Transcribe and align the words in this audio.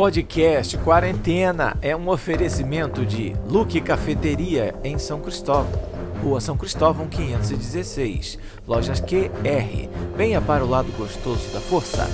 podcast 0.00 0.78
Quarentena 0.78 1.76
é 1.82 1.94
um 1.94 2.08
oferecimento 2.08 3.04
de 3.04 3.36
Luque 3.46 3.82
Cafeteria 3.82 4.74
em 4.82 4.98
São 4.98 5.20
Cristóvão, 5.20 5.78
Rua 6.22 6.40
São 6.40 6.56
Cristóvão 6.56 7.06
516, 7.06 8.38
Lojas 8.66 8.98
QR, 8.98 9.90
venha 10.16 10.40
para 10.40 10.64
o 10.64 10.70
lado 10.70 10.90
gostoso 10.96 11.52
da 11.52 11.60
força. 11.60 12.08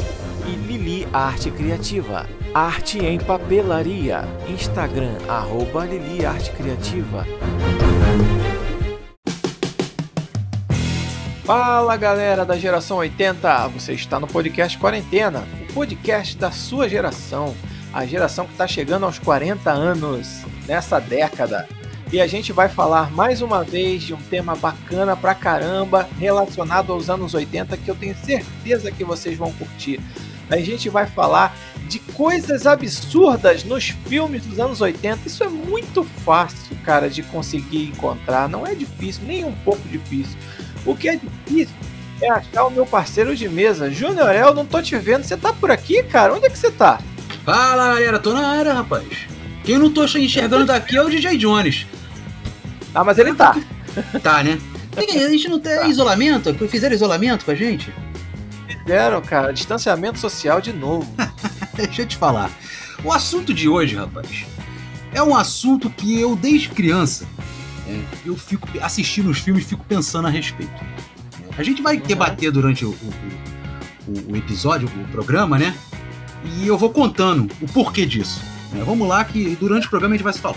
E 0.48 0.56
Lili 0.66 1.06
Arte 1.12 1.48
Criativa, 1.52 2.26
arte 2.52 2.98
em 2.98 3.20
papelaria, 3.20 4.24
Instagram 4.48 5.18
arroba 5.28 5.86
Lili 5.86 6.26
Arte 6.26 6.50
Criativa. 6.50 7.24
Fala 11.44 11.96
galera 11.96 12.44
da 12.44 12.58
geração 12.58 12.96
80, 12.96 13.68
você 13.68 13.92
está 13.92 14.18
no 14.18 14.26
podcast 14.26 14.76
Quarentena, 14.76 15.44
o 15.70 15.72
podcast 15.72 16.36
da 16.36 16.50
sua 16.50 16.88
geração, 16.88 17.54
a 17.96 18.04
geração 18.04 18.44
que 18.44 18.52
está 18.52 18.66
chegando 18.68 19.06
aos 19.06 19.18
40 19.18 19.70
anos 19.70 20.42
nessa 20.68 21.00
década. 21.00 21.66
E 22.12 22.20
a 22.20 22.26
gente 22.26 22.52
vai 22.52 22.68
falar 22.68 23.10
mais 23.10 23.40
uma 23.40 23.64
vez 23.64 24.02
de 24.02 24.12
um 24.12 24.20
tema 24.28 24.54
bacana 24.54 25.16
pra 25.16 25.34
caramba 25.34 26.06
relacionado 26.18 26.92
aos 26.92 27.08
anos 27.08 27.32
80 27.32 27.74
que 27.78 27.90
eu 27.90 27.94
tenho 27.94 28.14
certeza 28.14 28.92
que 28.92 29.02
vocês 29.02 29.38
vão 29.38 29.50
curtir. 29.52 29.98
A 30.50 30.58
gente 30.58 30.90
vai 30.90 31.06
falar 31.06 31.56
de 31.88 31.98
coisas 31.98 32.66
absurdas 32.66 33.64
nos 33.64 33.88
filmes 33.88 34.44
dos 34.44 34.60
anos 34.60 34.82
80. 34.82 35.26
Isso 35.26 35.42
é 35.42 35.48
muito 35.48 36.04
fácil, 36.04 36.76
cara, 36.84 37.08
de 37.08 37.22
conseguir 37.22 37.84
encontrar. 37.84 38.46
Não 38.46 38.66
é 38.66 38.74
difícil, 38.74 39.22
nem 39.26 39.42
um 39.42 39.54
pouco 39.64 39.88
difícil. 39.88 40.36
O 40.84 40.94
que 40.94 41.08
é 41.08 41.16
difícil 41.16 41.74
é 42.20 42.30
achar 42.30 42.66
o 42.66 42.70
meu 42.70 42.84
parceiro 42.84 43.34
de 43.34 43.48
mesa. 43.48 43.90
Júnior 43.90 44.28
El, 44.34 44.52
não 44.52 44.66
tô 44.66 44.82
te 44.82 44.96
vendo. 44.98 45.24
Você 45.24 45.36
tá 45.36 45.50
por 45.50 45.70
aqui, 45.70 46.02
cara? 46.02 46.34
Onde 46.34 46.44
é 46.44 46.50
que 46.50 46.58
você 46.58 46.70
tá? 46.70 47.00
Fala, 47.46 47.94
galera. 47.94 48.18
Tô 48.18 48.32
na 48.32 48.44
área, 48.44 48.74
rapaz. 48.74 49.06
Quem 49.62 49.78
não 49.78 49.88
tô 49.88 50.04
enxergando 50.04 50.66
daqui 50.66 50.96
é 50.96 51.02
o 51.02 51.08
DJ 51.08 51.38
Jones. 51.38 51.86
Ah, 52.92 53.04
mas 53.04 53.18
ele 53.18 53.32
tá. 53.34 53.56
Tá, 54.20 54.42
né? 54.42 54.58
A 54.96 55.28
gente 55.30 55.48
não 55.48 55.60
tem 55.60 55.88
isolamento? 55.88 56.52
Fizeram 56.68 56.94
isolamento 56.94 57.44
com 57.44 57.52
a 57.52 57.54
gente? 57.54 57.94
Fizeram, 58.68 59.22
cara. 59.22 59.52
Distanciamento 59.52 60.18
social 60.18 60.60
de 60.60 60.72
novo. 60.72 61.08
Deixa 61.74 62.02
eu 62.02 62.06
te 62.06 62.16
falar. 62.16 62.50
O 63.04 63.12
assunto 63.12 63.54
de 63.54 63.68
hoje, 63.68 63.94
rapaz, 63.94 64.44
é 65.14 65.22
um 65.22 65.36
assunto 65.36 65.88
que 65.88 66.20
eu, 66.20 66.34
desde 66.34 66.70
criança, 66.70 67.28
é, 67.86 68.00
eu 68.24 68.36
fico 68.36 68.66
assistindo 68.82 69.30
os 69.30 69.38
filmes 69.38 69.64
e 69.64 69.68
fico 69.68 69.84
pensando 69.84 70.26
a 70.26 70.30
respeito. 70.30 70.84
A 71.56 71.62
gente 71.62 71.80
vai 71.80 71.96
debater 71.96 72.50
durante 72.50 72.84
o, 72.84 72.90
o, 72.90 73.12
o, 74.08 74.32
o, 74.32 74.36
episódio, 74.36 74.88
o 74.88 75.08
programa, 75.12 75.58
né? 75.58 75.74
E 76.44 76.66
eu 76.66 76.76
vou 76.76 76.90
contando 76.90 77.50
o 77.60 77.66
porquê 77.66 78.06
disso. 78.06 78.40
É, 78.74 78.82
vamos 78.82 79.06
lá 79.08 79.24
que 79.24 79.56
durante 79.56 79.86
o 79.86 79.90
programa 79.90 80.14
a 80.14 80.16
gente 80.16 80.24
vai 80.24 80.32
se 80.32 80.40
falar. 80.40 80.56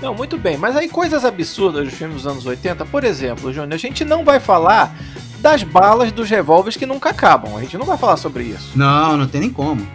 Não, 0.00 0.14
muito 0.14 0.38
bem, 0.38 0.56
mas 0.56 0.76
aí 0.76 0.88
coisas 0.88 1.24
absurdas 1.24 1.84
dos 1.84 1.94
filmes 1.94 2.16
dos 2.16 2.26
anos 2.26 2.46
80, 2.46 2.86
por 2.86 3.02
exemplo, 3.02 3.52
Júnior, 3.52 3.74
a 3.74 3.78
gente 3.78 4.04
não 4.04 4.24
vai 4.24 4.38
falar 4.38 4.94
das 5.40 5.62
balas 5.62 6.12
dos 6.12 6.30
revólveres 6.30 6.76
que 6.76 6.86
nunca 6.86 7.10
acabam. 7.10 7.56
A 7.56 7.60
gente 7.60 7.76
não 7.76 7.86
vai 7.86 7.98
falar 7.98 8.16
sobre 8.16 8.44
isso. 8.44 8.72
Não, 8.76 9.16
não 9.16 9.26
tem 9.26 9.40
nem 9.40 9.50
como. 9.50 9.86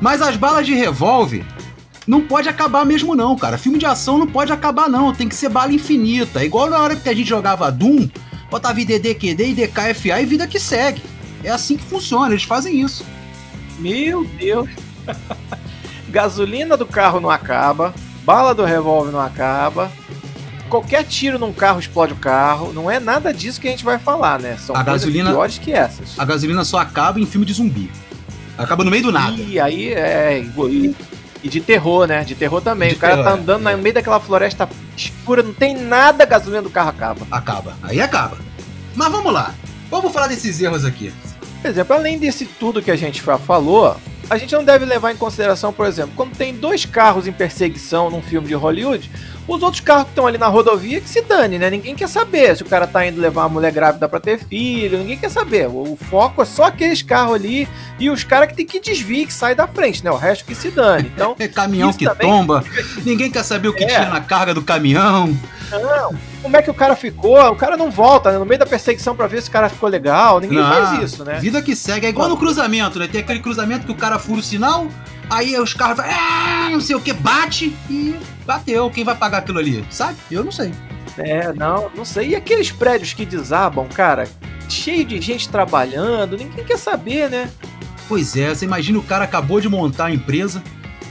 Mas 0.00 0.20
as 0.20 0.36
balas 0.36 0.66
de 0.66 0.74
revólver 0.74 1.44
não 2.06 2.22
pode 2.22 2.48
acabar 2.48 2.84
mesmo 2.84 3.14
não, 3.14 3.36
cara. 3.36 3.56
Filme 3.56 3.78
de 3.78 3.86
ação 3.86 4.18
não 4.18 4.26
pode 4.26 4.52
acabar 4.52 4.88
não, 4.88 5.14
tem 5.14 5.28
que 5.28 5.34
ser 5.34 5.48
bala 5.48 5.72
infinita. 5.72 6.42
É 6.42 6.44
igual 6.44 6.68
na 6.68 6.80
hora 6.80 6.96
que 6.96 7.08
a 7.08 7.14
gente 7.14 7.28
jogava 7.28 7.70
Doom, 7.70 8.08
botava 8.50 8.80
IDD, 8.80 9.14
QD, 9.14 9.50
IDKFA 9.50 10.20
e 10.20 10.26
vida 10.26 10.46
que 10.46 10.58
segue. 10.58 11.02
É 11.44 11.50
assim 11.50 11.76
que 11.76 11.84
funciona, 11.84 12.32
eles 12.32 12.44
fazem 12.44 12.80
isso. 12.80 13.04
Meu 13.78 14.24
Deus. 14.24 14.68
Gasolina 16.08 16.76
do 16.76 16.86
carro 16.86 17.20
não 17.20 17.30
acaba, 17.30 17.94
bala 18.24 18.54
do 18.54 18.64
revólver 18.64 19.10
não 19.10 19.20
acaba, 19.20 19.90
qualquer 20.72 21.04
tiro 21.04 21.38
num 21.38 21.52
carro 21.52 21.78
explode 21.78 22.14
o 22.14 22.16
carro. 22.16 22.72
Não 22.72 22.90
é 22.90 22.98
nada 22.98 23.32
disso 23.32 23.60
que 23.60 23.68
a 23.68 23.70
gente 23.70 23.84
vai 23.84 23.98
falar, 23.98 24.40
né? 24.40 24.56
São 24.58 24.74
a 24.74 24.82
coisas 24.82 25.02
gasolina, 25.02 25.30
piores 25.30 25.58
que 25.58 25.72
essas. 25.72 26.18
A 26.18 26.24
gasolina 26.24 26.64
só 26.64 26.78
acaba 26.78 27.20
em 27.20 27.26
filme 27.26 27.44
de 27.44 27.52
zumbi. 27.52 27.90
Acaba 28.56 28.84
no 28.84 28.90
meio 28.90 29.02
do 29.04 29.12
nada. 29.12 29.36
E 29.36 29.60
aí 29.60 29.92
é. 29.92 30.38
E, 30.40 30.96
e 31.42 31.48
de 31.48 31.60
terror, 31.60 32.06
né? 32.06 32.24
De 32.24 32.34
terror 32.34 32.62
também. 32.62 32.90
De 32.90 32.94
o 32.96 32.98
cara 32.98 33.16
tá 33.16 33.22
terror, 33.22 33.36
tá 33.36 33.42
andando 33.42 33.68
é. 33.68 33.76
no 33.76 33.82
meio 33.82 33.94
daquela 33.94 34.20
floresta 34.20 34.68
escura, 34.96 35.42
não 35.42 35.52
tem 35.52 35.76
nada, 35.76 36.24
a 36.24 36.26
gasolina 36.26 36.62
do 36.62 36.70
carro 36.70 36.90
acaba. 36.90 37.26
Acaba. 37.30 37.76
Aí 37.82 38.00
acaba. 38.00 38.38
Mas 38.94 39.12
vamos 39.12 39.32
lá. 39.32 39.54
Vamos 39.90 40.12
falar 40.12 40.28
desses 40.28 40.60
erros 40.60 40.84
aqui. 40.84 41.12
Por 41.62 41.70
exemplo, 41.70 41.94
além 41.94 42.18
desse 42.18 42.44
tudo 42.44 42.82
que 42.82 42.90
a 42.90 42.96
gente 42.96 43.22
falou, 43.22 43.96
a 44.28 44.36
gente 44.36 44.52
não 44.52 44.64
deve 44.64 44.84
levar 44.84 45.12
em 45.12 45.16
consideração, 45.16 45.72
por 45.72 45.86
exemplo, 45.86 46.12
quando 46.16 46.36
tem 46.36 46.52
dois 46.52 46.84
carros 46.84 47.28
em 47.28 47.32
perseguição 47.32 48.10
num 48.10 48.20
filme 48.20 48.48
de 48.48 48.54
Hollywood, 48.54 49.08
os 49.46 49.62
outros 49.62 49.80
carros 49.80 50.04
que 50.04 50.10
estão 50.10 50.26
ali 50.26 50.38
na 50.38 50.46
rodovia 50.46 51.00
que 51.00 51.08
se 51.08 51.20
dane, 51.22 51.58
né? 51.58 51.68
Ninguém 51.70 51.94
quer 51.94 52.08
saber 52.08 52.56
se 52.56 52.62
o 52.62 52.66
cara 52.66 52.86
tá 52.86 53.06
indo 53.06 53.20
levar 53.20 53.42
uma 53.42 53.48
mulher 53.48 53.72
grávida 53.72 54.08
para 54.08 54.20
ter 54.20 54.38
filho, 54.38 54.98
ninguém 54.98 55.18
quer 55.18 55.30
saber. 55.30 55.68
O, 55.68 55.96
foco 55.96 56.42
é 56.42 56.44
só 56.44 56.64
aqueles 56.64 57.02
carros 57.02 57.34
ali 57.34 57.68
e 57.98 58.10
os 58.10 58.24
caras 58.24 58.48
que 58.48 58.54
tem 58.54 58.66
que 58.66 58.80
desviar, 58.80 59.26
que 59.26 59.32
sai 59.32 59.54
da 59.54 59.66
frente, 59.66 60.04
né? 60.04 60.10
O 60.10 60.16
resto 60.16 60.44
que 60.44 60.54
se 60.54 60.70
dane. 60.70 61.10
Então, 61.14 61.34
é 61.38 61.48
caminhão 61.48 61.92
que 61.92 62.04
também... 62.04 62.28
tomba, 62.28 62.64
ninguém 63.04 63.30
quer 63.30 63.42
saber 63.42 63.68
o 63.68 63.72
que 63.72 63.84
é. 63.84 63.88
tinha 63.88 64.08
na 64.08 64.20
carga 64.20 64.54
do 64.54 64.62
caminhão. 64.62 65.36
Não, 65.70 66.14
como 66.42 66.56
é 66.56 66.62
que 66.62 66.70
o 66.70 66.74
cara 66.74 66.94
ficou? 66.94 67.40
O 67.50 67.56
cara 67.56 67.76
não 67.76 67.90
volta, 67.90 68.30
né? 68.30 68.38
No 68.38 68.44
meio 68.44 68.58
da 68.58 68.66
perseguição 68.66 69.16
para 69.16 69.26
ver 69.26 69.42
se 69.42 69.48
o 69.48 69.52
cara 69.52 69.68
ficou 69.68 69.88
legal. 69.88 70.40
Ninguém 70.40 70.58
não, 70.58 70.68
faz 70.68 71.02
isso, 71.02 71.24
né? 71.24 71.38
Vida 71.38 71.62
que 71.62 71.74
segue. 71.74 72.06
É 72.06 72.08
igual 72.10 72.28
no 72.28 72.36
cruzamento, 72.36 72.98
né? 72.98 73.08
Tem 73.08 73.20
aquele 73.20 73.40
cruzamento 73.40 73.86
que 73.86 73.92
o 73.92 73.94
cara 73.94 74.18
fura 74.18 74.40
o 74.40 74.42
sinal, 74.42 74.86
aí 75.30 75.58
os 75.58 75.74
carros 75.74 75.96
vai, 75.96 76.10
ah, 76.10 76.68
não 76.70 76.80
sei 76.80 76.96
o 76.96 77.00
que, 77.00 77.12
bate 77.12 77.76
e 77.88 78.14
bateu. 78.46 78.90
Quem 78.90 79.04
vai 79.04 79.14
pagar 79.14 79.38
aquilo 79.38 79.58
ali? 79.58 79.84
Sabe? 79.90 80.16
Eu 80.30 80.44
não 80.44 80.52
sei. 80.52 80.72
É, 81.18 81.52
não, 81.52 81.90
não 81.94 82.04
sei. 82.04 82.30
E 82.30 82.36
aqueles 82.36 82.70
prédios 82.70 83.12
que 83.12 83.24
desabam, 83.24 83.86
cara, 83.88 84.28
cheio 84.68 85.04
de 85.04 85.20
gente 85.20 85.48
trabalhando, 85.48 86.36
ninguém 86.36 86.64
quer 86.64 86.78
saber, 86.78 87.28
né? 87.28 87.50
Pois 88.08 88.36
é, 88.36 88.54
você 88.54 88.64
imagina 88.64 88.98
o 88.98 89.02
cara 89.02 89.24
acabou 89.24 89.60
de 89.60 89.68
montar 89.68 90.06
a 90.06 90.12
empresa, 90.12 90.62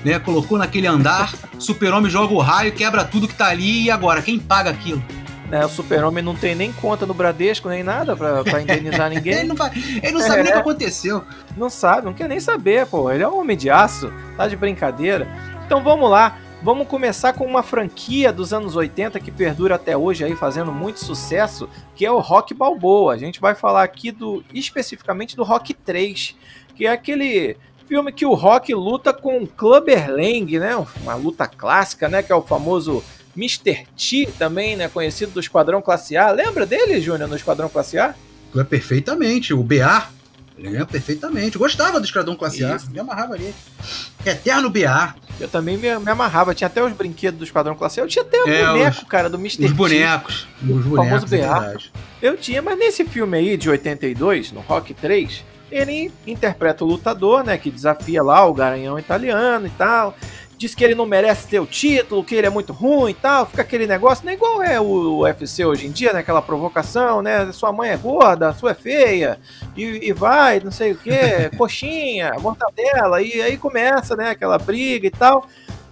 né? 0.04 0.20
Colocou 0.20 0.58
naquele 0.58 0.88
andar, 0.88 1.34
super-homem 1.60 2.12
joga 2.12 2.34
o 2.34 2.40
raio, 2.40 2.72
quebra 2.74 3.04
tudo 3.04 3.28
que 3.28 3.36
tá 3.36 3.48
ali, 3.48 3.84
e 3.84 3.92
agora, 3.92 4.22
quem 4.22 4.40
paga 4.40 4.70
aquilo? 4.70 5.04
É, 5.52 5.66
o 5.66 5.70
super-homem 5.70 6.24
não 6.24 6.34
tem 6.34 6.56
nem 6.56 6.72
conta 6.72 7.06
no 7.06 7.14
Bradesco, 7.14 7.68
nem 7.68 7.84
nada 7.84 8.16
pra, 8.16 8.42
pra 8.42 8.62
indenizar 8.62 9.10
ninguém. 9.12 9.34
ele 9.34 9.48
não, 9.50 9.56
vai, 9.56 9.70
ele 10.02 10.12
não 10.12 10.22
sabe 10.22 10.40
é, 10.40 10.44
nem 10.44 10.52
o 10.52 10.56
que 10.56 10.62
aconteceu. 10.62 11.24
Não 11.58 11.70
sabe, 11.70 12.06
não 12.06 12.14
quer 12.14 12.30
nem 12.30 12.40
saber, 12.40 12.88
pô. 12.88 13.12
Ele 13.12 13.24
é 13.24 13.28
um 13.28 13.40
homem 13.40 13.58
de 13.58 13.70
aço, 13.70 14.12
tá 14.38 14.48
de 14.48 14.56
brincadeira. 14.56 15.28
Então 15.66 15.84
vamos 15.84 16.10
lá. 16.10 16.38
Vamos 16.64 16.88
começar 16.88 17.34
com 17.34 17.44
uma 17.44 17.64
franquia 17.64 18.32
dos 18.32 18.54
anos 18.54 18.76
80 18.76 19.20
que 19.20 19.32
perdura 19.32 19.76
até 19.76 19.98
hoje 19.98 20.24
aí 20.24 20.36
fazendo 20.36 20.72
muito 20.72 21.04
sucesso, 21.04 21.68
que 21.96 22.06
é 22.06 22.12
o 22.12 22.20
Rock 22.20 22.54
Balboa. 22.54 23.14
A 23.14 23.18
gente 23.18 23.42
vai 23.42 23.56
falar 23.56 23.84
aqui 23.84 24.12
do 24.12 24.44
especificamente 24.54 25.36
do 25.36 25.44
Rock 25.44 25.74
3, 25.74 26.36
que 26.76 26.86
é 26.86 26.92
aquele 26.92 27.58
filme 27.88 28.12
que 28.12 28.28
o 28.28 28.36
Rock 28.36 28.74
luta 28.76 29.12
com 29.12 29.46
Clubber 29.46 30.12
Lang, 30.12 30.60
né? 30.60 30.76
Uma 31.02 31.16
luta 31.16 31.48
clássica, 31.48 32.08
né, 32.08 32.22
que 32.22 32.32
é 32.32 32.36
o 32.36 32.44
famoso 32.44 33.04
Mr. 33.36 33.86
T 33.98 34.30
também, 34.38 34.76
né, 34.76 34.88
conhecido 34.88 35.32
do 35.32 35.40
Esquadrão 35.40 35.82
Classe 35.82 36.18
A. 36.18 36.32
Lembra 36.32 36.66
dele, 36.66 37.00
Júnior, 37.00 37.30
no 37.30 37.36
Esquadrão 37.36 37.70
Classe 37.70 37.98
A? 37.98 38.16
É 38.56 38.64
perfeitamente, 38.64 39.54
o 39.54 39.64
BA. 39.64 40.10
Lembra 40.58 40.86
perfeitamente. 40.86 41.58
gostava 41.58 42.00
do 42.00 42.06
Esquadrão 42.06 42.36
Classe 42.36 42.64
Isso. 42.64 42.88
A, 42.88 42.92
me 42.92 43.00
amarrava 43.00 43.34
ali. 43.34 43.54
Eterno 44.26 44.70
BA. 44.70 45.16
Eu 45.40 45.48
também 45.48 45.76
me, 45.76 45.98
me, 45.98 46.12
amarrava. 46.12 46.54
Tinha 46.54 46.68
até 46.68 46.84
os 46.84 46.94
brinquedos 46.94 47.40
do 47.40 47.44
Esquadrão 47.44 47.76
Classe 47.76 48.00
A. 48.00 48.04
Eu 48.04 48.08
tinha 48.08 48.24
até 48.24 48.44
o 48.44 48.48
é, 48.48 48.66
boneco, 48.68 49.02
os, 49.02 49.08
cara, 49.08 49.30
do 49.30 49.38
Mr. 49.38 49.66
Os 49.66 49.72
bonecos. 49.72 50.48
T, 50.60 50.72
os 50.72 50.86
bonecos, 50.86 51.34
é 51.34 51.42
famoso 51.42 51.80
BA. 51.80 51.92
eu 52.22 52.38
tinha, 52.38 52.62
mas 52.62 52.78
nesse 52.78 53.04
filme 53.06 53.38
aí 53.38 53.58
de 53.58 53.70
82, 53.70 54.52
no 54.52 54.60
Rock 54.62 54.94
3, 54.94 55.44
ele 55.72 56.12
interpreta 56.28 56.84
o 56.84 56.88
lutador, 56.88 57.44
né, 57.44 57.58
que 57.58 57.72
desafia 57.72 58.22
lá 58.22 58.46
o 58.46 58.54
garanhão 58.54 59.00
italiano 59.00 59.66
e 59.66 59.72
tal. 59.72 60.16
Diz 60.62 60.76
que 60.76 60.84
ele 60.84 60.94
não 60.94 61.08
merece 61.08 61.48
ter 61.48 61.60
o 61.60 61.66
título, 61.66 62.24
que 62.24 62.36
ele 62.36 62.46
é 62.46 62.50
muito 62.52 62.72
ruim 62.72 63.10
e 63.10 63.14
tal. 63.16 63.48
Fica 63.48 63.64
aquele 63.64 63.88
negócio, 63.88 64.24
não 64.24 64.32
é 64.32 64.36
igual 64.36 64.62
é 64.62 64.80
o 64.80 65.22
UFC 65.22 65.66
hoje 65.66 65.88
em 65.88 65.92
dia, 65.92 66.14
né? 66.14 66.20
Aquela 66.20 66.40
provocação, 66.40 67.20
né? 67.20 67.52
Sua 67.52 67.72
mãe 67.72 67.90
é 67.90 67.98
gorda, 67.98 68.54
sua 68.54 68.70
é 68.70 68.74
feia, 68.76 69.40
e, 69.76 70.10
e 70.10 70.14
vai, 70.14 70.60
não 70.60 70.70
sei 70.70 70.92
o 70.92 70.96
que, 70.96 71.10
coxinha, 71.58 72.36
mortadela, 72.40 73.24
e 73.24 73.42
aí 73.42 73.58
começa, 73.58 74.16
né? 74.16 74.30
Aquela 74.30 74.60
briga 74.60 75.08
e 75.08 75.10
tal. 75.10 75.48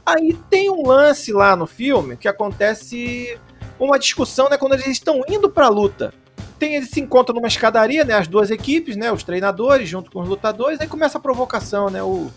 Aí 0.06 0.38
tem 0.52 0.70
um 0.70 0.86
lance 0.86 1.34
lá 1.34 1.56
no 1.56 1.66
filme 1.66 2.16
que 2.16 2.28
acontece 2.28 3.40
uma 3.80 3.98
discussão, 3.98 4.50
né? 4.50 4.58
Quando 4.58 4.74
eles 4.74 4.86
estão 4.86 5.24
indo 5.28 5.50
pra 5.50 5.68
luta 5.68 6.14
tem, 6.60 6.76
eles 6.76 6.90
se 6.90 7.00
encontram 7.00 7.34
numa 7.34 7.48
escadaria, 7.48 8.04
né? 8.04 8.14
As 8.14 8.28
duas 8.28 8.52
equipes, 8.52 8.96
né? 8.96 9.12
Os 9.12 9.24
treinadores 9.24 9.90
junto 9.90 10.12
com 10.12 10.22
os 10.22 10.30
lutadores, 10.30 10.80
aí 10.80 10.88
começa 10.88 11.18
a 11.18 11.22
provocação, 11.22 11.90
né? 11.90 12.04
O, 12.04 12.30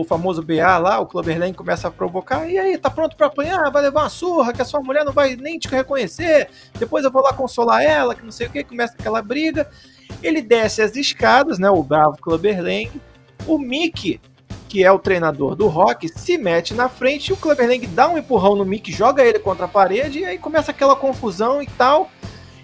o 0.00 0.04
famoso 0.04 0.42
BA 0.42 0.78
lá, 0.78 0.98
o 1.00 1.06
Clubberlane 1.06 1.54
começa 1.54 1.88
a 1.88 1.90
provocar, 1.90 2.48
e 2.48 2.58
aí, 2.58 2.78
tá 2.78 2.90
pronto 2.90 3.16
para 3.16 3.26
apanhar? 3.26 3.70
Vai 3.70 3.82
levar 3.82 4.02
uma 4.02 4.08
surra, 4.08 4.52
que 4.52 4.62
a 4.62 4.64
sua 4.64 4.80
mulher 4.80 5.04
não 5.04 5.12
vai 5.12 5.36
nem 5.36 5.58
te 5.58 5.68
reconhecer, 5.68 6.48
depois 6.78 7.04
eu 7.04 7.10
vou 7.10 7.22
lá 7.22 7.32
consolar 7.32 7.82
ela, 7.82 8.14
que 8.14 8.24
não 8.24 8.30
sei 8.32 8.46
o 8.46 8.50
que, 8.50 8.64
começa 8.64 8.94
aquela 8.98 9.22
briga. 9.22 9.68
Ele 10.22 10.42
desce 10.42 10.82
as 10.82 10.96
escadas, 10.96 11.58
né? 11.58 11.70
O 11.70 11.82
bravo 11.82 12.18
Clubberlane. 12.18 13.00
O 13.46 13.58
Mickey 13.58 14.20
que 14.74 14.82
é 14.82 14.90
o 14.90 14.98
treinador 14.98 15.54
do 15.54 15.68
Rock, 15.68 16.08
se 16.08 16.36
mete 16.36 16.74
na 16.74 16.88
frente, 16.88 17.32
o 17.32 17.36
Clubber 17.36 17.68
Lang 17.68 17.86
dá 17.86 18.08
um 18.08 18.18
empurrão 18.18 18.56
no 18.56 18.64
Mick, 18.64 18.90
joga 18.90 19.24
ele 19.24 19.38
contra 19.38 19.66
a 19.66 19.68
parede 19.68 20.18
e 20.18 20.24
aí 20.24 20.36
começa 20.36 20.72
aquela 20.72 20.96
confusão 20.96 21.62
e 21.62 21.66
tal. 21.68 22.10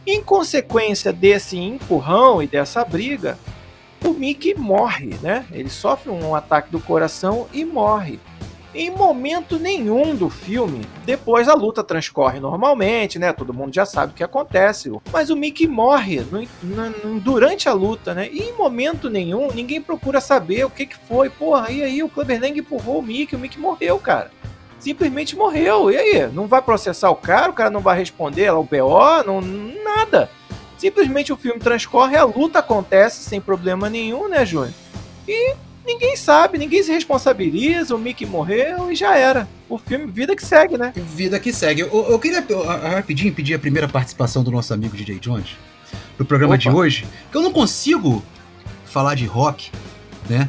Em 0.04 0.20
consequência 0.20 1.12
desse 1.12 1.56
empurrão 1.56 2.42
e 2.42 2.48
dessa 2.48 2.84
briga, 2.84 3.38
o 4.04 4.12
Mickey 4.12 4.54
morre, 4.54 5.16
né? 5.22 5.46
Ele 5.52 5.68
sofre 5.68 6.10
um 6.10 6.34
ataque 6.34 6.70
do 6.70 6.80
coração 6.80 7.46
e 7.52 7.64
morre. 7.64 8.18
Em 8.72 8.88
momento 8.88 9.58
nenhum 9.58 10.14
do 10.14 10.30
filme, 10.30 10.86
depois 11.04 11.48
a 11.48 11.54
luta 11.54 11.82
transcorre 11.82 12.38
normalmente, 12.38 13.18
né? 13.18 13.32
Todo 13.32 13.52
mundo 13.52 13.74
já 13.74 13.84
sabe 13.84 14.12
o 14.12 14.14
que 14.14 14.22
acontece. 14.22 14.92
Mas 15.12 15.28
o 15.28 15.34
Mickey 15.34 15.66
morre 15.66 16.20
no, 16.20 16.90
no, 16.90 17.20
durante 17.20 17.68
a 17.68 17.72
luta, 17.72 18.14
né? 18.14 18.28
E 18.30 18.42
em 18.42 18.52
momento 18.52 19.10
nenhum, 19.10 19.50
ninguém 19.52 19.82
procura 19.82 20.20
saber 20.20 20.64
o 20.64 20.70
que, 20.70 20.86
que 20.86 20.96
foi. 20.96 21.28
Porra, 21.28 21.72
e 21.72 21.82
aí 21.82 22.00
o 22.00 22.08
Clubber 22.08 22.40
Lang 22.40 22.60
empurrou 22.60 23.00
o 23.00 23.02
Mickey, 23.02 23.34
o 23.34 23.38
Mickey 23.40 23.58
morreu, 23.58 23.98
cara. 23.98 24.30
Simplesmente 24.78 25.34
morreu. 25.34 25.90
E 25.90 25.96
aí? 25.96 26.28
Não 26.32 26.46
vai 26.46 26.62
processar 26.62 27.10
o 27.10 27.16
cara, 27.16 27.50
o 27.50 27.54
cara 27.54 27.70
não 27.70 27.80
vai 27.80 27.98
responder 27.98 28.52
lá 28.52 28.58
o 28.60 28.64
BO, 28.64 29.24
não, 29.26 29.40
nada. 29.40 30.30
Simplesmente 30.80 31.30
o 31.30 31.36
filme 31.36 31.60
transcorre, 31.60 32.16
a 32.16 32.24
luta 32.24 32.60
acontece 32.60 33.22
sem 33.22 33.38
problema 33.38 33.90
nenhum, 33.90 34.30
né, 34.30 34.46
Júnior? 34.46 34.72
E 35.28 35.54
ninguém 35.84 36.16
sabe, 36.16 36.56
ninguém 36.56 36.82
se 36.82 36.90
responsabiliza, 36.90 37.94
o 37.94 37.98
Mickey 37.98 38.24
morreu 38.24 38.90
e 38.90 38.96
já 38.96 39.14
era. 39.14 39.46
O 39.68 39.76
filme, 39.76 40.10
vida 40.10 40.34
que 40.34 40.42
segue, 40.42 40.78
né? 40.78 40.90
Vida 40.96 41.38
que 41.38 41.52
segue. 41.52 41.82
Eu, 41.82 42.06
eu 42.08 42.18
queria 42.18 42.42
eu, 42.48 42.64
rapidinho 42.64 43.30
pedir 43.34 43.52
a 43.52 43.58
primeira 43.58 43.86
participação 43.86 44.42
do 44.42 44.50
nosso 44.50 44.72
amigo 44.72 44.96
DJ 44.96 45.18
Jones 45.18 45.50
pro 46.16 46.24
programa 46.24 46.54
Opa. 46.54 46.62
de 46.62 46.70
hoje, 46.70 47.06
que 47.30 47.36
eu 47.36 47.42
não 47.42 47.52
consigo 47.52 48.22
falar 48.86 49.14
de 49.14 49.26
rock, 49.26 49.70
né? 50.30 50.48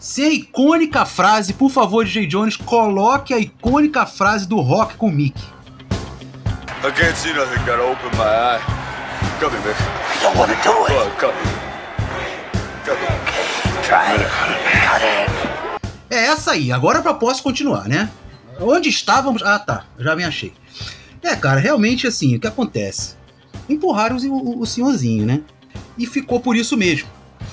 Sem 0.00 0.24
a 0.24 0.32
icônica 0.32 1.06
frase, 1.06 1.52
por 1.52 1.70
favor, 1.70 2.04
DJ 2.04 2.26
Jones, 2.26 2.56
coloque 2.56 3.32
a 3.32 3.38
icônica 3.38 4.04
frase 4.04 4.48
do 4.48 4.60
rock 4.60 4.96
com 4.96 5.06
o 5.06 5.12
Mickey. 5.12 5.44
I 6.82 6.90
can't 6.90 7.16
see 7.16 7.32
nothing, 7.32 7.64
gotta 7.64 7.84
open 7.84 8.10
my 8.18 8.24
eye. 8.24 8.79
Come 9.40 9.52
here, 9.52 9.62
Mick. 9.66 9.76
I 9.76 10.22
don't 10.22 10.36
wanna 10.38 10.54
do 10.62 10.86
it. 10.86 10.96
Oh, 10.96 11.10
come. 11.18 11.34
Come. 12.84 13.10
É 16.08 16.26
essa 16.26 16.52
aí, 16.52 16.70
agora 16.70 17.02
pra 17.02 17.14
posso 17.14 17.42
continuar, 17.42 17.88
né? 17.88 18.10
Onde 18.60 18.88
estávamos. 18.88 19.42
Ah, 19.42 19.58
tá, 19.58 19.84
já 19.98 20.14
me 20.14 20.24
achei. 20.24 20.52
É, 21.22 21.34
cara, 21.36 21.60
realmente 21.60 22.06
assim, 22.06 22.36
o 22.36 22.40
que 22.40 22.46
acontece? 22.46 23.14
Empurraram 23.68 24.16
o, 24.16 24.32
o, 24.32 24.60
o 24.60 24.66
senhorzinho, 24.66 25.26
né? 25.26 25.40
E 25.98 26.06
ficou 26.06 26.40
por 26.40 26.56
isso 26.56 26.76
mesmo. 26.76 27.08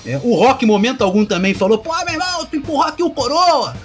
É, 0.06 0.20
o 0.22 0.34
Rock, 0.34 0.64
em 0.64 0.68
momento 0.68 1.02
algum, 1.02 1.24
também 1.24 1.54
falou: 1.54 1.78
pô, 1.78 1.92
meu 2.04 2.14
irmão, 2.14 2.46
tu 2.46 2.56
empurrou 2.56 2.82
aqui 2.82 3.02
o 3.02 3.10
coroa, 3.10 3.76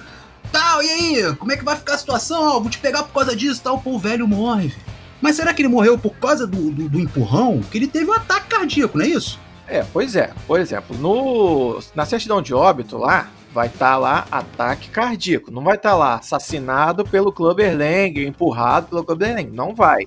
tal, 0.51 0.81
e 0.83 0.89
aí? 0.89 1.35
Como 1.35 1.51
é 1.51 1.57
que 1.57 1.65
vai 1.65 1.75
ficar 1.75 1.95
a 1.95 1.97
situação? 1.97 2.61
vou 2.61 2.69
te 2.69 2.77
pegar 2.77 3.03
por 3.03 3.13
causa 3.13 3.35
disso, 3.35 3.61
tal. 3.63 3.79
Pô, 3.79 3.91
o 3.91 3.99
velho 3.99 4.27
morre. 4.27 4.73
Mas 5.23 5.37
será 5.37 5.53
que 5.53 5.61
ele 5.61 5.69
morreu 5.69 5.97
por 5.97 6.13
causa 6.15 6.45
do, 6.45 6.69
do, 6.69 6.89
do 6.89 6.99
empurrão? 6.99 7.61
Que 7.71 7.77
ele 7.77 7.87
teve 7.87 8.11
um 8.11 8.13
ataque 8.13 8.47
cardíaco, 8.47 8.97
não 8.97 9.05
é 9.05 9.07
isso? 9.07 9.39
É, 9.65 9.81
pois 9.93 10.17
é. 10.17 10.33
Por 10.45 10.59
exemplo, 10.59 10.97
no, 10.97 11.79
na 11.95 12.05
certidão 12.05 12.41
de 12.41 12.53
óbito 12.53 12.97
lá, 12.97 13.29
vai 13.53 13.67
estar 13.67 13.91
tá 13.91 13.97
lá 13.97 14.27
ataque 14.29 14.89
cardíaco. 14.89 15.49
Não 15.49 15.63
vai 15.63 15.77
estar 15.77 15.91
tá 15.91 15.95
lá 15.95 16.15
assassinado 16.15 17.05
pelo 17.05 17.31
Clubber 17.31 17.73
Lang, 17.73 18.21
empurrado 18.21 18.87
pelo 18.87 19.05
Clubber 19.05 19.33
Lang. 19.33 19.49
Não 19.49 19.73
vai. 19.73 20.05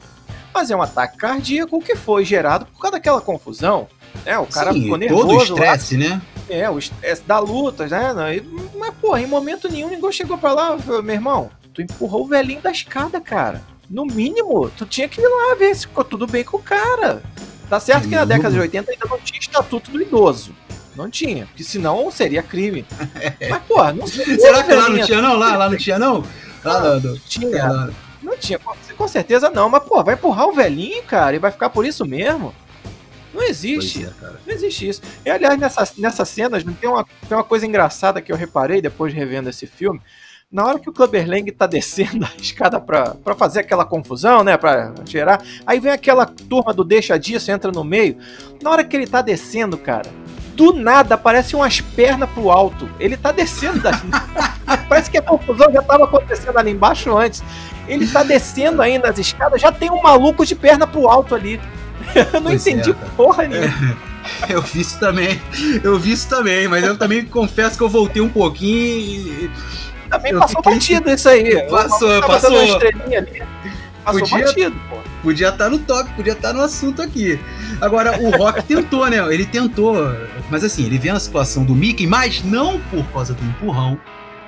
Mas 0.53 0.71
é 0.71 0.77
um 0.77 0.83
ataque 0.83 1.17
cardíaco 1.17 1.81
que 1.81 1.97
foi 1.97 2.23
gerado 2.23 2.67
por 2.67 2.79
causa 2.79 2.99
daquela 2.99 3.23
confusão. 3.23 3.89
Né? 4.23 4.39
O 4.39 4.45
cara 4.45 4.75
Sim, 4.75 4.83
ficou 4.83 4.99
nervoso. 4.99 5.29
Todo 5.29 5.39
o 5.39 5.43
estresse, 5.43 5.97
né? 5.97 6.21
É, 6.47 6.69
o 6.69 6.79
estresse 6.79 7.23
da 7.23 7.39
luta, 7.39 7.87
né? 7.87 8.13
Mas, 8.79 8.95
porra, 9.01 9.23
em 9.23 9.27
momento 9.27 9.67
nenhum 9.67 9.89
ninguém 9.89 10.13
chegou 10.13 10.37
pra 10.37 10.53
lá, 10.53 10.77
meu 10.77 11.15
irmão, 11.15 11.51
tu 11.73 11.81
empurrou 11.81 12.25
o 12.25 12.29
velhinho 12.29 12.61
da 12.61 12.71
escada, 12.71 13.19
cara. 13.19 13.63
No 13.89 14.05
mínimo, 14.05 14.71
tu 14.71 14.85
tinha 14.85 15.09
que 15.09 15.21
ir 15.21 15.29
lá 15.29 15.55
ver 15.55 15.75
se 15.75 15.83
ficou 15.83 16.05
tudo 16.05 16.27
bem 16.27 16.43
com 16.43 16.57
o 16.57 16.63
cara. 16.63 17.23
Tá 17.69 17.81
certo 17.81 18.09
que 18.09 18.15
na 18.15 18.25
década 18.25 18.51
de 18.51 18.61
80 18.61 18.91
ainda 18.91 19.07
não 19.09 19.19
tinha 19.19 19.39
estatuto 19.39 19.91
do 19.91 20.01
idoso. 20.01 20.55
Não 20.95 21.11
tinha, 21.11 21.47
porque 21.47 21.63
senão 21.63 22.11
seria 22.11 22.43
crime. 22.43 22.85
Mas, 23.51 23.63
pô, 23.65 23.93
não 23.93 24.07
sei. 24.07 24.25
Será 24.41 24.63
que 24.63 24.73
lá 24.73 24.89
não 24.89 25.05
tinha, 25.05 25.21
não? 25.21 25.37
Lá, 25.37 25.57
lá 25.57 25.71
não 25.71 25.77
tinha, 25.77 25.99
não? 25.99 26.25
Lá 26.65 26.81
não, 26.81 27.01
não, 27.01 27.19
tinha. 27.19 27.69
Lá. 27.69 27.91
Não 28.23 28.37
tinha, 28.37 28.59
com 28.59 29.09
certeza 29.09 29.51
não. 29.51 29.69
Mas, 29.69 29.85
pô, 29.85 30.03
vai 30.03 30.15
empurrar 30.15 30.49
o 30.49 30.53
velhinho, 30.53 31.03
cara, 31.03 31.37
e 31.37 31.39
vai 31.39 31.51
ficar 31.51 31.71
por 31.71 31.85
isso 31.85 32.05
mesmo? 32.05 32.55
Não 33.33 33.43
existe. 33.43 34.05
É, 34.05 34.27
não 34.47 34.55
existe 34.55 34.89
isso. 34.89 35.03
E, 35.25 35.31
aliás, 35.31 35.59
nessas, 35.59 35.95
nessas 35.97 36.29
cenas, 36.29 36.65
tem 36.81 36.89
uma, 36.89 37.05
tem 37.29 37.37
uma 37.37 37.45
coisa 37.45 37.67
engraçada 37.67 38.23
que 38.23 38.33
eu 38.33 38.37
reparei 38.37 38.81
depois 38.81 39.13
de 39.13 39.19
revendo 39.19 39.51
esse 39.51 39.67
filme 39.67 40.01
na 40.57 40.65
hora 40.65 40.79
que 40.79 40.89
o 40.89 40.93
Clubber 40.93 41.29
Lang 41.29 41.53
tá 41.53 41.67
descendo 41.67 42.25
a 42.25 42.31
escada 42.41 42.81
pra, 42.81 43.15
pra 43.15 43.35
fazer 43.35 43.61
aquela 43.61 43.85
confusão, 43.85 44.43
né? 44.43 44.57
Pra 44.57 44.91
tirar. 45.05 45.43
Aí 45.67 45.79
vem 45.79 45.93
aquela 45.93 46.25
turma 46.25 46.73
do 46.73 46.83
deixa 46.83 47.19
disso, 47.19 47.51
entra 47.51 47.71
no 47.71 47.85
meio. 47.85 48.17
Na 48.63 48.71
hora 48.71 48.83
que 48.83 48.97
ele 48.97 49.07
tá 49.07 49.21
descendo, 49.21 49.77
cara, 49.77 50.11
do 50.55 50.73
nada 50.73 51.15
aparece 51.15 51.55
umas 51.55 51.83
pernas 51.83 52.31
pro 52.31 52.51
alto. 52.51 52.89
Ele 52.99 53.19
tá 53.19 53.33
descendo. 53.33 53.83
Parece 54.89 55.11
que 55.11 55.19
a 55.19 55.23
confusão 55.23 55.71
já 55.71 55.83
tava 55.83 56.05
acontecendo 56.05 56.57
ali 56.57 56.71
embaixo 56.71 57.15
antes. 57.15 57.45
Ele 57.87 58.07
tá 58.07 58.23
descendo 58.23 58.81
ainda 58.81 59.11
as 59.11 59.19
escadas, 59.19 59.61
já 59.61 59.71
tem 59.71 59.91
um 59.91 60.01
maluco 60.01 60.47
de 60.47 60.55
perna 60.55 60.87
pro 60.87 61.07
alto 61.07 61.35
ali. 61.35 61.61
Eu 62.33 62.41
não 62.41 62.51
pois 62.51 62.67
é, 62.67 62.71
entendi 62.71 62.93
é, 62.93 62.95
porra 63.15 63.47
nenhuma. 63.47 63.97
Eu 64.49 64.63
vi 64.63 64.81
isso 64.81 64.99
também. 64.99 65.39
Eu 65.85 65.99
vi 65.99 66.13
isso 66.13 66.27
também, 66.31 66.67
mas 66.67 66.83
eu 66.83 66.99
também 66.99 67.25
confesso 67.25 67.77
que 67.77 67.85
eu 67.85 67.89
voltei 67.89 68.21
um 68.21 68.29
pouquinho 68.29 68.75
e 68.75 69.51
também 70.07 70.33
eu 70.33 70.41
passou 70.41 70.63
fiquei... 70.63 70.75
batido 70.75 71.11
isso 71.11 71.29
aí. 71.29 71.63
Passou, 71.69 72.23
passou. 72.23 72.63
Estrelinha 72.63 73.19
ali. 73.19 73.43
Passou 74.05 74.21
podia, 74.21 74.47
batido, 74.47 74.77
pô. 74.89 74.97
Podia 75.23 75.49
estar 75.49 75.65
tá 75.65 75.71
no 75.71 75.79
top, 75.81 76.11
podia 76.15 76.33
estar 76.33 76.49
tá 76.49 76.55
no 76.55 76.63
assunto 76.63 77.03
aqui. 77.03 77.41
Agora, 77.81 78.21
o 78.21 78.31
Rock 78.37 78.63
tentou, 78.65 79.09
né? 79.09 79.19
Ele 79.35 79.45
tentou. 79.45 79.97
Mas 80.49 80.63
assim, 80.63 80.87
ele 80.87 80.99
vê 80.99 81.11
a 81.11 81.19
situação 81.19 81.65
do 81.65 81.75
Mickey, 81.75 82.07
mas 82.07 82.43
não 82.45 82.79
por 82.83 83.05
causa 83.07 83.35
do 83.35 83.45
empurrão, 83.45 83.99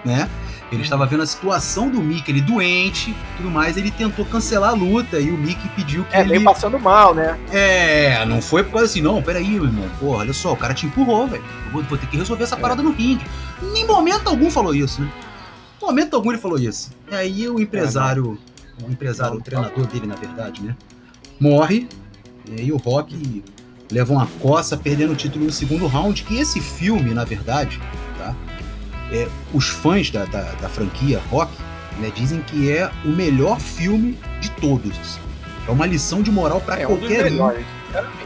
né? 0.04 0.28
Ele 0.70 0.82
estava 0.82 1.06
vendo 1.06 1.22
a 1.22 1.26
situação 1.26 1.88
do 1.88 2.00
Mickey, 2.00 2.30
ele 2.30 2.42
doente, 2.42 3.16
tudo 3.36 3.50
mais, 3.50 3.76
ele 3.76 3.90
tentou 3.90 4.24
cancelar 4.26 4.70
a 4.70 4.74
luta 4.74 5.18
e 5.18 5.30
o 5.30 5.36
Mickey 5.36 5.66
pediu 5.70 6.04
que 6.04 6.14
é, 6.14 6.20
ele... 6.20 6.36
É, 6.36 6.40
passando 6.40 6.78
mal, 6.78 7.14
né? 7.14 7.38
É, 7.50 8.24
não 8.26 8.42
foi 8.42 8.62
por 8.62 8.72
causa 8.72 8.84
assim, 8.84 9.00
não, 9.00 9.22
peraí, 9.22 9.48
meu 9.48 9.64
irmão, 9.64 9.88
pô, 9.98 10.08
olha 10.08 10.32
só, 10.34 10.52
o 10.52 10.56
cara 10.56 10.74
te 10.74 10.84
empurrou, 10.84 11.26
velho, 11.26 11.42
vou, 11.72 11.82
vou, 11.84 11.96
ter 11.96 12.06
que 12.06 12.18
resolver 12.18 12.44
essa 12.44 12.54
é. 12.54 12.58
parada 12.58 12.82
no 12.82 12.92
ringue. 12.92 13.24
Em 13.62 13.86
momento 13.86 14.28
algum 14.28 14.50
falou 14.50 14.74
isso, 14.74 15.00
né? 15.00 15.10
Momento 15.86 16.14
algum 16.14 16.30
ele 16.30 16.40
falou 16.40 16.58
isso. 16.58 16.90
E 17.10 17.14
aí 17.14 17.48
o 17.48 17.60
empresário, 17.60 18.38
o 18.82 18.90
empresário, 18.90 19.38
o 19.38 19.40
treinador 19.40 19.86
dele, 19.86 20.06
na 20.06 20.14
verdade, 20.14 20.62
né? 20.62 20.76
Morre. 21.40 21.88
E 22.50 22.60
aí 22.60 22.72
o 22.72 22.76
Rock 22.76 23.44
leva 23.90 24.12
uma 24.12 24.26
coça, 24.40 24.76
perdendo 24.76 25.12
o 25.12 25.16
título 25.16 25.44
no 25.44 25.52
segundo 25.52 25.86
round. 25.86 26.22
Que 26.24 26.38
esse 26.38 26.60
filme, 26.60 27.12
na 27.14 27.24
verdade, 27.24 27.80
tá? 28.16 28.34
É, 29.10 29.28
os 29.54 29.68
fãs 29.68 30.10
da, 30.10 30.24
da, 30.24 30.42
da 30.54 30.68
franquia 30.68 31.20
Rock 31.30 31.52
né, 31.98 32.12
dizem 32.14 32.40
que 32.42 32.70
é 32.70 32.90
o 33.04 33.08
melhor 33.08 33.60
filme 33.60 34.18
de 34.40 34.50
todos. 34.52 35.18
É 35.66 35.70
uma 35.70 35.86
lição 35.86 36.22
de 36.22 36.30
moral 36.30 36.60
para 36.60 36.80
é 36.80 36.86
qualquer 36.86 37.32
um. 37.32 37.50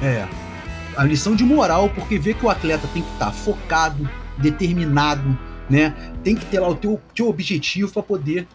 É. 0.02 0.26
A 0.97 1.04
lição 1.04 1.35
de 1.35 1.44
moral, 1.44 1.88
porque 1.90 2.18
vê 2.18 2.35
que 2.35 2.44
o 2.44 2.50
atleta 2.50 2.87
tem 2.92 3.02
que 3.02 3.12
estar 3.12 3.26
tá 3.26 3.32
focado, 3.32 4.09
determinado, 4.38 5.38
né? 5.72 5.94
Tem 6.22 6.34
que 6.34 6.44
ter 6.44 6.60
lá 6.60 6.68
o 6.68 6.74
teu, 6.74 7.00
teu 7.14 7.28
objetivo 7.28 7.90
para 7.90 8.02
poder 8.02 8.46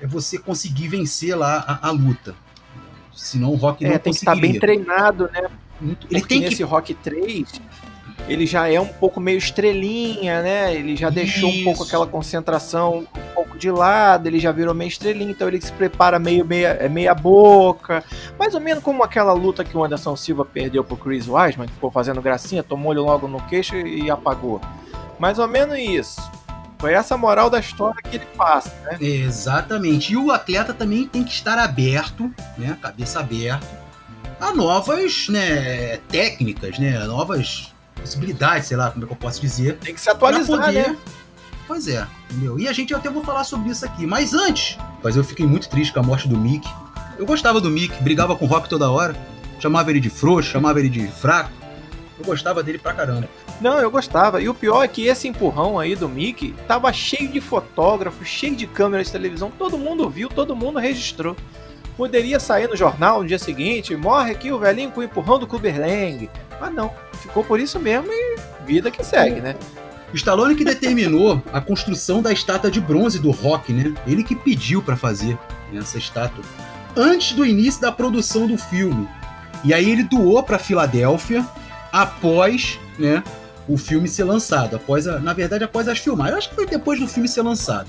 é, 0.00 0.06
você 0.06 0.38
conseguir 0.38 0.88
vencer 0.88 1.36
lá 1.36 1.58
a, 1.58 1.88
a 1.88 1.90
luta. 1.90 2.34
Senão 3.14 3.50
o 3.50 3.56
Rock 3.56 3.84
é, 3.84 3.90
não 3.90 3.98
tem 3.98 4.12
que 4.12 4.18
estar 4.18 4.34
tá 4.34 4.40
bem 4.40 4.58
treinado, 4.58 5.28
né? 5.30 5.48
Muito, 5.78 6.06
ele 6.10 6.22
tem 6.22 6.42
que... 6.42 6.62
Rock 6.62 6.94
3, 6.94 7.60
ele 8.26 8.46
já 8.46 8.66
é 8.66 8.80
um 8.80 8.86
pouco 8.86 9.20
meio 9.20 9.36
estrelinha, 9.36 10.42
né? 10.42 10.74
Ele 10.74 10.96
já 10.96 11.10
deixou 11.10 11.50
Isso. 11.50 11.60
um 11.60 11.64
pouco 11.64 11.82
aquela 11.82 12.06
concentração 12.06 13.06
um 13.14 13.34
pouco 13.34 13.58
de 13.58 13.70
lado, 13.70 14.26
ele 14.26 14.40
já 14.40 14.50
virou 14.50 14.74
meio 14.74 14.88
estrelinha, 14.88 15.30
então 15.30 15.48
ele 15.48 15.60
se 15.60 15.72
prepara 15.72 16.18
meio 16.18 16.46
meia, 16.46 16.68
é 16.80 16.88
meia 16.88 17.14
boca. 17.14 18.02
Mais 18.38 18.54
ou 18.54 18.60
menos 18.60 18.82
como 18.82 19.04
aquela 19.04 19.34
luta 19.34 19.62
que 19.64 19.76
o 19.76 19.84
Anderson 19.84 20.16
Silva 20.16 20.46
perdeu 20.46 20.82
pro 20.82 20.96
Chris 20.96 21.28
Weisman, 21.28 21.66
que 21.66 21.74
ficou 21.74 21.90
fazendo 21.90 22.22
gracinha, 22.22 22.62
tomou 22.62 22.92
ele 22.92 23.00
logo 23.00 23.28
no 23.28 23.40
queixo 23.42 23.76
e 23.76 24.10
apagou. 24.10 24.60
Mais 25.18 25.38
ou 25.38 25.48
menos 25.48 25.76
isso. 25.78 26.37
Foi 26.78 26.92
essa 26.92 27.16
moral 27.16 27.50
da 27.50 27.58
história 27.58 28.00
que 28.00 28.16
ele 28.16 28.26
passa, 28.36 28.72
né? 28.84 28.96
Exatamente. 29.00 30.12
E 30.12 30.16
o 30.16 30.30
atleta 30.30 30.72
também 30.72 31.06
tem 31.06 31.24
que 31.24 31.32
estar 31.32 31.58
aberto, 31.58 32.32
né? 32.56 32.78
Cabeça 32.80 33.18
aberta, 33.18 33.66
a 34.40 34.54
novas 34.54 35.28
né, 35.28 35.96
técnicas, 36.08 36.78
né? 36.78 37.04
Novas 37.04 37.72
possibilidades, 37.96 38.68
sei 38.68 38.76
lá 38.76 38.90
como 38.90 39.04
é 39.04 39.06
que 39.06 39.12
eu 39.12 39.16
posso 39.16 39.40
dizer. 39.40 39.76
Tem 39.78 39.92
que 39.92 40.00
se 40.00 40.08
atualizar, 40.08 40.66
poder... 40.66 40.88
né? 40.90 40.96
Pois 41.66 41.86
é, 41.88 42.06
entendeu? 42.30 42.58
E 42.58 42.66
a 42.66 42.72
gente 42.72 42.94
até 42.94 43.10
vou 43.10 43.22
falar 43.22 43.44
sobre 43.44 43.70
isso 43.70 43.84
aqui. 43.84 44.06
Mas 44.06 44.32
antes, 44.32 44.78
mas 45.02 45.16
eu 45.16 45.24
fiquei 45.24 45.46
muito 45.46 45.68
triste 45.68 45.92
com 45.92 46.00
a 46.00 46.02
morte 46.02 46.26
do 46.26 46.38
Mick. 46.38 46.66
Eu 47.18 47.26
gostava 47.26 47.60
do 47.60 47.68
Mick, 47.68 48.02
brigava 48.02 48.34
com 48.36 48.46
o 48.46 48.48
Rock 48.48 48.68
toda 48.68 48.90
hora. 48.90 49.14
Chamava 49.58 49.90
ele 49.90 50.00
de 50.00 50.08
frouxo, 50.08 50.50
chamava 50.50 50.78
ele 50.78 50.88
de 50.88 51.08
fraco. 51.08 51.50
Eu 52.18 52.24
gostava 52.24 52.62
dele 52.62 52.78
pra 52.78 52.92
caramba. 52.92 53.28
Não, 53.60 53.78
eu 53.78 53.90
gostava. 53.90 54.40
E 54.40 54.48
o 54.48 54.54
pior 54.54 54.82
é 54.82 54.88
que 54.88 55.06
esse 55.06 55.28
empurrão 55.28 55.78
aí 55.78 55.94
do 55.94 56.08
Mickey 56.08 56.54
tava 56.66 56.92
cheio 56.92 57.30
de 57.30 57.40
fotógrafos, 57.40 58.26
cheio 58.26 58.56
de 58.56 58.66
câmeras 58.66 59.06
de 59.06 59.12
televisão. 59.12 59.52
Todo 59.56 59.78
mundo 59.78 60.08
viu, 60.10 60.28
todo 60.28 60.56
mundo 60.56 60.78
registrou. 60.78 61.36
Poderia 61.96 62.38
sair 62.38 62.68
no 62.68 62.76
jornal 62.76 63.22
no 63.22 63.28
dia 63.28 63.38
seguinte, 63.38 63.96
morre 63.96 64.32
aqui 64.32 64.52
o 64.52 64.58
velhinho 64.58 64.90
com 64.90 65.00
o 65.00 65.04
empurrão 65.04 65.38
do 65.38 65.46
Kuberlang. 65.46 66.30
Mas 66.60 66.72
não, 66.72 66.92
ficou 67.14 67.42
por 67.42 67.58
isso 67.58 67.78
mesmo 67.78 68.08
e 68.10 68.36
vida 68.64 68.90
que 68.90 69.04
segue, 69.04 69.40
né? 69.40 69.56
Stallone 70.14 70.54
que 70.54 70.64
determinou 70.64 71.42
a 71.52 71.60
construção 71.60 72.22
da 72.22 72.32
estátua 72.32 72.70
de 72.70 72.80
bronze 72.80 73.18
do 73.18 73.30
Rock, 73.30 73.72
né? 73.72 73.92
Ele 74.06 74.24
que 74.24 74.34
pediu 74.34 74.82
para 74.82 74.96
fazer 74.96 75.36
essa 75.74 75.98
estátua 75.98 76.44
antes 76.96 77.32
do 77.32 77.44
início 77.44 77.80
da 77.80 77.92
produção 77.92 78.46
do 78.46 78.56
filme. 78.56 79.08
E 79.64 79.74
aí 79.74 79.90
ele 79.90 80.02
doou 80.02 80.42
para 80.42 80.58
Filadélfia 80.58 81.46
após, 81.92 82.78
né, 82.98 83.22
o 83.68 83.76
filme 83.76 84.08
ser 84.08 84.24
lançado, 84.24 84.76
após 84.76 85.06
a, 85.06 85.18
na 85.18 85.32
verdade 85.32 85.62
após 85.62 85.86
as 85.88 85.98
filmagens. 85.98 86.32
Eu 86.32 86.38
acho 86.38 86.48
que 86.48 86.54
foi 86.54 86.66
depois 86.66 86.98
do 86.98 87.06
filme 87.06 87.28
ser 87.28 87.42
lançado. 87.42 87.88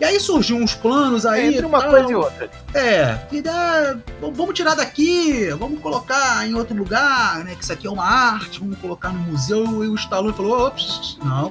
E 0.00 0.04
aí 0.04 0.20
surgiu 0.20 0.56
uns 0.56 0.74
planos 0.74 1.24
aí. 1.24 1.54
Entre 1.54 1.64
uma 1.64 1.80
tal, 1.80 1.90
coisa 1.90 2.10
e 2.10 2.14
outra. 2.14 2.50
É, 2.74 3.14
que 3.30 3.40
dá, 3.40 3.96
vamos 4.20 4.54
tirar 4.54 4.74
daqui, 4.74 5.48
vamos 5.58 5.80
colocar 5.80 6.46
em 6.46 6.54
outro 6.54 6.76
lugar, 6.76 7.44
né? 7.44 7.54
Que 7.54 7.62
isso 7.62 7.72
aqui 7.72 7.86
é 7.86 7.90
uma 7.90 8.04
arte, 8.04 8.60
vamos 8.60 8.78
colocar 8.78 9.10
no 9.10 9.20
museu. 9.20 9.84
E 9.84 9.88
o 9.88 9.94
Stallone 9.94 10.34
falou: 10.34 10.66
ops, 10.66 11.16
não, 11.24 11.50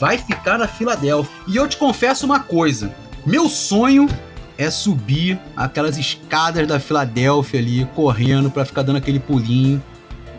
vai 0.00 0.18
ficar 0.18 0.58
na 0.58 0.66
Filadélfia. 0.66 1.32
E 1.46 1.56
eu 1.56 1.68
te 1.68 1.76
confesso 1.76 2.24
uma 2.26 2.40
coisa: 2.40 2.92
meu 3.24 3.48
sonho 3.48 4.08
é 4.56 4.70
subir 4.70 5.38
aquelas 5.56 5.96
escadas 5.98 6.66
da 6.66 6.80
Filadélfia 6.80 7.60
ali, 7.60 7.88
correndo 7.94 8.50
para 8.50 8.64
ficar 8.64 8.82
dando 8.82 8.96
aquele 8.96 9.20
pulinho 9.20 9.82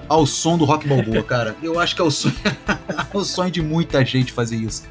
ao 0.07 0.25
som 0.25 0.57
do 0.57 0.65
rock 0.65 0.87
balboa, 0.87 1.23
cara. 1.23 1.55
Eu 1.61 1.79
acho 1.79 1.95
que 1.95 2.01
é 2.01 2.05
o 2.05 2.11
sonho, 2.11 2.35
é 3.13 3.17
o 3.17 3.23
sonho 3.23 3.51
de 3.51 3.61
muita 3.61 4.03
gente 4.05 4.31
fazer 4.31 4.57
isso. 4.57 4.83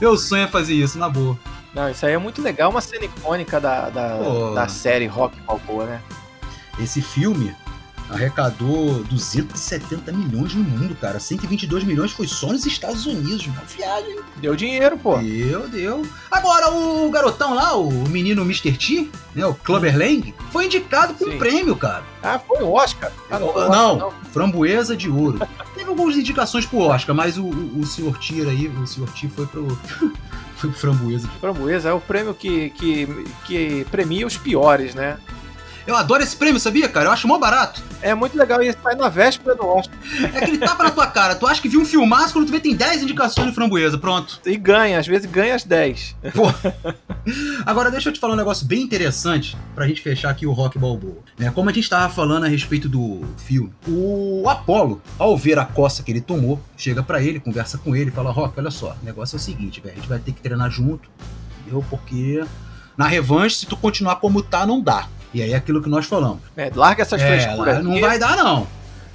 Meu 0.00 0.16
sonho 0.16 0.44
é 0.44 0.46
fazer 0.46 0.74
isso, 0.74 0.98
na 0.98 1.08
boa. 1.08 1.38
Não, 1.74 1.90
isso 1.90 2.04
aí 2.06 2.12
é 2.12 2.18
muito 2.18 2.40
legal, 2.42 2.70
uma 2.70 2.80
cena 2.80 3.04
icônica 3.04 3.60
da, 3.60 3.90
da, 3.90 4.52
da 4.54 4.68
série 4.68 5.06
Rock 5.06 5.38
Balboa, 5.40 5.86
né? 5.86 6.00
Esse 6.80 7.02
filme, 7.02 7.54
arrecadou 8.10 9.02
270 9.04 10.12
milhões 10.12 10.54
no 10.54 10.64
mundo, 10.64 10.96
cara. 10.96 11.20
122 11.20 11.84
milhões 11.84 12.12
foi 12.12 12.26
só 12.26 12.48
nos 12.48 12.64
Estados 12.66 13.06
Unidos. 13.06 13.46
Uma 13.46 13.62
viagem. 13.62 14.18
Deu 14.36 14.56
dinheiro, 14.56 14.96
pô. 14.96 15.18
Deu, 15.18 15.68
deu. 15.68 16.06
Agora, 16.30 16.70
o 16.70 17.10
garotão 17.10 17.54
lá, 17.54 17.76
o 17.76 17.90
menino 18.08 18.42
Mr. 18.42 18.72
T, 18.72 19.10
né, 19.34 19.46
o 19.46 19.54
Clubber 19.54 19.96
Lang, 19.96 20.34
foi 20.50 20.66
indicado 20.66 21.14
com 21.14 21.24
um 21.26 21.38
prêmio, 21.38 21.76
cara. 21.76 22.04
Ah, 22.22 22.38
foi 22.38 22.62
o 22.62 22.72
Oscar? 22.72 23.12
Ah, 23.30 23.38
não, 23.38 23.48
Oscar, 23.48 23.68
não, 23.70 23.96
não, 23.96 24.12
Framboesa 24.32 24.96
de 24.96 25.08
Ouro. 25.08 25.40
Teve 25.74 25.88
algumas 25.88 26.16
indicações 26.16 26.66
pro 26.66 26.78
Oscar, 26.78 27.14
mas 27.14 27.38
o, 27.38 27.44
o, 27.44 27.80
o 27.80 27.86
Sr. 27.86 28.18
T 28.18 28.42
aí, 28.48 28.68
o 28.68 28.86
Sr. 28.86 29.08
T 29.12 29.28
foi 29.28 29.46
pro... 29.46 29.66
foi 30.56 30.70
pro 30.70 30.78
Framboesa. 30.78 31.28
Framboesa 31.40 31.88
é 31.90 31.92
o 31.92 32.00
prêmio 32.00 32.34
que, 32.34 32.70
que, 32.70 33.24
que 33.44 33.86
premia 33.90 34.26
os 34.26 34.36
piores, 34.36 34.94
né? 34.94 35.18
Eu 35.88 35.96
adoro 35.96 36.22
esse 36.22 36.36
prêmio, 36.36 36.60
sabia, 36.60 36.86
cara? 36.86 37.06
Eu 37.06 37.12
acho 37.12 37.26
mó 37.26 37.38
barato. 37.38 37.82
É 38.02 38.14
muito 38.14 38.36
legal 38.36 38.60
e 38.60 38.70
sai 38.70 38.94
na 38.94 39.08
véspera 39.08 39.56
do 39.56 39.66
Oscar. 39.66 39.98
É 40.34 40.38
que 40.38 40.50
ele 40.50 40.58
tapa 40.58 40.84
na 40.84 40.90
tua 40.90 41.06
cara. 41.06 41.34
Tu 41.34 41.46
acha 41.46 41.62
que 41.62 41.68
viu 41.68 41.80
um 41.80 41.84
filmaço 41.86 42.34
quando 42.34 42.44
tu 42.44 42.52
vê 42.52 42.60
tem 42.60 42.76
10 42.76 43.04
indicações 43.04 43.46
de 43.46 43.54
framboesa, 43.54 43.96
pronto. 43.96 44.38
E 44.44 44.54
ganha, 44.58 44.98
às 44.98 45.06
vezes 45.06 45.24
ganha 45.24 45.54
as 45.54 45.64
10. 45.64 46.14
Pô. 46.34 46.52
Agora 47.64 47.90
deixa 47.90 48.10
eu 48.10 48.12
te 48.12 48.20
falar 48.20 48.34
um 48.34 48.36
negócio 48.36 48.66
bem 48.66 48.82
interessante 48.82 49.56
pra 49.74 49.88
gente 49.88 50.02
fechar 50.02 50.28
aqui 50.28 50.46
o 50.46 50.52
Rock 50.52 50.78
Balboa. 50.78 51.22
Né? 51.38 51.50
Como 51.50 51.70
a 51.70 51.72
gente 51.72 51.88
tava 51.88 52.12
falando 52.12 52.44
a 52.44 52.48
respeito 52.48 52.86
do 52.86 53.22
filme, 53.38 53.72
o 53.86 54.46
Apollo, 54.46 55.00
ao 55.18 55.38
ver 55.38 55.58
a 55.58 55.64
coça 55.64 56.02
que 56.02 56.12
ele 56.12 56.20
tomou, 56.20 56.60
chega 56.76 57.02
para 57.02 57.22
ele, 57.22 57.40
conversa 57.40 57.78
com 57.78 57.96
ele, 57.96 58.10
fala: 58.10 58.30
Rock, 58.30 58.60
olha 58.60 58.70
só, 58.70 58.94
o 59.02 59.06
negócio 59.06 59.36
é 59.36 59.38
o 59.38 59.40
seguinte, 59.40 59.80
velho, 59.80 59.94
a 59.94 59.96
gente 59.96 60.08
vai 60.08 60.18
ter 60.18 60.32
que 60.32 60.42
treinar 60.42 60.70
junto, 60.70 61.08
entendeu? 61.62 61.82
Porque 61.88 62.44
na 62.94 63.06
revanche, 63.06 63.56
se 63.56 63.66
tu 63.66 63.74
continuar 63.74 64.16
como 64.16 64.42
tá, 64.42 64.66
não 64.66 64.82
dá. 64.82 65.08
E 65.38 65.42
aí 65.42 65.52
é 65.52 65.56
aquilo 65.56 65.80
que 65.80 65.88
nós 65.88 66.04
falamos. 66.04 66.40
É, 66.56 66.70
larga 66.74 67.02
essas 67.02 67.22
é, 67.22 67.26
frescuras. 67.26 67.82
Não 67.82 68.00
vai 68.00 68.18
dar, 68.18 68.36
não. 68.36 68.66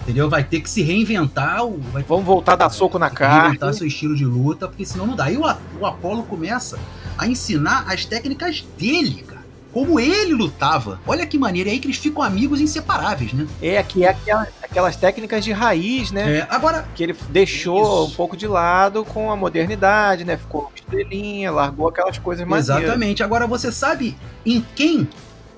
Entendeu? 0.02 0.30
Vai 0.30 0.44
ter 0.44 0.62
que 0.62 0.70
se 0.70 0.82
reinventar. 0.82 1.60
Vai... 1.92 2.02
Vamos 2.04 2.24
voltar 2.24 2.54
a 2.54 2.56
dar 2.56 2.70
soco 2.70 2.98
na 2.98 3.10
cara. 3.10 3.44
Reinventar 3.44 3.74
seu 3.74 3.86
estilo 3.86 4.16
de 4.16 4.26
luta, 4.26 4.68
porque 4.68 4.86
senão 4.86 5.06
não 5.06 5.16
dá. 5.18 5.30
E 5.30 5.36
o, 5.36 5.44
o 5.80 5.86
Apolo 5.86 6.24
começa 6.24 6.80
a 7.18 7.28
ensinar 7.28 7.86
as 7.92 8.06
técnicas 8.06 8.66
dele, 8.78 9.24
cara. 9.28 9.44
Como 9.74 10.00
ele 10.00 10.34
lutava. 10.34 11.00
Olha 11.06 11.26
que 11.26 11.38
maneira. 11.38 11.70
É 11.70 11.74
aí 11.74 11.80
que 11.80 11.88
eles 11.88 11.98
ficam 11.98 12.22
amigos 12.22 12.62
inseparáveis, 12.62 13.34
né? 13.34 13.46
É, 13.62 13.82
que 13.84 14.06
é 14.06 14.10
aquelas, 14.10 14.48
aquelas 14.62 14.96
técnicas 14.96 15.44
de 15.44 15.52
raiz, 15.52 16.10
né? 16.12 16.38
É, 16.38 16.48
agora. 16.50 16.86
Que 16.96 17.04
ele 17.04 17.16
deixou 17.30 17.82
isso. 17.82 18.14
um 18.14 18.16
pouco 18.16 18.38
de 18.38 18.48
lado 18.48 19.04
com 19.04 19.30
a 19.30 19.36
modernidade, 19.36 20.24
né? 20.24 20.38
Ficou 20.38 20.72
estrelinha, 20.74 21.52
largou 21.52 21.90
aquelas 21.90 22.18
coisas 22.18 22.48
mais. 22.48 22.70
Exatamente. 22.70 23.24
Agora 23.24 23.46
você 23.46 23.74
sabe 23.74 24.16
em 24.46 24.64
quem 24.74 25.08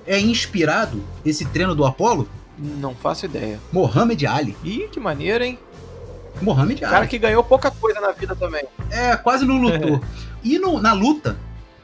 é 0.06 0.18
inspirado 0.18 1.02
esse 1.24 1.44
treino 1.46 1.74
do 1.74 1.84
Apollo? 1.84 2.28
Não 2.58 2.94
faço 2.94 3.26
ideia. 3.26 3.60
Mohamed 3.72 4.26
Ali. 4.26 4.56
Ih, 4.64 4.88
que 4.90 5.00
maneiro, 5.00 5.44
hein? 5.44 5.58
Mohamed 6.40 6.84
Ali. 6.84 6.92
Cara 6.92 7.06
que 7.06 7.18
ganhou 7.18 7.42
pouca 7.44 7.70
coisa 7.70 8.00
na 8.00 8.12
vida 8.12 8.34
também. 8.34 8.64
É, 8.90 9.16
quase 9.16 9.44
não 9.44 9.58
lutou. 9.58 10.00
e 10.42 10.58
no, 10.58 10.80
na 10.80 10.92
luta, 10.92 11.36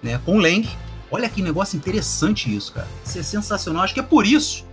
né, 0.03 0.21
com 0.25 0.37
o 0.37 0.41
Lang, 0.41 0.69
olha 1.11 1.29
que 1.29 1.43
negócio 1.43 1.77
interessante 1.77 2.55
isso, 2.55 2.73
cara. 2.73 2.89
Isso 3.05 3.19
é 3.19 3.23
sensacional. 3.23 3.83
Acho 3.83 3.95
que 3.95 4.01
é 4.01 4.05
por 4.05 4.27
isso 4.27 4.65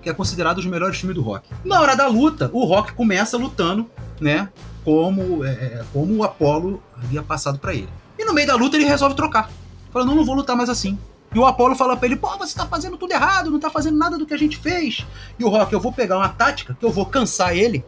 que 0.00 0.10
é 0.10 0.14
considerado 0.14 0.58
os 0.58 0.66
melhores 0.66 0.98
filmes 0.98 1.16
do 1.16 1.22
rock. 1.22 1.48
Na 1.64 1.80
hora 1.80 1.96
da 1.96 2.06
luta, 2.06 2.50
o 2.52 2.64
rock 2.64 2.92
começa 2.92 3.38
lutando, 3.38 3.90
né, 4.20 4.50
como, 4.84 5.42
é, 5.44 5.50
é 5.50 5.84
como 5.92 6.14
o 6.14 6.22
Apollo 6.22 6.82
havia 6.94 7.22
passado 7.22 7.58
para 7.58 7.74
ele. 7.74 7.88
E 8.18 8.24
no 8.24 8.34
meio 8.34 8.46
da 8.46 8.54
luta 8.54 8.76
ele 8.76 8.84
resolve 8.84 9.16
trocar. 9.16 9.50
Fala, 9.90 10.04
não, 10.04 10.14
não 10.14 10.24
vou 10.24 10.34
lutar 10.34 10.54
mais 10.54 10.68
assim. 10.68 10.98
E 11.34 11.38
o 11.38 11.44
Apollo 11.44 11.74
fala 11.74 11.96
pra 11.96 12.06
ele: 12.06 12.16
pô, 12.16 12.28
você 12.38 12.56
tá 12.56 12.66
fazendo 12.66 12.96
tudo 12.96 13.12
errado, 13.12 13.50
não 13.50 13.58
tá 13.58 13.68
fazendo 13.68 13.98
nada 13.98 14.16
do 14.16 14.24
que 14.24 14.32
a 14.32 14.38
gente 14.38 14.56
fez. 14.56 15.04
E 15.38 15.44
o 15.44 15.48
Rock, 15.48 15.72
eu 15.72 15.80
vou 15.80 15.92
pegar 15.92 16.16
uma 16.16 16.28
tática 16.28 16.76
que 16.78 16.84
eu 16.84 16.90
vou 16.90 17.04
cansar 17.04 17.56
ele. 17.56 17.84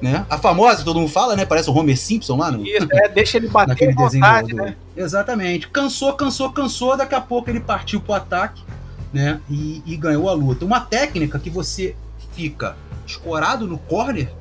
Né? 0.00 0.24
A 0.30 0.38
famosa, 0.38 0.84
todo 0.84 1.00
mundo 1.00 1.10
fala, 1.10 1.34
né? 1.34 1.44
Parece 1.44 1.68
o 1.68 1.74
Homer 1.74 1.98
Simpson 1.98 2.36
lá 2.36 2.52
no. 2.52 2.64
Isso, 2.64 2.86
é, 2.92 3.08
deixa 3.08 3.36
ele 3.36 3.48
bater 3.48 3.70
naquele 3.70 3.94
desenho 3.96 4.24
vontade, 4.24 4.50
do, 4.50 4.56
né? 4.56 4.76
Exatamente. 4.96 5.68
Cansou, 5.68 6.12
cansou, 6.12 6.52
cansou, 6.52 6.96
daqui 6.96 7.16
a 7.16 7.20
pouco 7.20 7.50
ele 7.50 7.58
partiu 7.58 8.00
pro 8.00 8.14
ataque, 8.14 8.62
né? 9.12 9.40
E, 9.50 9.82
e 9.84 9.96
ganhou 9.96 10.28
a 10.28 10.32
luta. 10.32 10.64
Uma 10.64 10.80
técnica 10.80 11.36
que 11.40 11.50
você 11.50 11.96
fica 12.32 12.76
escorado 13.04 13.66
no 13.66 13.76
corner, 13.76 14.32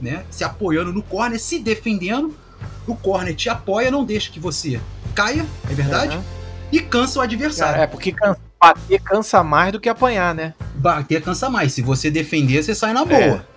né? 0.00 0.24
Se 0.28 0.42
apoiando 0.42 0.92
no 0.92 1.02
corner, 1.02 1.38
se 1.38 1.60
defendendo. 1.60 2.36
O 2.84 2.96
corner 2.96 3.34
te 3.34 3.48
apoia, 3.48 3.92
não 3.92 4.04
deixa 4.04 4.30
que 4.32 4.40
você 4.40 4.80
caia, 5.14 5.46
é 5.70 5.74
verdade? 5.74 6.16
Uhum 6.16 6.35
e 6.72 6.80
cansa 6.80 7.18
o 7.18 7.22
adversário. 7.22 7.82
É, 7.82 7.86
porque 7.86 8.14
bater 8.60 9.00
cansa 9.00 9.42
mais 9.42 9.72
do 9.72 9.80
que 9.80 9.88
apanhar, 9.88 10.34
né? 10.34 10.54
Bater 10.74 11.22
cansa 11.22 11.48
mais. 11.48 11.72
Se 11.72 11.82
você 11.82 12.10
defender, 12.10 12.62
você 12.62 12.74
sai 12.74 12.92
na 12.92 13.04
boa. 13.04 13.20
É. 13.20 13.56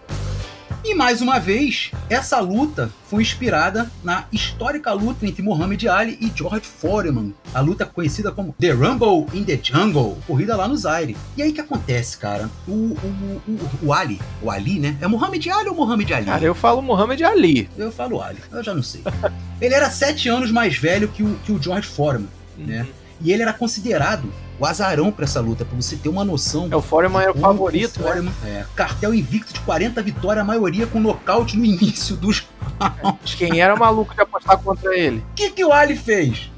E 0.81 0.95
mais 0.95 1.21
uma 1.21 1.39
vez, 1.39 1.91
essa 2.09 2.39
luta 2.39 2.89
foi 3.09 3.21
inspirada 3.21 3.91
na 4.01 4.25
histórica 4.31 4.93
luta 4.93 5.25
entre 5.25 5.43
Muhammad 5.43 5.83
Ali 5.85 6.17
e 6.21 6.31
George 6.33 6.65
Foreman, 6.65 7.33
a 7.53 7.59
luta 7.59 7.85
conhecida 7.85 8.31
como 8.31 8.55
The 8.57 8.71
Rumble 8.71 9.27
in 9.33 9.43
the 9.43 9.59
Jungle, 9.61 10.17
corrida 10.25 10.55
lá 10.55 10.69
no 10.69 10.77
Zaire. 10.77 11.17
E 11.35 11.43
aí 11.43 11.51
o 11.51 11.53
que 11.53 11.59
acontece, 11.59 12.17
cara? 12.17 12.49
O, 12.65 12.71
o, 12.71 13.41
o, 13.45 13.87
o, 13.87 13.93
Ali, 13.93 14.21
o 14.41 14.49
Ali, 14.49 14.79
né? 14.79 14.97
É 15.01 15.07
Muhammad 15.07 15.45
Ali 15.47 15.69
ou 15.69 15.75
Muhammad 15.75 16.09
Ali? 16.11 16.25
Cara, 16.25 16.45
eu 16.45 16.55
falo 16.55 16.81
Muhammad 16.81 17.21
Ali. 17.21 17.69
Eu 17.77 17.91
falo 17.91 18.21
Ali, 18.21 18.39
eu 18.49 18.63
já 18.63 18.73
não 18.73 18.83
sei. 18.83 19.03
Ele 19.59 19.73
era 19.73 19.89
sete 19.91 20.29
anos 20.29 20.49
mais 20.49 20.77
velho 20.77 21.09
que 21.09 21.23
o, 21.23 21.35
que 21.45 21.51
o 21.51 21.61
George 21.61 21.89
Foreman, 21.89 22.29
né? 22.57 22.87
Uhum. 23.19 23.27
E 23.27 23.31
ele 23.31 23.43
era 23.43 23.53
considerado 23.53 24.31
o 24.59 24.65
azarão 24.65 25.11
para 25.11 25.25
essa 25.25 25.39
luta, 25.39 25.63
para 25.63 25.75
você 25.75 25.95
ter 25.95 26.09
uma 26.09 26.25
noção. 26.25 26.67
É, 26.71 26.75
o 26.75 26.81
Foreman 26.81 27.21
era 27.21 27.31
o 27.31 27.39
favorito, 27.39 27.97
o 27.99 28.03
Foreman, 28.03 28.33
né? 28.43 28.59
É, 28.61 28.65
cartel 28.75 29.13
invicto 29.13 29.53
de 29.53 29.59
40 29.61 30.01
vitórias, 30.01 30.43
a 30.43 30.47
maioria 30.47 30.85
com 30.85 30.99
nocaute 30.99 31.57
no 31.57 31.63
início 31.63 32.15
dos 32.15 32.47
rounds. 32.79 33.35
Quem 33.35 33.61
era 33.61 33.75
maluco 33.75 34.13
de 34.13 34.21
apostar 34.21 34.57
contra 34.57 34.95
ele? 34.97 35.19
O 35.31 35.33
que, 35.35 35.51
que 35.51 35.63
o 35.63 35.71
Ali 35.71 35.95
fez? 35.95 36.51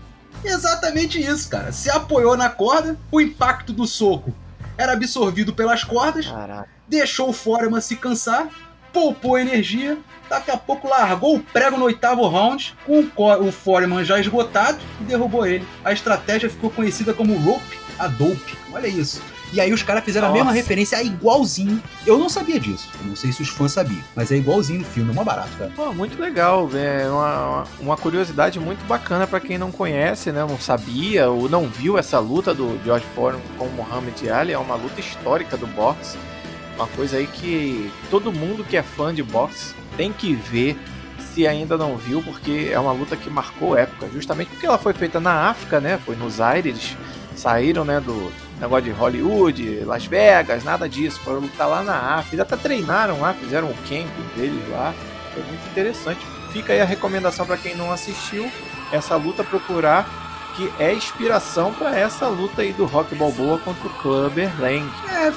Exatamente 0.44 1.22
isso, 1.22 1.48
cara. 1.50 1.72
Se 1.72 1.90
apoiou 1.90 2.36
na 2.36 2.50
corda, 2.50 2.98
o 3.12 3.22
impacto 3.22 3.72
do 3.72 3.86
soco 3.86 4.34
era 4.78 4.94
absorvido 4.94 5.54
pelas 5.54 5.84
cordas, 5.84 6.26
Caraca. 6.26 6.68
deixou 6.88 7.30
o 7.30 7.34
Foreman 7.34 7.82
se 7.82 7.96
cansar, 7.96 8.50
poupou 8.92 9.38
energia, 9.38 9.98
daqui 10.30 10.52
a 10.52 10.58
pouco 10.58 10.88
largou 10.88 11.36
o 11.36 11.40
prego 11.40 11.78
no 11.78 11.86
oitavo 11.86 12.28
round, 12.28 12.76
com 12.86 13.08
o 13.18 13.52
Foreman 13.52 14.04
já 14.04 14.20
esgotado 14.20 14.80
e 15.00 15.04
derrubou 15.04 15.46
ele. 15.46 15.66
A 15.84 15.92
estratégia 15.92 16.50
ficou 16.50 16.70
conhecida 16.70 17.14
como 17.14 17.38
Rope 17.38 17.80
a 18.00 18.08
Dope. 18.08 18.58
Olha 18.74 18.88
isso. 18.88 19.22
E 19.54 19.60
aí 19.60 19.74
os 19.74 19.84
caras 19.84 20.04
fizeram 20.04 20.30
Nossa. 20.30 20.40
a 20.40 20.44
mesma 20.44 20.54
referência, 20.54 20.96
é 20.96 21.04
igualzinho. 21.04 21.84
Eu 22.08 22.18
não 22.18 22.30
sabia 22.30 22.58
disso. 22.58 22.88
Eu 23.02 23.08
não 23.08 23.16
sei 23.18 23.34
se 23.34 23.42
os 23.42 23.50
fãs 23.50 23.74
sabiam, 23.74 24.02
mas 24.16 24.32
é 24.32 24.38
igualzinho 24.38 24.80
no 24.80 24.86
filme, 24.86 25.10
é 25.10 25.14
uma 25.14 25.26
barato, 25.26 25.50
cara. 25.58 25.72
Pô, 25.76 25.94
muito 25.94 26.20
legal. 26.22 26.70
É 26.74 27.10
uma, 27.10 27.64
uma 27.80 27.98
curiosidade 27.98 28.60
muito 28.60 28.84
bacana 28.86 29.28
para 29.28 29.42
quem 29.42 29.58
não 29.58 29.72
conhece, 29.72 30.32
né? 30.32 30.40
Não 30.40 30.58
sabia 30.58 31.30
ou 31.30 31.50
não 31.50 31.68
viu 31.68 31.98
essa 31.98 32.18
luta 32.18 32.54
do 32.54 32.80
George 32.86 33.06
Foreman 33.14 33.44
com 33.58 33.66
o 33.66 33.72
Muhammad 33.72 34.16
Ali. 34.30 34.54
É 34.54 34.58
uma 34.58 34.76
luta 34.76 35.02
histórica 35.02 35.58
do 35.58 35.68
boxe 35.68 36.18
Uma 36.82 36.88
coisa 36.88 37.18
aí 37.18 37.28
que 37.28 37.92
todo 38.10 38.34
mundo 38.34 38.64
que 38.64 38.76
é 38.76 38.82
fã 38.82 39.14
de 39.14 39.22
boxe 39.22 39.76
tem 39.96 40.12
que 40.12 40.34
ver 40.34 40.76
se 41.32 41.46
ainda 41.46 41.78
não 41.78 41.96
viu, 41.96 42.24
porque 42.24 42.70
é 42.72 42.80
uma 42.80 42.92
luta 42.92 43.16
que 43.16 43.30
marcou 43.30 43.78
época, 43.78 44.10
justamente 44.12 44.48
porque 44.48 44.66
ela 44.66 44.80
foi 44.80 44.92
feita 44.92 45.20
na 45.20 45.50
África, 45.50 45.80
né? 45.80 46.00
Foi 46.04 46.16
nos 46.16 46.42
Aires, 46.42 46.98
saíram, 47.36 47.86
né, 47.86 48.00
do 48.00 48.34
negócio 48.60 48.86
de 48.86 48.90
Hollywood, 48.90 49.82
Las 49.86 50.08
Vegas, 50.08 50.64
nada 50.64 50.90
disso. 50.90 51.20
Foram 51.20 51.42
lutar 51.42 51.70
lá 51.70 51.84
na 51.84 52.16
África, 52.16 52.42
até 52.42 52.58
treinaram 52.58 53.22
lá, 53.22 53.36
fizeram 53.36 53.68
o 53.68 53.76
camp 53.88 54.10
deles 54.36 54.68
lá. 54.72 54.92
Foi 55.36 55.44
muito 55.44 55.64
interessante. 55.70 56.26
Fica 56.52 56.74
aí 56.74 56.82
a 56.82 56.86
recomendação 56.86 57.46
para 57.46 57.58
quem 57.58 57.76
não 57.76 57.92
assistiu 57.92 58.52
essa 58.92 59.16
luta 59.16 59.44
procurar 59.44 60.10
que 60.56 60.74
é 60.80 60.92
inspiração 60.92 61.72
para 61.74 61.96
essa 61.96 62.28
luta 62.28 62.64
aí 62.64 62.74
do 62.74 62.86
Rock 62.86 63.14
Balboa 63.14 63.60
contra 63.60 63.88
o 63.88 63.92
Clubber 64.02 64.52
Lang. 64.60 64.90
É, 65.14 65.32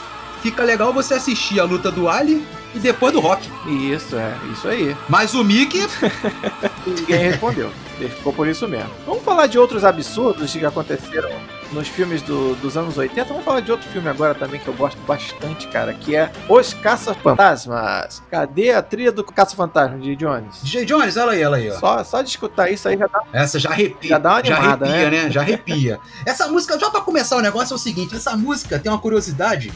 fica 0.44 0.62
legal 0.62 0.92
você 0.92 1.14
assistir 1.14 1.58
a 1.58 1.64
luta 1.64 1.90
do 1.90 2.06
Ali 2.06 2.46
e 2.74 2.78
depois 2.78 3.14
do 3.14 3.18
Rock. 3.18 3.50
Isso, 3.66 4.14
é, 4.14 4.36
isso 4.52 4.68
aí. 4.68 4.94
Mas 5.08 5.32
o 5.32 5.42
Mickey. 5.42 5.88
Ninguém 6.86 7.16
respondeu. 7.16 7.70
Ficou 7.96 8.30
por 8.30 8.46
isso 8.46 8.68
mesmo. 8.68 8.90
Vamos 9.06 9.24
falar 9.24 9.46
de 9.46 9.58
outros 9.58 9.86
absurdos 9.86 10.52
que 10.52 10.66
aconteceram 10.66 11.30
nos 11.72 11.88
filmes 11.88 12.20
do, 12.20 12.54
dos 12.56 12.76
anos 12.76 12.98
80. 12.98 13.24
Vamos 13.24 13.42
falar 13.42 13.60
de 13.60 13.72
outro 13.72 13.88
filme 13.88 14.06
agora 14.06 14.34
também 14.34 14.60
que 14.60 14.68
eu 14.68 14.74
gosto 14.74 14.98
bastante, 15.06 15.66
cara, 15.68 15.94
que 15.94 16.14
é 16.14 16.30
Os 16.46 16.74
Caça-Fantasmas. 16.74 18.22
Cadê 18.30 18.72
a 18.72 18.82
trilha 18.82 19.12
do 19.12 19.24
Caça-Fantasma 19.24 19.98
de 19.98 20.14
Jones? 20.14 20.60
DJ 20.62 20.84
Jones, 20.84 21.16
olha 21.16 21.32
aí, 21.32 21.40
ela 21.40 21.56
aí, 21.56 21.70
ó. 21.70 21.78
Só, 21.78 22.04
só 22.04 22.20
de 22.20 22.28
escutar 22.28 22.70
isso 22.70 22.86
aí 22.86 22.98
já 22.98 23.06
dá. 23.06 23.22
Essa 23.32 23.58
já 23.58 23.70
arrepia. 23.70 24.10
Já 24.10 24.18
dá 24.18 24.30
uma 24.30 24.38
animada, 24.40 24.86
já 24.86 24.92
arrepia, 24.92 25.10
né? 25.10 25.22
né? 25.24 25.30
Já 25.30 25.40
arrepia. 25.40 26.00
essa 26.26 26.48
música, 26.48 26.78
já 26.78 26.90
pra 26.90 27.00
começar 27.00 27.36
o 27.36 27.40
negócio, 27.40 27.72
é 27.72 27.76
o 27.76 27.78
seguinte: 27.78 28.14
essa 28.14 28.36
música 28.36 28.78
tem 28.78 28.92
uma 28.92 28.98
curiosidade 28.98 29.72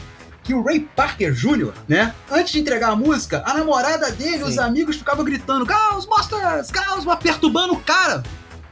que 0.49 0.53
o 0.55 0.63
Ray 0.63 0.79
Parker 0.79 1.31
Jr., 1.31 1.71
né? 1.87 2.11
Antes 2.31 2.53
de 2.53 2.59
entregar 2.59 2.89
a 2.89 2.95
música, 2.95 3.43
a 3.45 3.53
namorada 3.53 4.11
dele, 4.11 4.39
Sim. 4.39 4.43
os 4.45 4.57
amigos 4.57 4.95
ficavam 4.95 5.23
gritando: 5.23 5.63
Ghostbusters! 5.63 6.71
Ghostbusters! 6.71 7.19
perturbando 7.21 7.73
o 7.73 7.79
cara. 7.79 8.23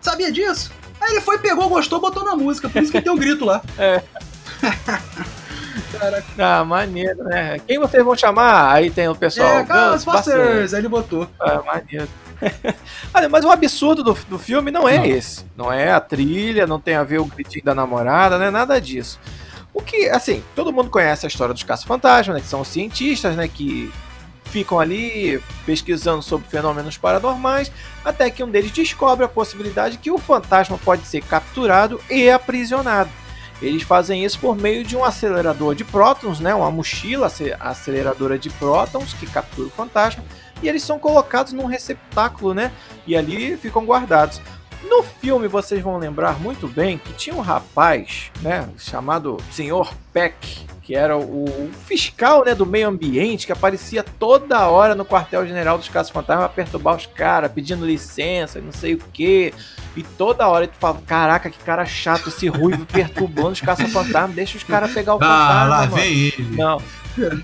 Sabia 0.02 0.32
disso? 0.32 0.72
Aí 1.00 1.12
ele 1.12 1.22
foi, 1.22 1.38
pegou, 1.38 1.70
gostou, 1.70 2.02
botou 2.02 2.24
na 2.24 2.36
música. 2.36 2.68
Por 2.68 2.82
isso 2.82 2.92
que 2.92 3.00
tem 3.00 3.12
um 3.12 3.18
grito 3.18 3.46
lá. 3.46 3.62
Ah, 6.38 6.64
maneiro, 6.64 7.24
né? 7.24 7.58
Quem 7.66 7.80
vocês 7.80 8.04
vão 8.04 8.16
chamar? 8.16 8.72
Aí 8.72 8.92
tem 8.92 9.08
o 9.08 9.16
pessoal. 9.16 9.60
é, 9.60 9.64
Ghostbusters! 9.64 10.74
Aí 10.74 10.82
ele 10.82 10.88
botou. 10.88 11.28
Ah, 11.40 11.62
maneiro. 11.66 12.08
Olha, 13.14 13.28
mas 13.30 13.44
o 13.44 13.50
absurdo 13.50 14.04
do, 14.04 14.14
do 14.30 14.38
filme 14.38 14.70
não 14.70 14.88
é 14.88 14.98
Não. 14.98 15.06
esse. 15.06 15.46
Não 15.56 15.74
é 15.74 15.92
a 15.92 16.00
trilha, 16.00 16.68
não 16.68 16.80
tem 16.80 16.96
a 16.96 17.04
ver 17.04 17.20
o 17.20 17.26
gritinho 17.26 17.66
da 17.66 17.74
namorada, 17.74 18.38
não 18.38 18.46
é 18.46 18.52
nada 18.52 18.80
disso. 18.80 19.20
O 19.74 19.82
que, 19.82 20.10
assim, 20.10 20.44
todo 20.56 20.74
mundo 20.74 20.90
conhece 20.90 21.26
a 21.26 21.30
história 21.30 21.54
dos 21.54 21.64
caça-fantasmas, 21.64 22.36
né? 22.36 22.42
Que 22.42 22.48
são 22.48 22.64
cientistas, 22.64 23.36
né? 23.36 23.48
Que 23.48 23.92
ficam 24.46 24.80
ali 24.80 25.42
pesquisando 25.66 26.22
sobre 26.24 26.48
fenômenos 26.48 26.98
paranormais, 26.98 27.72
até 28.04 28.30
que 28.32 28.42
um 28.44 28.50
deles 28.50 28.72
descobre 28.72 29.26
a 29.26 29.28
possibilidade 29.28 29.98
que 29.98 30.10
o 30.10 30.18
fantasma 30.18 30.78
pode 30.78 31.06
ser 31.06 31.22
capturado 31.22 32.02
e 32.10 32.30
aprisionado. 32.30 33.10
Eles 33.62 33.82
fazem 33.84 34.24
isso 34.24 34.40
por 34.40 34.56
meio 34.56 34.84
de 34.84 34.96
um 34.96 35.04
acelerador 35.04 35.76
de 35.76 35.84
prótons, 35.84 36.40
né? 36.40 36.54
Uma 36.56 36.72
mochila 36.72 37.28
ace- 37.28 37.56
aceleradora 37.60 38.38
de 38.38 38.50
prótons 38.52 39.14
que 39.14 39.26
captura 39.28 39.68
o 39.68 39.72
fantasma 39.72 40.24
e 40.62 40.70
eles 40.70 40.82
são 40.84 40.98
colocados 40.98 41.54
num 41.54 41.66
receptáculo, 41.66 42.54
né? 42.54 42.72
E 43.06 43.16
ali 43.18 43.58
ficam 43.58 43.84
guardados. 43.84 44.40
No 44.84 45.04
filme 45.04 45.48
vocês 45.48 45.82
vão 45.82 45.98
lembrar 45.98 46.40
muito 46.40 46.68
bem 46.68 46.98
que 46.98 47.14
tinha 47.14 47.36
um 47.36 47.42
rapaz, 47.42 48.32
né, 48.42 48.68
chamado 48.78 49.38
Sr. 49.52 49.94
Peck, 50.14 50.66
que 50.82 50.96
era 50.96 51.18
o, 51.18 51.70
fiscal, 51.86 52.46
né, 52.46 52.56
do 52.56 52.66
meio 52.66 52.88
ambiente, 52.88 53.46
que 53.46 53.52
aparecia 53.52 54.04
toda 54.04 54.68
hora 54.68 54.96
no 54.96 55.04
quartel-general 55.04 55.78
dos 55.78 55.90
Casos 55.90 56.12
Fantasmas 56.12 56.46
pra 56.46 56.64
perturbar 56.64 56.96
os 56.96 57.06
caras, 57.06 57.52
pedindo 57.52 57.86
licença, 57.86 58.62
não 58.62 58.72
sei 58.72 58.94
o 58.94 59.00
quê. 59.12 59.54
E 59.98 60.04
toda 60.04 60.48
hora 60.48 60.68
tu 60.68 60.78
fala, 60.80 61.02
caraca, 61.06 61.50
que 61.50 61.58
cara 61.60 61.86
chato 61.86 62.30
esse 62.30 62.48
ruivo 62.48 62.86
perturbando 62.86 63.50
os 63.50 63.62
caça-fantasmas, 63.62 64.36
deixa 64.36 64.58
os 64.58 64.64
caras 64.64 64.94
pegar 64.94 65.16
o 65.16 65.18
Ah, 65.18 65.20
fantasma, 65.20 65.66
lá 65.68 65.78
mano. 65.82 65.96
vem 65.96 66.14
ele. 66.14 66.56
Não. 66.56 66.82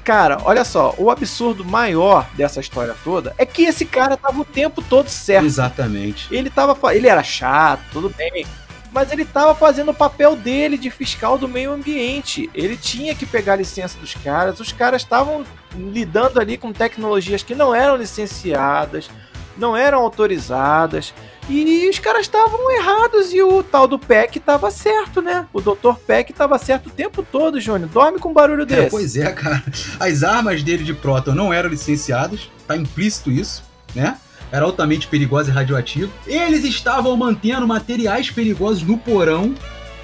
Cara, 0.03 0.37
olha 0.43 0.63
só, 0.63 0.93
o 0.97 1.09
absurdo 1.09 1.65
maior 1.65 2.27
dessa 2.35 2.59
história 2.59 2.95
toda 3.03 3.33
é 3.37 3.45
que 3.45 3.63
esse 3.63 3.85
cara 3.85 4.15
tava 4.17 4.39
o 4.41 4.45
tempo 4.45 4.81
todo 4.81 5.07
certo. 5.09 5.45
Exatamente. 5.45 6.27
Ele 6.33 6.49
tava, 6.49 6.95
ele 6.95 7.07
era 7.07 7.23
chato, 7.23 7.81
tudo 7.91 8.09
bem, 8.09 8.45
mas 8.93 9.11
ele 9.11 9.25
tava 9.25 9.55
fazendo 9.55 9.89
o 9.89 9.93
papel 9.93 10.35
dele 10.35 10.77
de 10.77 10.91
fiscal 10.91 11.37
do 11.37 11.47
meio 11.47 11.71
ambiente. 11.71 12.49
Ele 12.53 12.77
tinha 12.77 13.15
que 13.15 13.25
pegar 13.25 13.53
a 13.53 13.57
licença 13.57 13.97
dos 13.97 14.13
caras. 14.13 14.59
Os 14.59 14.71
caras 14.71 15.01
estavam 15.01 15.43
lidando 15.75 16.39
ali 16.39 16.57
com 16.57 16.71
tecnologias 16.71 17.41
que 17.41 17.55
não 17.55 17.73
eram 17.73 17.95
licenciadas, 17.95 19.09
não 19.57 19.75
eram 19.75 19.99
autorizadas. 19.99 21.13
E 21.49 21.89
os 21.89 21.99
caras 21.99 22.21
estavam 22.21 22.71
errados 22.71 23.33
e 23.33 23.41
o 23.41 23.61
tal 23.61 23.85
do 23.87 23.99
Peck 23.99 24.39
tava 24.39 24.71
certo, 24.71 25.21
né? 25.21 25.45
O 25.51 25.59
Dr. 25.59 25.93
Peck 26.07 26.31
tava 26.31 26.57
certo 26.57 26.87
o 26.87 26.89
tempo 26.89 27.21
todo, 27.21 27.59
Júnior. 27.59 27.89
Dorme 27.89 28.17
com 28.17 28.29
um 28.29 28.33
barulho 28.33 28.63
É, 28.63 28.65
desse. 28.65 28.89
pois 28.89 29.17
é, 29.17 29.29
cara. 29.31 29.61
As 29.99 30.23
armas 30.23 30.63
dele 30.63 30.83
de 30.85 30.93
próton 30.93 31.33
não 31.35 31.51
eram 31.51 31.69
licenciadas, 31.69 32.49
tá 32.65 32.77
implícito 32.77 33.29
isso, 33.29 33.63
né? 33.93 34.17
Era 34.51 34.65
altamente 34.65 35.07
perigoso 35.07 35.49
e 35.49 35.53
radioativo. 35.53 36.11
Eles 36.25 36.63
estavam 36.63 37.15
mantendo 37.17 37.67
materiais 37.67 38.29
perigosos 38.31 38.83
no 38.83 38.97
porão. 38.97 39.53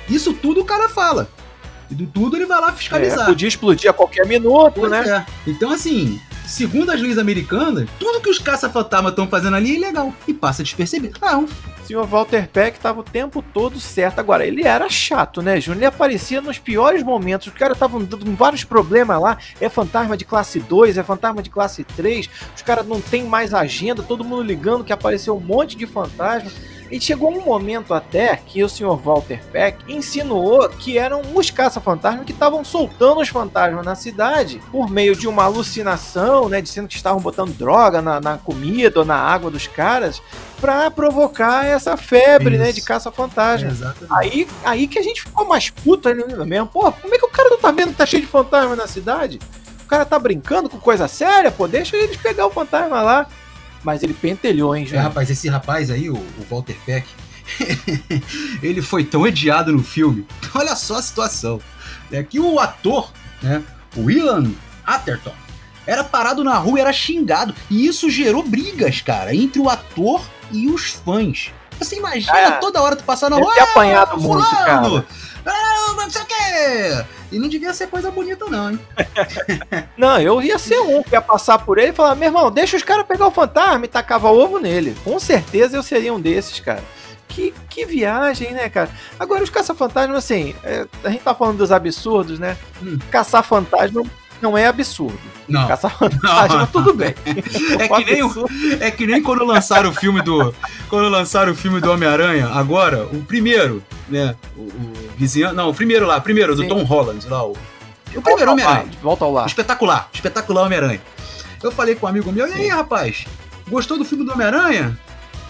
Isso 0.09 0.33
tudo 0.33 0.61
o 0.61 0.65
cara 0.65 0.89
fala. 0.89 1.29
E 1.89 1.95
do 1.95 2.05
tudo 2.05 2.35
ele 2.35 2.45
vai 2.47 2.59
lá 2.59 2.69
É, 2.69 2.73
fiscalizar. 2.73 3.25
podia 3.25 3.47
explodir 3.47 3.89
a 3.89 3.93
qualquer 3.93 4.25
minuto, 4.27 4.73
Pois 4.75 4.91
né? 4.91 5.25
é. 5.25 5.49
Então, 5.49 5.71
assim, 5.71 6.19
segundo 6.49 6.91
as 6.91 6.99
leis 6.99 7.17
americanas, 7.17 7.87
tudo 7.99 8.19
que 8.19 8.29
os 8.29 8.39
caça-fantasmas 8.39 9.11
estão 9.11 9.27
fazendo 9.27 9.55
ali 9.55 9.71
é 9.71 9.75
ilegal 9.75 10.13
e 10.27 10.33
passa 10.33 10.63
despercebido. 10.63 11.19
Não, 11.21 11.45
O 11.45 11.85
senhor 11.85 12.05
Walter 12.05 12.47
Peck 12.49 12.79
tava 12.79 12.99
o 12.99 13.03
tempo 13.03 13.43
todo 13.53 13.79
certo. 13.79 14.19
Agora, 14.19 14.45
ele 14.45 14.63
era 14.63 14.89
chato, 14.89 15.41
né, 15.41 15.61
Júnior? 15.61 15.79
Ele 15.79 15.85
aparecia 15.85 16.41
nos 16.41 16.57
piores 16.57 17.03
momentos. 17.03 17.47
Os 17.47 17.53
caras 17.53 17.75
estavam 17.75 18.03
dando 18.03 18.35
vários 18.35 18.63
problemas 18.63 19.21
lá. 19.21 19.37
É 19.61 19.69
fantasma 19.69 20.17
de 20.17 20.25
classe 20.25 20.59
2, 20.59 20.97
é 20.97 21.03
fantasma 21.03 21.41
de 21.41 21.49
classe 21.49 21.83
3. 21.83 22.29
Os 22.55 22.61
caras 22.61 22.85
não 22.85 22.99
tem 22.99 23.23
mais 23.23 23.53
agenda, 23.53 24.01
todo 24.03 24.23
mundo 24.23 24.43
ligando 24.43 24.83
que 24.83 24.93
apareceu 24.93 25.37
um 25.37 25.39
monte 25.39 25.75
de 25.77 25.85
fantasma. 25.85 26.51
E 26.91 26.99
chegou 26.99 27.31
um 27.31 27.41
momento 27.41 27.93
até 27.93 28.35
que 28.35 28.63
o 28.63 28.69
senhor 28.69 28.97
Walter 28.97 29.43
Peck 29.51 29.77
insinuou 29.87 30.67
que 30.69 30.97
eram 30.97 31.21
os 31.35 31.51
caça-fantasmas 31.51 32.25
que 32.25 32.31
estavam 32.31 32.63
soltando 32.63 33.21
os 33.21 33.29
fantasmas 33.29 33.85
na 33.85 33.95
cidade 33.95 34.59
por 34.71 34.89
meio 34.89 35.15
de 35.15 35.27
uma 35.27 35.43
alucinação, 35.43 36.49
né? 36.49 36.61
Dizendo 36.61 36.87
que 36.87 36.95
estavam 36.95 37.21
botando 37.21 37.55
droga 37.55 38.01
na, 38.01 38.19
na 38.19 38.37
comida 38.37 38.99
ou 38.99 39.05
na 39.05 39.15
água 39.15 39.51
dos 39.51 39.67
caras 39.67 40.21
pra 40.59 40.89
provocar 40.89 41.65
essa 41.65 41.95
febre, 41.95 42.57
né? 42.57 42.71
De 42.71 42.79
Isso. 42.79 42.87
caça-fantasma. 42.87 43.69
exatamente. 43.69 44.13
Aí, 44.13 44.47
aí 44.63 44.87
que 44.87 44.97
a 44.97 45.03
gente 45.03 45.21
ficou 45.21 45.47
mais 45.47 45.69
puto 45.69 46.09
ainda 46.09 46.45
mesmo. 46.45 46.67
Pô, 46.67 46.91
como 46.91 47.13
é 47.13 47.17
que 47.17 47.25
o 47.25 47.29
cara 47.29 47.49
não 47.49 47.59
tá 47.59 47.71
vendo 47.71 47.89
que 47.89 47.97
tá 47.97 48.05
cheio 48.05 48.23
de 48.23 48.27
fantasma 48.27 48.75
na 48.75 48.87
cidade? 48.87 49.39
O 49.83 49.87
cara 49.89 50.05
tá 50.05 50.19
brincando 50.19 50.69
com 50.69 50.79
coisa 50.79 51.07
séria, 51.07 51.51
pô, 51.51 51.67
deixa 51.67 51.97
eles 51.97 52.17
pegar 52.17 52.45
o 52.45 52.51
fantasma 52.51 53.01
lá. 53.01 53.27
Mas 53.83 54.03
ele 54.03 54.13
pentelhou, 54.13 54.75
hein, 54.75 54.83
É, 54.83 54.87
Júnior? 54.87 55.03
rapaz, 55.05 55.29
esse 55.29 55.47
rapaz 55.47 55.89
aí, 55.89 56.09
o, 56.09 56.15
o 56.17 56.45
Walter 56.49 56.75
Peck, 56.85 57.07
ele 58.61 58.81
foi 58.81 59.03
tão 59.03 59.21
odiado 59.21 59.71
no 59.71 59.83
filme. 59.83 60.25
Olha 60.53 60.75
só 60.75 60.97
a 60.97 61.01
situação. 61.01 61.59
É 62.11 62.23
que 62.23 62.39
o 62.39 62.59
ator, 62.59 63.11
né, 63.41 63.63
o 63.95 64.03
Willan 64.05 64.51
Atherton, 64.85 65.33
era 65.85 66.03
parado 66.03 66.43
na 66.43 66.57
rua 66.57 66.77
e 66.79 66.81
era 66.81 66.93
xingado. 66.93 67.53
E 67.69 67.85
isso 67.87 68.09
gerou 68.09 68.43
brigas, 68.43 69.01
cara, 69.01 69.33
entre 69.33 69.59
o 69.61 69.69
ator 69.69 70.21
e 70.51 70.67
os 70.67 70.91
fãs. 70.91 71.51
Você 71.79 71.95
imagina 71.95 72.33
Ah, 72.47 72.51
toda 72.53 72.81
hora 72.81 72.95
tu 72.95 73.03
passar 73.05 73.29
na 73.29 73.37
rua. 73.37 73.53
ter 73.53 73.61
apanhado 73.61 74.11
"Ah, 74.13 74.17
muito, 74.17 74.43
fulano! 74.45 75.05
Ah, 75.45 75.93
não 75.95 76.09
sei 76.09 76.21
o 76.21 76.25
quê! 76.25 77.05
E 77.31 77.39
não 77.39 77.47
devia 77.47 77.73
ser 77.73 77.87
coisa 77.87 78.09
bonita, 78.09 78.45
não, 78.45 78.71
hein? 78.71 78.79
Não, 79.95 80.19
eu 80.19 80.41
ia 80.41 80.57
ser 80.57 80.79
um 80.79 81.03
que 81.03 81.13
ia 81.13 81.21
passar 81.21 81.59
por 81.59 81.77
ele 81.77 81.89
e 81.89 81.93
falar: 81.93 82.15
meu 82.15 82.29
irmão, 82.29 82.49
deixa 82.49 82.75
os 82.75 82.83
caras 82.83 83.05
pegar 83.05 83.27
o 83.27 83.31
fantasma 83.31 83.85
e 83.85 83.87
tacava 83.87 84.31
ovo 84.31 84.59
nele. 84.59 84.95
Com 85.03 85.19
certeza 85.19 85.77
eu 85.77 85.83
seria 85.83 86.13
um 86.13 86.19
desses, 86.19 86.59
cara. 86.59 86.83
Que, 87.27 87.53
que 87.69 87.85
viagem, 87.85 88.51
né, 88.51 88.67
cara? 88.69 88.89
Agora, 89.19 89.43
os 89.43 89.49
caça-fantasmas, 89.49 90.17
assim, 90.17 90.55
é, 90.63 90.87
a 91.03 91.09
gente 91.09 91.21
tá 91.21 91.35
falando 91.35 91.57
dos 91.57 91.71
absurdos, 91.71 92.39
né? 92.39 92.57
Hum. 92.81 92.97
Caçar 93.11 93.43
fantasma 93.43 94.03
não 94.41 94.57
é 94.57 94.65
absurdo. 94.65 95.19
Não. 95.47 95.67
Caçar 95.67 95.95
fantasma, 95.95 96.67
tudo 96.71 96.93
bem. 96.93 97.13
É 97.77 97.87
que 97.87 98.05
nem 98.05 98.23
o. 98.23 98.45
É 98.79 98.91
que 98.91 99.05
nem 99.05 99.21
quando 99.21 99.43
lançaram 99.43 99.89
o 99.89 99.93
filme 99.93 100.21
do. 100.21 100.53
Quando 100.89 101.09
lançaram 101.09 101.51
o 101.51 101.55
filme 101.55 101.79
do 101.79 101.91
Homem-Aranha, 101.91 102.47
agora, 102.47 103.05
o 103.05 103.21
primeiro, 103.23 103.83
né? 104.07 104.35
O, 104.55 104.61
o 104.61 105.08
vizinho. 105.19 105.53
Não, 105.53 105.69
o 105.69 105.73
primeiro 105.73 106.07
lá, 106.07 106.19
primeiro, 106.19 106.55
do 106.55 106.63
Sim. 106.63 106.69
Tom 106.69 106.83
Holland, 106.83 107.27
lá, 107.27 107.45
o. 107.45 107.55
O 108.15 108.21
primeiro 108.21 108.51
Homem-Aranha. 108.51 108.91
Volta 109.03 109.25
ao 109.25 109.31
lar. 109.31 109.45
Espetacular, 109.45 110.09
espetacular 110.11 110.63
Homem-Aranha. 110.63 111.01
Eu 111.61 111.71
falei 111.71 111.93
com 111.93 112.07
um 112.07 112.09
amigo 112.09 112.31
meu, 112.31 112.47
e 112.47 112.53
aí, 112.53 112.67
rapaz? 112.69 113.25
Gostou 113.69 113.97
do 113.97 114.05
filme 114.05 114.25
do 114.25 114.31
Homem-Aranha? 114.31 114.97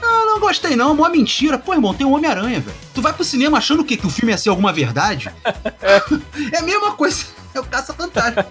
Não, 0.02 0.26
não 0.26 0.40
gostei 0.40 0.76
não, 0.76 0.96
mó 0.96 1.08
mentira. 1.10 1.58
Pô, 1.58 1.74
irmão, 1.74 1.94
tem 1.94 2.06
um 2.06 2.14
Homem-Aranha, 2.14 2.60
velho. 2.60 2.78
Tu 2.94 3.02
vai 3.02 3.14
pro 3.14 3.24
cinema 3.24 3.58
achando 3.58 3.82
o 3.82 3.86
quê? 3.86 3.96
Que 3.96 4.08
o 4.08 4.10
filme 4.10 4.32
ia 4.32 4.38
ser 4.38 4.50
alguma 4.50 4.74
verdade? 4.74 5.32
é 6.52 6.58
a 6.58 6.62
mesma 6.62 6.92
coisa. 6.94 7.26
É 7.52 7.60
o 7.60 7.66
caça-fantasma. 7.66 8.46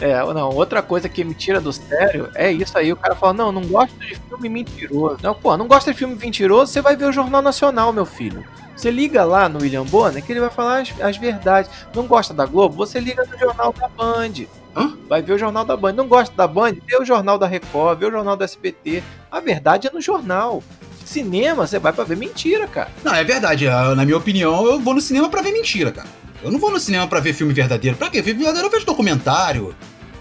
É, 0.00 0.18
não, 0.34 0.50
outra 0.50 0.82
coisa 0.82 1.08
que 1.08 1.22
me 1.22 1.32
tira 1.32 1.60
do 1.60 1.72
sério 1.72 2.28
é 2.34 2.50
isso 2.50 2.76
aí. 2.76 2.92
O 2.92 2.96
cara 2.96 3.14
fala: 3.14 3.32
Não, 3.32 3.52
não 3.52 3.62
gosto 3.62 3.96
de 4.00 4.16
filme 4.16 4.48
mentiroso. 4.48 5.18
Não, 5.22 5.32
pô, 5.32 5.56
não 5.56 5.68
gosta 5.68 5.92
de 5.92 5.96
filme 5.96 6.16
mentiroso, 6.16 6.72
você 6.72 6.80
vai 6.80 6.96
ver 6.96 7.04
o 7.04 7.12
Jornal 7.12 7.40
Nacional, 7.40 7.92
meu 7.92 8.04
filho. 8.04 8.44
Você 8.78 8.92
liga 8.92 9.24
lá 9.24 9.48
no 9.48 9.60
William 9.60 9.84
Bonner 9.84 10.24
que 10.24 10.30
ele 10.30 10.38
vai 10.38 10.50
falar 10.50 10.82
as, 10.82 10.94
as 11.00 11.16
verdades. 11.16 11.68
Não 11.92 12.06
gosta 12.06 12.32
da 12.32 12.46
Globo? 12.46 12.76
Você 12.76 13.00
liga 13.00 13.24
no 13.24 13.36
Jornal 13.36 13.72
da 13.72 13.88
Band. 13.88 14.46
Hã? 14.76 14.96
Vai 15.08 15.20
ver 15.20 15.32
o 15.32 15.38
Jornal 15.38 15.64
da 15.64 15.76
Band. 15.76 15.94
Não 15.94 16.06
gosta 16.06 16.32
da 16.36 16.46
Band? 16.46 16.74
Vê 16.86 16.96
o 16.96 17.04
Jornal 17.04 17.36
da 17.36 17.46
Record, 17.48 17.98
vê 17.98 18.06
o 18.06 18.10
Jornal 18.12 18.36
do 18.36 18.44
SBT. 18.44 19.02
A 19.32 19.40
verdade 19.40 19.88
é 19.88 19.90
no 19.90 20.00
jornal. 20.00 20.62
Cinema, 21.04 21.66
você 21.66 21.80
vai 21.80 21.92
pra 21.92 22.04
ver 22.04 22.16
mentira, 22.16 22.68
cara. 22.68 22.88
Não, 23.02 23.12
é 23.12 23.24
verdade. 23.24 23.66
Na 23.66 24.04
minha 24.04 24.16
opinião, 24.16 24.64
eu 24.64 24.78
vou 24.78 24.94
no 24.94 25.00
cinema 25.00 25.28
pra 25.28 25.42
ver 25.42 25.50
mentira, 25.50 25.90
cara. 25.90 26.06
Eu 26.40 26.52
não 26.52 26.60
vou 26.60 26.70
no 26.70 26.78
cinema 26.78 27.08
pra 27.08 27.18
ver 27.18 27.32
filme 27.32 27.52
verdadeiro. 27.52 27.96
Pra 27.96 28.08
quê? 28.10 28.22
Filme 28.22 28.38
verdadeiro 28.38 28.68
eu 28.68 28.70
vejo 28.70 28.86
documentário, 28.86 29.74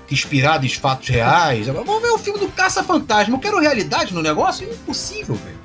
inspirado 0.09 0.65
em 0.65 0.69
fatos 0.69 1.09
reais. 1.09 1.67
Vou 1.67 2.01
ver 2.01 2.09
o 2.09 2.17
filme 2.17 2.39
do 2.39 2.47
Caça-Fantasma. 2.47 3.35
Eu 3.35 3.39
quero 3.39 3.59
realidade 3.59 4.15
no 4.15 4.23
negócio? 4.23 4.67
Impossível, 4.67 5.35
velho. 5.35 5.56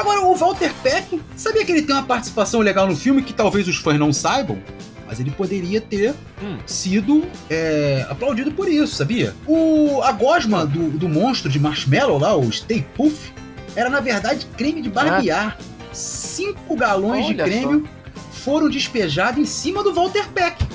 Agora, 0.00 0.22
o 0.22 0.34
Walter 0.34 0.72
Peck, 0.82 1.20
sabia 1.36 1.62
que 1.62 1.70
ele 1.70 1.82
tem 1.82 1.94
uma 1.94 2.02
participação 2.02 2.60
legal 2.60 2.86
no 2.86 2.96
filme 2.96 3.22
que 3.22 3.34
talvez 3.34 3.68
os 3.68 3.76
fãs 3.76 3.98
não 3.98 4.14
saibam? 4.14 4.58
Mas 5.06 5.20
ele 5.20 5.30
poderia 5.30 5.78
ter 5.78 6.14
hum. 6.42 6.56
sido 6.64 7.26
é, 7.50 8.06
aplaudido 8.08 8.50
por 8.50 8.66
isso, 8.66 8.96
sabia? 8.96 9.34
O, 9.46 10.00
a 10.02 10.10
gosma 10.12 10.64
do, 10.64 10.88
do 10.88 11.06
monstro 11.06 11.50
de 11.50 11.60
marshmallow 11.60 12.18
lá, 12.18 12.34
o 12.34 12.50
Stay 12.50 12.82
Puff, 12.94 13.30
era 13.76 13.90
na 13.90 14.00
verdade 14.00 14.46
creme 14.56 14.80
de 14.80 14.88
barbear. 14.88 15.58
Ah. 15.60 15.64
Cinco 15.92 16.74
galões 16.76 17.26
Olha 17.26 17.34
de 17.34 17.42
creme 17.42 17.82
só. 17.82 18.20
foram 18.32 18.70
despejados 18.70 19.38
em 19.38 19.44
cima 19.44 19.84
do 19.84 19.92
Walter 19.92 20.30
Peck. 20.30 20.66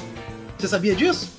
Você 0.55 0.67
sabia 0.67 0.95
disso? 0.95 1.34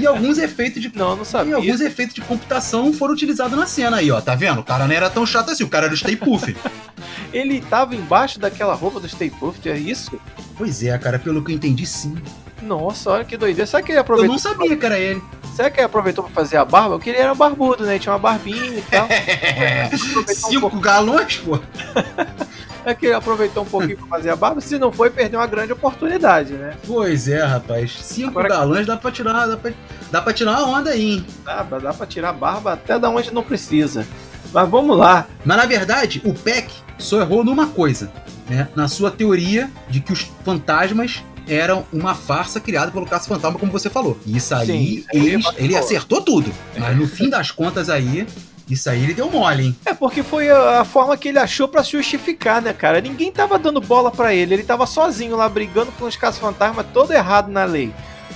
E 0.00 0.06
alguns 0.06 0.38
efeitos 0.38 0.80
de. 0.80 0.90
Não, 0.96 1.16
não 1.16 1.24
sabia. 1.24 1.52
E 1.52 1.54
alguns 1.54 1.80
efeitos 1.80 2.14
de 2.14 2.20
computação 2.20 2.92
foram 2.92 3.14
utilizados 3.14 3.56
na 3.56 3.66
cena 3.66 3.98
aí, 3.98 4.10
ó. 4.10 4.20
Tá 4.20 4.34
vendo? 4.34 4.60
O 4.60 4.64
cara 4.64 4.86
não 4.86 4.94
era 4.94 5.10
tão 5.10 5.24
chato 5.26 5.50
assim, 5.50 5.64
o 5.64 5.68
cara 5.68 5.86
era 5.86 5.94
o 5.94 5.96
Stay 5.96 6.16
Puff. 6.16 6.56
Ele 7.32 7.60
tava 7.60 7.94
embaixo 7.94 8.38
daquela 8.38 8.74
roupa 8.74 9.00
do 9.00 9.08
Stay 9.08 9.30
Puft, 9.30 9.68
é 9.68 9.76
isso? 9.76 10.20
Pois 10.56 10.82
é, 10.82 10.96
cara, 10.98 11.18
pelo 11.18 11.42
que 11.44 11.50
eu 11.50 11.56
entendi, 11.56 11.84
sim. 11.84 12.16
Nossa, 12.62 13.10
olha 13.10 13.24
que 13.24 13.36
doideira. 13.36 13.66
Será 13.66 13.82
que 13.82 13.92
ele 13.92 13.98
aproveitou? 13.98 14.28
Eu 14.28 14.32
não 14.32 14.38
sabia 14.38 14.76
que 14.76 14.86
era 14.86 14.98
ele. 14.98 15.22
Será 15.54 15.70
que 15.70 15.78
ele 15.80 15.86
aproveitou 15.86 16.24
pra 16.24 16.32
fazer 16.32 16.56
a 16.56 16.64
barba? 16.64 16.96
Porque 16.96 17.10
ele 17.10 17.18
era 17.18 17.34
barbudo, 17.34 17.84
né? 17.84 17.98
Tinha 17.98 18.12
uma 18.12 18.18
barbinha 18.18 18.78
e 18.78 18.82
tal. 18.82 19.06
É, 19.54 19.90
Cinco 20.26 20.74
um 20.74 20.80
galões, 20.80 21.36
pô. 21.36 21.58
é 22.84 22.94
que 22.94 23.06
ele 23.06 23.14
aproveitou 23.14 23.62
um 23.62 23.66
pouquinho 23.66 23.96
pra 23.96 24.06
fazer 24.06 24.30
a 24.30 24.36
barba. 24.36 24.60
Se 24.60 24.78
não 24.78 24.92
foi, 24.92 25.10
perdeu 25.10 25.40
uma 25.40 25.46
grande 25.46 25.72
oportunidade, 25.72 26.54
né? 26.54 26.76
Pois 26.86 27.28
é, 27.28 27.42
rapaz. 27.42 27.96
Cinco 28.02 28.38
Agora, 28.38 28.48
galões 28.48 28.86
dá 28.86 28.96
pra 28.96 29.10
tirar, 29.10 29.46
dá 29.46 29.56
pra, 29.56 29.72
dá 30.10 30.22
pra 30.22 30.32
tirar 30.32 30.62
uma 30.62 30.78
onda 30.78 30.90
aí, 30.90 31.12
hein? 31.12 31.26
Dá, 31.44 31.62
dá 31.62 31.92
pra 31.94 32.06
tirar 32.06 32.30
a 32.30 32.32
barba 32.32 32.72
até 32.72 32.98
da 32.98 33.08
onde 33.08 33.32
não 33.32 33.42
precisa. 33.42 34.06
Mas 34.52 34.68
vamos 34.68 34.96
lá. 34.96 35.26
Mas 35.44 35.56
na 35.56 35.66
verdade, 35.66 36.22
o 36.24 36.32
Peck 36.32 36.72
só 36.98 37.20
errou 37.20 37.44
numa 37.44 37.66
coisa, 37.66 38.12
né? 38.48 38.68
Na 38.76 38.86
sua 38.88 39.10
teoria 39.10 39.70
de 39.88 40.00
que 40.00 40.12
os 40.12 40.30
fantasmas 40.44 41.22
eram 41.46 41.84
uma 41.92 42.14
farsa 42.14 42.60
criada 42.60 42.90
pelo 42.90 43.06
Caça 43.06 43.28
Fantasma, 43.28 43.58
como 43.58 43.70
você 43.70 43.90
falou. 43.90 44.18
Isso 44.26 44.54
aí, 44.54 44.66
Sim, 44.66 45.04
ele, 45.12 45.42
ele 45.56 45.76
acertou 45.76 46.22
tudo. 46.22 46.52
Mas 46.78 46.96
no 46.96 47.06
fim 47.06 47.28
das 47.28 47.50
contas 47.50 47.90
aí, 47.90 48.26
isso 48.68 48.88
aí 48.88 49.02
ele 49.02 49.14
deu 49.14 49.30
mole, 49.30 49.66
hein? 49.66 49.76
É 49.84 49.92
porque 49.92 50.22
foi 50.22 50.50
a, 50.50 50.84
forma 50.84 51.16
que 51.16 51.28
ele 51.28 51.38
achou 51.38 51.68
para 51.68 51.84
se 51.84 51.92
justificar, 51.92 52.62
né, 52.62 52.72
cara? 52.72 53.00
Ninguém 53.00 53.30
tava 53.30 53.58
dando 53.58 53.80
bola 53.80 54.10
para 54.10 54.34
ele, 54.34 54.54
ele 54.54 54.62
tava 54.62 54.86
sozinho 54.86 55.36
lá 55.36 55.48
brigando 55.48 55.92
com 55.92 56.06
os 56.06 56.16
caça-fantasma, 56.16 56.82
todo 56.82 57.12
errado 57.12 57.50
na 57.50 57.64
lei. 57.64 57.92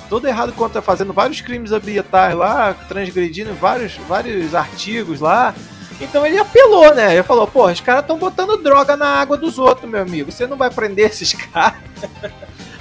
Todo 0.09 0.27
errado 0.27 0.53
contra 0.53 0.81
fazendo 0.81 1.13
vários 1.13 1.41
crimes 1.41 1.73
ambientais 1.73 2.35
lá, 2.35 2.75
transgredindo 2.89 3.55
vários, 3.55 3.97
vários 4.09 4.55
artigos 4.55 5.21
lá. 5.21 5.55
Então 6.01 6.27
ele 6.27 6.39
apelou, 6.39 6.95
né? 6.95 7.15
Ele 7.15 7.23
falou, 7.23 7.47
pô, 7.47 7.67
os 7.67 7.81
caras 7.81 8.03
estão 8.03 8.19
botando 8.19 8.57
droga 8.63 8.97
na 8.97 9.07
água 9.07 9.37
dos 9.37 9.59
outros, 9.59 9.91
meu 9.91 10.01
amigo. 10.01 10.31
Você 10.31 10.47
não 10.47 10.57
vai 10.57 10.71
prender 10.71 11.11
esses 11.11 11.33
caras. 11.53 11.81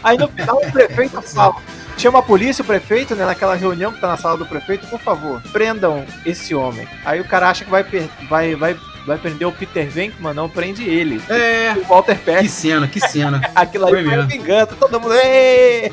Aí 0.03 0.17
no 0.17 0.27
final 0.27 0.57
o 0.57 0.71
prefeito 0.71 1.21
fala. 1.21 1.55
Chama 1.97 2.19
a 2.19 2.21
polícia, 2.21 2.61
o 2.61 2.65
prefeito, 2.65 3.15
né? 3.15 3.25
Naquela 3.25 3.55
reunião 3.55 3.91
que 3.91 3.99
tá 3.99 4.07
na 4.07 4.17
sala 4.17 4.37
do 4.37 4.45
prefeito, 4.45 4.85
por 4.87 4.99
favor, 4.99 5.41
prendam 5.51 6.05
esse 6.25 6.53
homem. 6.53 6.87
Aí 7.03 7.19
o 7.19 7.25
cara 7.25 7.49
acha 7.49 7.65
que 7.65 7.71
vai, 7.71 7.83
vai, 8.29 8.55
vai, 8.55 8.77
vai 9.05 9.17
prender 9.17 9.47
o 9.47 9.51
Peter 9.51 9.89
Venkman, 9.89 10.33
não 10.33 10.47
prende 10.47 10.83
ele. 10.87 11.19
É. 11.27 11.73
O 11.75 11.83
Walter 11.85 12.19
Peck. 12.19 12.43
Que 12.43 12.49
cena, 12.49 12.87
que 12.87 12.99
cena. 12.99 13.41
Aquilo 13.55 13.87
aí 13.87 14.05
foi, 14.05 14.25
vingança, 14.27 14.75
todo 14.79 14.99
mundo. 15.01 15.13
Êêê! 15.15 15.91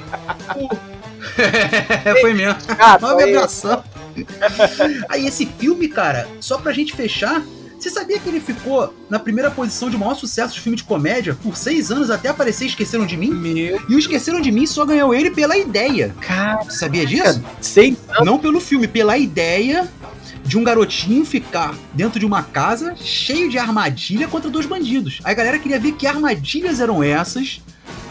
foi 2.20 2.34
mesmo. 2.34 2.58
Ah, 2.78 2.98
Uma 3.00 3.16
vibração. 3.16 3.82
Aí 5.08 5.26
esse 5.26 5.46
filme, 5.46 5.88
cara, 5.88 6.28
só 6.38 6.58
pra 6.58 6.72
gente 6.72 6.94
fechar, 6.94 7.42
você 7.78 7.90
sabia 7.90 8.18
que 8.18 8.28
ele 8.28 8.40
ficou 8.40 8.94
na 9.10 9.18
primeira 9.18 9.50
posição 9.50 9.90
de 9.90 9.96
maior 9.96 10.14
sucesso 10.14 10.54
de 10.54 10.60
filme 10.60 10.76
de 10.76 10.84
comédia 10.84 11.36
por 11.42 11.56
seis 11.56 11.90
anos 11.90 12.10
até 12.10 12.28
aparecer 12.28 12.66
Esqueceram 12.66 13.06
de 13.06 13.16
Mim? 13.16 13.30
Meu. 13.30 13.80
E 13.88 13.94
o 13.94 13.98
Esqueceram 13.98 14.40
de 14.40 14.50
Mim 14.50 14.66
só 14.66 14.84
ganhou 14.84 15.14
ele 15.14 15.30
pela 15.30 15.56
ideia. 15.56 16.14
Cara, 16.20 16.64
você 16.64 16.78
sabia 16.78 17.04
disso? 17.04 17.42
Seis 17.60 17.96
anos? 18.08 18.24
Não 18.24 18.38
pelo 18.38 18.60
filme, 18.60 18.88
pela 18.88 19.18
ideia 19.18 19.88
de 20.44 20.58
um 20.58 20.64
garotinho 20.64 21.24
ficar 21.24 21.74
dentro 21.92 22.18
de 22.18 22.26
uma 22.26 22.42
casa 22.42 22.94
cheio 22.96 23.50
de 23.50 23.58
armadilha 23.58 24.28
contra 24.28 24.50
dois 24.50 24.66
bandidos. 24.66 25.20
Aí 25.24 25.32
a 25.32 25.36
galera 25.36 25.58
queria 25.58 25.80
ver 25.80 25.92
que 25.92 26.06
armadilhas 26.06 26.80
eram 26.80 27.02
essas 27.02 27.60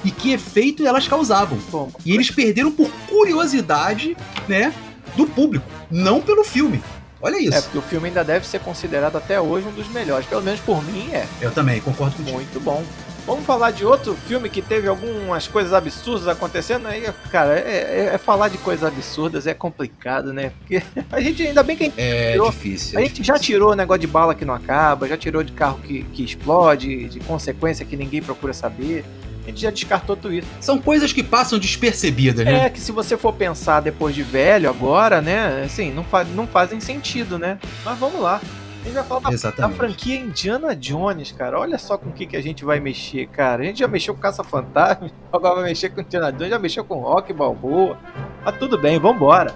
e 0.03 0.11
que 0.11 0.33
efeito 0.33 0.85
elas 0.85 1.07
causavam. 1.07 1.57
Bom, 1.71 1.91
e 2.05 2.13
eles 2.13 2.29
perderam 2.29 2.71
por 2.71 2.89
curiosidade, 3.07 4.17
né, 4.47 4.73
do 5.15 5.25
público 5.25 5.65
não 5.93 6.19
pelo 6.19 6.43
filme. 6.43 6.81
Olha 7.23 7.39
isso. 7.39 7.57
É, 7.57 7.61
porque 7.61 7.77
o 7.77 7.81
filme 7.81 8.09
ainda 8.09 8.21
deve 8.21 8.45
ser 8.45 8.59
considerado 8.59 9.15
até 9.15 9.39
hoje 9.39 9.65
um 9.65 9.71
dos 9.71 9.87
melhores. 9.87 10.27
Pelo 10.27 10.41
menos 10.41 10.59
por 10.59 10.83
mim 10.83 11.09
é. 11.13 11.25
Eu 11.41 11.51
também, 11.51 11.79
concordo 11.79 12.17
com 12.17 12.23
Muito 12.23 12.59
bom. 12.59 12.83
Vamos 13.25 13.45
falar 13.45 13.71
de 13.71 13.85
outro 13.85 14.13
filme 14.13 14.49
que 14.49 14.61
teve 14.61 14.85
algumas 14.85 15.47
coisas 15.47 15.71
absurdas 15.71 16.27
acontecendo 16.27 16.85
aí, 16.87 17.09
cara. 17.31 17.57
É, 17.57 17.61
é, 17.61 18.15
é, 18.15 18.17
falar 18.17 18.49
de 18.49 18.57
coisas 18.57 18.83
absurdas 18.83 19.47
é 19.47 19.53
complicado, 19.53 20.33
né? 20.33 20.51
Porque 20.59 20.83
a 21.09 21.21
gente 21.21 21.41
ainda 21.41 21.63
bem 21.63 21.77
que 21.77 21.83
a 21.83 21.85
gente 21.85 22.01
é 22.01 22.31
tirou, 22.33 22.49
difícil. 22.49 22.99
É 22.99 23.01
a 23.01 23.05
gente 23.05 23.13
difícil. 23.13 23.33
já 23.33 23.39
tirou 23.39 23.73
negócio 23.73 24.01
de 24.01 24.07
bala 24.07 24.35
que 24.35 24.43
não 24.43 24.53
acaba, 24.53 25.07
já 25.07 25.15
tirou 25.15 25.41
de 25.41 25.53
carro 25.53 25.79
que, 25.79 26.03
que 26.03 26.25
explode, 26.25 27.07
de 27.07 27.21
consequência 27.21 27.85
que 27.85 27.95
ninguém 27.95 28.21
procura 28.21 28.51
saber 28.51 29.05
a 29.43 29.49
gente 29.49 29.61
já 29.61 29.69
descartou 29.69 30.15
tudo 30.15 30.33
isso. 30.33 30.47
São 30.59 30.79
coisas 30.79 31.11
que 31.11 31.21
passam 31.21 31.59
despercebidas, 31.59 32.45
né? 32.45 32.65
É, 32.65 32.69
que 32.69 32.79
se 32.79 32.91
você 32.91 33.17
for 33.17 33.33
pensar 33.33 33.81
depois 33.81 34.15
de 34.15 34.23
velho 34.23 34.69
agora, 34.69 35.21
né, 35.21 35.63
assim, 35.65 35.91
não, 35.91 36.03
fa 36.03 36.23
não 36.23 36.47
fazem 36.47 36.79
sentido, 36.79 37.37
né? 37.37 37.57
Mas 37.83 37.97
vamos 37.97 38.21
lá. 38.21 38.39
A 38.81 38.85
gente 38.85 38.95
vai 38.95 39.03
falar 39.03 39.31
da, 39.31 39.51
da, 39.51 39.69
franquia 39.69 40.17
Indiana 40.17 40.75
Jones, 40.75 41.31
cara. 41.31 41.57
Olha 41.57 41.77
só 41.77 41.97
com 41.97 42.09
o 42.09 42.11
que, 42.11 42.25
que 42.25 42.35
a 42.35 42.43
gente 42.43 42.65
vai 42.65 42.81
mexer, 42.81 43.27
cara. 43.27 43.63
A 43.63 43.65
gente 43.65 43.79
já 43.79 43.87
mexeu 43.87 44.13
com 44.13 44.19
Caça-Fantasma, 44.19 45.09
agora 45.31 45.55
vai 45.55 45.63
mexer 45.65 45.89
com 45.89 46.01
Indiana 46.01 46.31
Jones, 46.33 46.49
já 46.49 46.59
mexeu 46.59 46.83
com 46.83 46.99
Rock 46.99 47.31
Balboa. 47.31 47.97
Mas 48.43 48.57
tudo 48.57 48.77
bem, 48.77 48.99
vambora. 48.99 49.55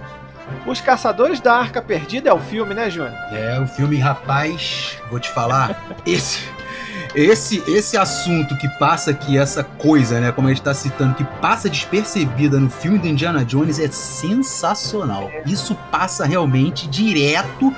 Os 0.66 0.80
Caçadores 0.80 1.40
da 1.40 1.54
Arca 1.54 1.82
Perdida 1.82 2.30
é 2.30 2.32
o 2.32 2.38
filme, 2.38 2.72
né, 2.72 2.88
Júnior? 2.88 3.12
É, 3.30 3.60
o 3.60 3.66
filme, 3.66 3.98
rapaz, 3.98 4.96
vou 5.10 5.20
te 5.20 5.28
falar, 5.28 5.78
esse 6.06 6.40
esse, 7.14 7.62
esse 7.66 7.96
assunto 7.96 8.56
que 8.56 8.68
passa 8.78 9.10
aqui, 9.10 9.38
essa 9.38 9.64
coisa, 9.64 10.20
né, 10.20 10.32
como 10.32 10.48
a 10.48 10.50
gente 10.50 10.62
tá 10.62 10.74
citando, 10.74 11.14
que 11.14 11.24
passa 11.24 11.68
despercebida 11.68 12.58
no 12.58 12.70
filme 12.70 12.98
do 12.98 13.06
Indiana 13.06 13.44
Jones 13.44 13.78
é 13.78 13.88
sensacional. 13.88 15.30
Isso 15.46 15.74
passa 15.90 16.24
realmente 16.24 16.86
direto. 16.88 17.74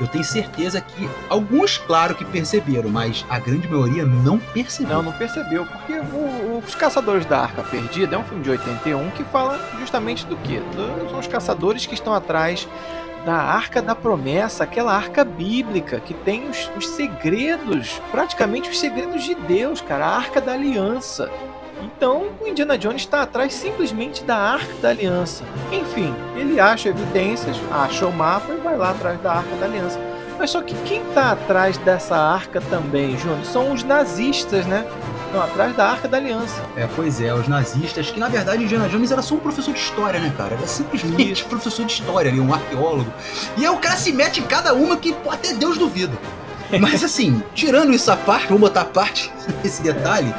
Eu 0.00 0.06
tenho 0.06 0.24
certeza 0.24 0.80
que 0.80 1.08
alguns, 1.28 1.76
claro, 1.76 2.14
que 2.14 2.24
perceberam, 2.24 2.88
mas 2.88 3.24
a 3.28 3.38
grande 3.38 3.68
maioria 3.68 4.06
não 4.06 4.38
percebeu. 4.38 4.96
Não, 4.96 5.02
não 5.02 5.12
percebeu, 5.12 5.66
porque 5.66 5.92
o, 5.92 6.62
Os 6.66 6.74
Caçadores 6.74 7.26
da 7.26 7.40
Arca 7.40 7.62
Perdida 7.62 8.16
é 8.16 8.18
um 8.18 8.24
filme 8.24 8.42
de 8.42 8.48
81 8.48 9.10
que 9.10 9.22
fala 9.24 9.60
justamente 9.78 10.24
do 10.24 10.36
que? 10.36 10.58
São 11.10 11.18
os 11.18 11.26
caçadores 11.26 11.84
que 11.84 11.92
estão 11.92 12.14
atrás 12.14 12.66
da 13.24 13.34
Arca 13.34 13.82
da 13.82 13.94
Promessa, 13.94 14.64
aquela 14.64 14.94
arca 14.94 15.24
bíblica 15.24 16.00
que 16.00 16.14
tem 16.14 16.48
os, 16.48 16.70
os, 16.76 16.88
segredos, 16.88 18.00
praticamente 18.10 18.70
os 18.70 18.78
segredos 18.78 19.24
de 19.24 19.34
Deus, 19.34 19.80
cara, 19.80 20.06
a 20.06 20.16
Arca 20.16 20.40
da 20.40 20.52
Aliança. 20.52 21.30
Então, 21.82 22.28
o 22.40 22.46
Indiana 22.46 22.76
Jones 22.76 23.02
está 23.02 23.22
atrás 23.22 23.54
simplesmente 23.54 24.22
da 24.24 24.36
Arca 24.36 24.72
da 24.82 24.90
Aliança. 24.90 25.44
Enfim, 25.72 26.14
ele 26.36 26.60
acha 26.60 26.88
evidências, 26.88 27.56
acha 27.70 28.06
o 28.06 28.12
mapa 28.12 28.52
e 28.52 28.56
vai 28.56 28.76
lá 28.76 28.90
atrás 28.90 29.20
da 29.20 29.32
Arca 29.32 29.56
da 29.56 29.66
Aliança. 29.66 29.98
Mas 30.38 30.50
só 30.50 30.62
que 30.62 30.74
quem 30.84 31.02
está 31.02 31.32
atrás 31.32 31.76
dessa 31.78 32.16
arca 32.16 32.62
também, 32.62 33.16
Júnior, 33.18 33.44
são 33.44 33.72
os 33.72 33.82
nazistas, 33.82 34.64
né? 34.64 34.86
Não, 35.32 35.42
atrás 35.42 35.76
da 35.76 35.88
Arca 35.88 36.08
da 36.08 36.16
Aliança. 36.16 36.60
É, 36.76 36.88
pois 36.96 37.20
é, 37.20 37.32
os 37.32 37.46
nazistas, 37.46 38.10
que 38.10 38.18
na 38.18 38.28
verdade 38.28 38.64
Indiana 38.64 38.88
Jones 38.88 39.10
era 39.12 39.22
só 39.22 39.36
um 39.36 39.38
professor 39.38 39.72
de 39.72 39.80
história, 39.80 40.18
né, 40.18 40.32
cara? 40.36 40.54
Era 40.56 40.66
simplesmente 40.66 41.32
Isso. 41.32 41.44
professor 41.48 41.86
de 41.86 41.92
história 41.92 42.30
ali, 42.30 42.40
um 42.40 42.52
arqueólogo. 42.52 43.12
E 43.56 43.64
aí 43.64 43.72
o 43.72 43.78
cara 43.78 43.96
se 43.96 44.12
mete 44.12 44.40
em 44.40 44.44
cada 44.44 44.74
uma 44.74 44.96
que 44.96 45.14
até 45.28 45.52
Deus 45.54 45.78
duvida. 45.78 46.12
Mas 46.80 47.04
assim, 47.04 47.42
tirando 47.54 47.92
isso 47.92 48.10
à 48.10 48.16
parte, 48.16 48.46
vamos 48.46 48.60
botar 48.60 48.82
a 48.82 48.86
parte 48.86 49.32
esse 49.64 49.82
detalhe, 49.82 50.34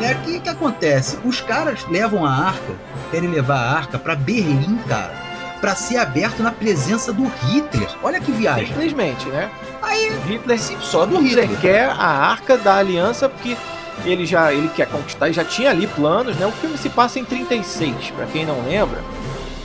né? 0.00 0.14
O 0.14 0.24
que, 0.24 0.40
que 0.40 0.48
acontece? 0.48 1.18
Os 1.24 1.40
caras 1.40 1.86
levam 1.88 2.24
a 2.24 2.30
arca, 2.30 2.74
querem 3.10 3.30
levar 3.30 3.56
a 3.56 3.72
arca 3.72 3.98
para 3.98 4.14
Berlim, 4.14 4.78
cara 4.88 5.24
para 5.64 5.74
ser 5.74 5.96
aberto 5.96 6.42
na 6.42 6.52
presença 6.52 7.10
do 7.10 7.24
Hitler. 7.24 7.88
Olha 8.02 8.20
que 8.20 8.30
viagem. 8.30 8.66
Simplesmente, 8.66 9.26
né? 9.30 9.50
Aí, 9.80 10.12
Hitler, 10.26 10.60
só 10.60 11.06
do 11.06 11.18
Hitler 11.18 11.44
Hitler. 11.44 11.60
quer 11.62 11.88
a 11.88 12.06
arca 12.06 12.58
da 12.58 12.76
aliança 12.76 13.30
porque 13.30 13.56
ele 14.04 14.26
já 14.26 14.52
ele 14.52 14.68
quer 14.68 14.86
conquistar, 14.86 15.26
ele 15.26 15.34
já 15.34 15.44
tinha 15.44 15.70
ali 15.70 15.86
planos, 15.86 16.36
né? 16.36 16.46
O 16.46 16.52
filme 16.52 16.76
se 16.76 16.88
passa 16.88 17.18
em 17.18 17.24
36, 17.24 18.10
para 18.10 18.26
quem 18.26 18.44
não 18.44 18.62
lembra. 18.66 18.98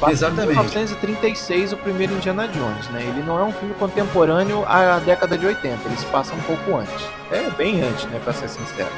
Exatamente. 0.07 0.51
Em 0.51 0.63
1936, 0.63 1.73
o 1.73 1.77
primeiro 1.77 2.13
Indiana 2.13 2.47
Jones, 2.47 2.87
né? 2.89 3.01
Ele 3.01 3.23
não 3.25 3.37
é 3.37 3.43
um 3.43 3.51
filme 3.51 3.73
contemporâneo 3.75 4.63
à 4.65 4.99
década 4.99 5.37
de 5.37 5.45
80, 5.45 5.77
ele 5.85 5.97
se 5.97 6.05
passa 6.05 6.33
um 6.33 6.39
pouco 6.41 6.77
antes. 6.77 7.05
É 7.31 7.49
bem 7.57 7.81
antes, 7.81 8.05
né, 8.05 8.19
para 8.23 8.33
ser 8.33 8.47
sincero. 8.47 8.89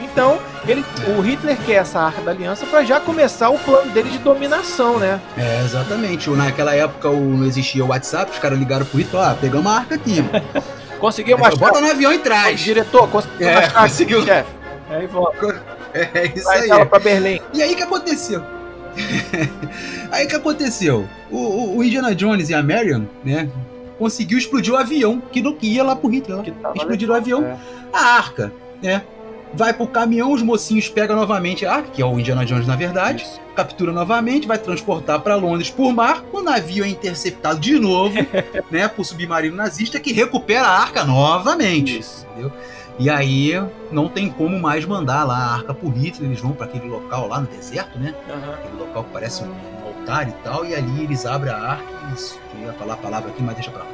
Então, 0.00 0.40
ele, 0.66 0.84
o 1.16 1.20
Hitler 1.20 1.56
quer 1.64 1.74
essa 1.74 2.00
arca 2.00 2.20
da 2.22 2.32
aliança 2.32 2.66
para 2.66 2.82
já 2.82 2.98
começar 2.98 3.50
o 3.50 3.58
plano 3.58 3.90
dele 3.92 4.10
de 4.10 4.18
dominação, 4.18 4.98
né? 4.98 5.20
É, 5.38 5.62
exatamente. 5.64 6.28
Naquela 6.30 6.74
época 6.74 7.08
o, 7.08 7.20
não 7.20 7.46
existia 7.46 7.84
o 7.84 7.88
WhatsApp, 7.88 8.32
os 8.32 8.38
caras 8.38 8.58
ligaram 8.58 8.84
pro 8.84 8.98
Hitler, 8.98 9.22
ó, 9.22 9.34
pegamos 9.34 9.70
a 9.70 9.76
arca 9.76 9.94
aqui. 9.94 10.24
conseguiu 10.98 11.36
uma 11.36 11.50
Bota 11.50 11.80
no 11.80 11.90
avião 11.90 12.12
e 12.12 12.18
traz. 12.18 12.60
Diretor, 12.60 13.08
conseguiu 13.08 13.48
é, 13.48 13.70
conseguiu. 13.70 14.24
chefe. 14.24 14.61
Aí 14.92 15.06
volta. 15.06 15.62
É, 15.94 16.08
é 16.14 16.26
isso 16.34 16.44
Traz 16.44 16.62
aí. 16.62 16.70
ela 16.70 16.86
pra 16.86 16.98
Berlim. 16.98 17.40
E 17.54 17.62
aí 17.62 17.74
que 17.74 17.82
aconteceu? 17.82 18.42
aí 20.10 20.26
que 20.26 20.36
aconteceu? 20.36 21.08
O, 21.30 21.36
o- 21.36 21.76
o 21.78 21.84
Indiana 21.84 22.14
Jones 22.14 22.48
e 22.50 22.54
a 22.54 22.62
Marion, 22.62 23.02
né? 23.24 23.48
Conseguiu 23.98 24.38
explodir 24.38 24.72
o 24.72 24.76
avião 24.76 25.22
que 25.32 25.40
não 25.42 25.56
ia 25.62 25.82
lá 25.82 25.94
pro 25.94 26.08
Hitler. 26.10 26.40
Que 26.42 26.50
tava 26.50 26.76
Explodiram 26.76 27.14
o 27.14 27.16
avião. 27.16 27.44
É. 27.44 27.56
A 27.92 28.16
arca, 28.16 28.52
né? 28.82 29.02
Vai 29.54 29.72
pro 29.74 29.86
caminhão, 29.86 30.32
os 30.32 30.40
mocinhos 30.42 30.88
pegam 30.88 31.14
novamente 31.14 31.66
a 31.66 31.74
arca, 31.74 31.88
que 31.92 32.00
é 32.00 32.06
o 32.06 32.18
Indiana 32.18 32.42
Jones 32.44 32.66
na 32.66 32.74
verdade, 32.74 33.22
Isso. 33.22 33.38
captura 33.54 33.92
novamente, 33.92 34.46
vai 34.48 34.56
transportar 34.56 35.20
para 35.20 35.34
Londres 35.36 35.68
por 35.68 35.92
mar. 35.92 36.24
O 36.32 36.40
navio 36.40 36.82
é 36.84 36.88
interceptado 36.88 37.60
de 37.60 37.78
novo, 37.78 38.14
né, 38.72 38.88
por 38.88 39.04
submarino 39.04 39.54
nazista 39.54 40.00
que 40.00 40.10
recupera 40.10 40.66
a 40.66 40.80
arca 40.80 41.04
novamente. 41.04 41.98
Isso. 41.98 42.26
E 43.02 43.10
aí 43.10 43.60
não 43.90 44.08
tem 44.08 44.30
como 44.30 44.56
mais 44.60 44.84
mandar 44.84 45.24
lá 45.24 45.34
a 45.36 45.54
arca 45.56 45.74
pro 45.74 45.88
Hitler, 45.88 46.28
eles 46.30 46.40
vão 46.40 46.52
para 46.52 46.66
aquele 46.66 46.86
local 46.88 47.26
lá 47.26 47.40
no 47.40 47.48
deserto, 47.48 47.98
né? 47.98 48.14
Aham. 48.30 48.54
Aquele 48.54 48.76
local 48.78 49.02
que 49.04 49.10
parece 49.12 49.42
um, 49.42 49.52
altar 49.84 50.28
e 50.28 50.32
tal, 50.44 50.64
e 50.64 50.72
ali 50.72 51.02
eles 51.02 51.26
abrem 51.26 51.52
a 51.52 51.56
arca 51.56 51.84
e 52.10 52.14
isso, 52.14 52.38
eu 52.60 52.66
ia 52.68 52.72
falar 52.74 52.94
a 52.94 52.98
palavra 52.98 53.30
aqui, 53.30 53.42
mas 53.42 53.54
deixa 53.56 53.72
pra 53.72 53.80
lá. 53.82 53.88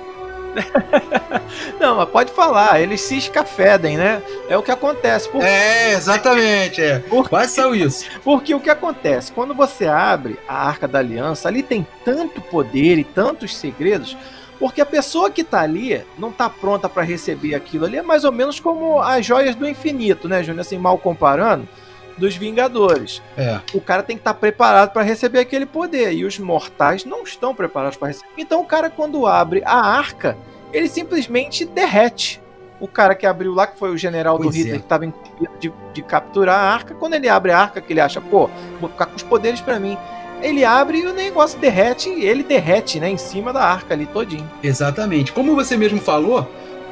Não, 1.80 1.96
mas 1.96 2.08
pode 2.10 2.32
falar, 2.32 2.80
eles 2.80 3.00
se 3.00 3.16
escafedem, 3.16 3.96
né? 3.96 4.20
É 4.48 4.56
o 4.58 4.62
que 4.62 4.70
acontece. 4.70 5.28
Por- 5.28 5.42
É, 5.42 5.92
exatamente, 5.92 6.82
é. 6.82 6.98
Por- 6.98 7.28
Quase 7.28 7.54
saiu 7.54 7.74
isso. 7.74 8.04
Porque 8.22 8.54
o 8.54 8.60
que 8.60 8.68
acontece? 8.70 9.32
Quando 9.32 9.54
você 9.54 9.86
abre 9.86 10.38
a 10.48 10.66
Arca 10.68 10.86
da 10.88 10.98
Aliança, 10.98 11.48
ali 11.48 11.62
tem 11.62 11.86
tanto 12.04 12.40
poder 12.42 12.98
e 12.98 13.04
tantos 13.04 13.56
segredos, 13.56 14.16
porque 14.58 14.80
a 14.80 14.86
pessoa 14.86 15.30
que 15.30 15.44
tá 15.44 15.60
ali 15.60 16.04
não 16.18 16.32
tá 16.32 16.50
pronta 16.50 16.88
para 16.88 17.02
receber 17.02 17.54
aquilo 17.54 17.84
ali. 17.84 17.96
É 17.96 18.02
mais 18.02 18.24
ou 18.24 18.32
menos 18.32 18.58
como 18.58 19.00
as 19.00 19.24
joias 19.24 19.54
do 19.54 19.68
infinito, 19.68 20.28
né, 20.28 20.42
Júnior? 20.42 20.62
Assim, 20.62 20.78
mal 20.78 20.98
comparando, 20.98 21.68
dos 22.16 22.36
Vingadores. 22.36 23.22
É. 23.36 23.60
O 23.72 23.80
cara 23.80 24.02
tem 24.02 24.16
que 24.16 24.20
estar 24.20 24.34
preparado 24.34 24.92
para 24.92 25.02
receber 25.02 25.38
aquele 25.38 25.64
poder 25.64 26.12
e 26.12 26.24
os 26.24 26.38
mortais 26.38 27.04
não 27.04 27.22
estão 27.22 27.54
preparados 27.54 27.96
para 27.96 28.08
receber. 28.08 28.28
Então 28.36 28.60
o 28.60 28.64
cara 28.64 28.90
quando 28.90 29.26
abre 29.26 29.62
a 29.64 29.76
arca, 29.76 30.36
ele 30.72 30.88
simplesmente 30.88 31.64
derrete. 31.64 32.42
O 32.80 32.86
cara 32.86 33.14
que 33.14 33.26
abriu 33.26 33.52
lá, 33.54 33.66
que 33.66 33.76
foi 33.76 33.90
o 33.90 33.96
general 33.96 34.36
Pois 34.36 34.50
do 34.50 34.54
Hitler, 34.54 34.74
é. 34.74 34.78
que 34.78 34.84
estava 34.84 35.04
incumbido 35.04 35.50
de, 35.58 35.72
de 35.92 36.02
capturar 36.02 36.56
a 36.56 36.72
arca, 36.72 36.94
quando 36.94 37.14
ele 37.14 37.28
abre 37.28 37.50
a 37.50 37.58
arca, 37.58 37.80
que 37.80 37.92
ele 37.92 38.00
acha, 38.00 38.20
pô, 38.20 38.48
vou 38.80 38.88
ficar 38.88 39.06
com 39.06 39.16
os 39.16 39.22
poderes 39.22 39.60
para 39.60 39.80
mim. 39.80 39.98
Ele 40.40 40.64
abre 40.64 40.98
e 40.98 41.06
o 41.06 41.12
negócio 41.12 41.58
derrete, 41.58 42.08
e 42.08 42.24
ele 42.24 42.42
derrete, 42.42 43.00
né, 43.00 43.10
em 43.10 43.18
cima 43.18 43.52
da 43.52 43.62
arca 43.62 43.94
ali 43.94 44.06
todinho. 44.06 44.48
Exatamente. 44.62 45.32
Como 45.32 45.54
você 45.54 45.76
mesmo 45.76 46.00
falou, 46.00 46.48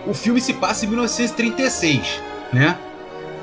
o 0.07 0.15
filme 0.15 0.41
se 0.41 0.53
passa 0.55 0.85
em 0.85 0.89
1936, 0.89 2.21
né? 2.53 2.77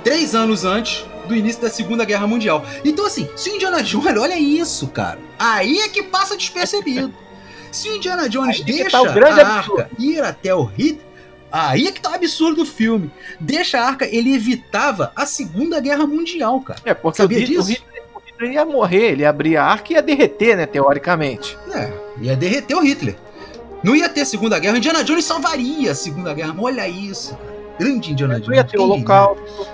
Três 0.03 0.35
anos 0.35 0.65
antes 0.65 1.05
do 1.27 1.35
início 1.35 1.61
da 1.61 1.69
Segunda 1.69 2.03
Guerra 2.05 2.27
Mundial. 2.27 2.65
Então, 2.83 3.05
assim, 3.05 3.29
se 3.35 3.49
o 3.49 3.55
Indiana 3.55 3.81
Jones, 3.81 4.17
olha 4.17 4.37
isso, 4.37 4.87
cara. 4.87 5.19
Aí 5.39 5.79
é 5.79 5.89
que 5.89 6.03
passa 6.03 6.35
despercebido. 6.35 7.13
Se 7.71 7.89
o 7.89 7.95
Indiana 7.95 8.29
Jones 8.29 8.57
Aí 8.57 8.61
é 8.61 8.65
deixa 8.65 8.91
tá 8.91 9.01
o 9.01 9.11
grande 9.11 9.41
a 9.41 9.47
arca 9.47 9.89
ir 9.97 10.21
até 10.21 10.53
o 10.53 10.63
Hitler, 10.63 11.07
aí 11.51 11.87
é 11.87 11.91
que 11.91 11.99
tá 11.99 12.11
o 12.11 12.13
absurdo 12.13 12.57
do 12.57 12.65
filme. 12.67 13.09
Deixa 13.39 13.79
a 13.79 13.87
arca, 13.87 14.05
ele 14.05 14.35
evitava 14.35 15.11
a 15.15 15.25
Segunda 15.25 15.79
Guerra 15.79 16.05
Mundial, 16.05 16.61
cara. 16.61 16.79
É, 16.85 16.93
porque 16.93 17.23
Sabia 17.23 17.39
o, 17.39 17.43
disso? 17.43 17.71
Hitler, 17.71 17.91
o 17.91 17.92
Hitler 18.43 18.51
ia 18.51 18.65
morrer, 18.65 19.11
ele 19.11 19.21
ia 19.23 19.29
abrir 19.29 19.57
a 19.57 19.63
arca 19.65 19.91
e 19.91 19.95
ia 19.95 20.01
derreter, 20.01 20.55
né, 20.57 20.65
teoricamente. 20.65 21.57
É, 21.73 21.91
ia 22.21 22.35
derreter 22.35 22.75
o 22.75 22.81
Hitler. 22.81 23.15
Não 23.83 23.95
ia 23.95 24.07
ter 24.07 24.25
Segunda 24.25 24.59
Guerra, 24.59 24.75
o 24.75 24.77
Indiana 24.77 25.03
Jones 25.03 25.25
salvaria 25.25 25.91
a 25.91 25.95
Segunda 25.95 26.33
Guerra. 26.33 26.55
Olha 26.57 26.87
isso, 26.87 27.35
cara. 27.35 27.53
Grande 27.79 28.11
Indiana 28.11 28.35
Jones. 28.35 28.47
Não 28.47 28.55
ia 28.55 28.63
ter 28.63 28.77
Quem 28.77 28.85
holocausto, 28.85 29.67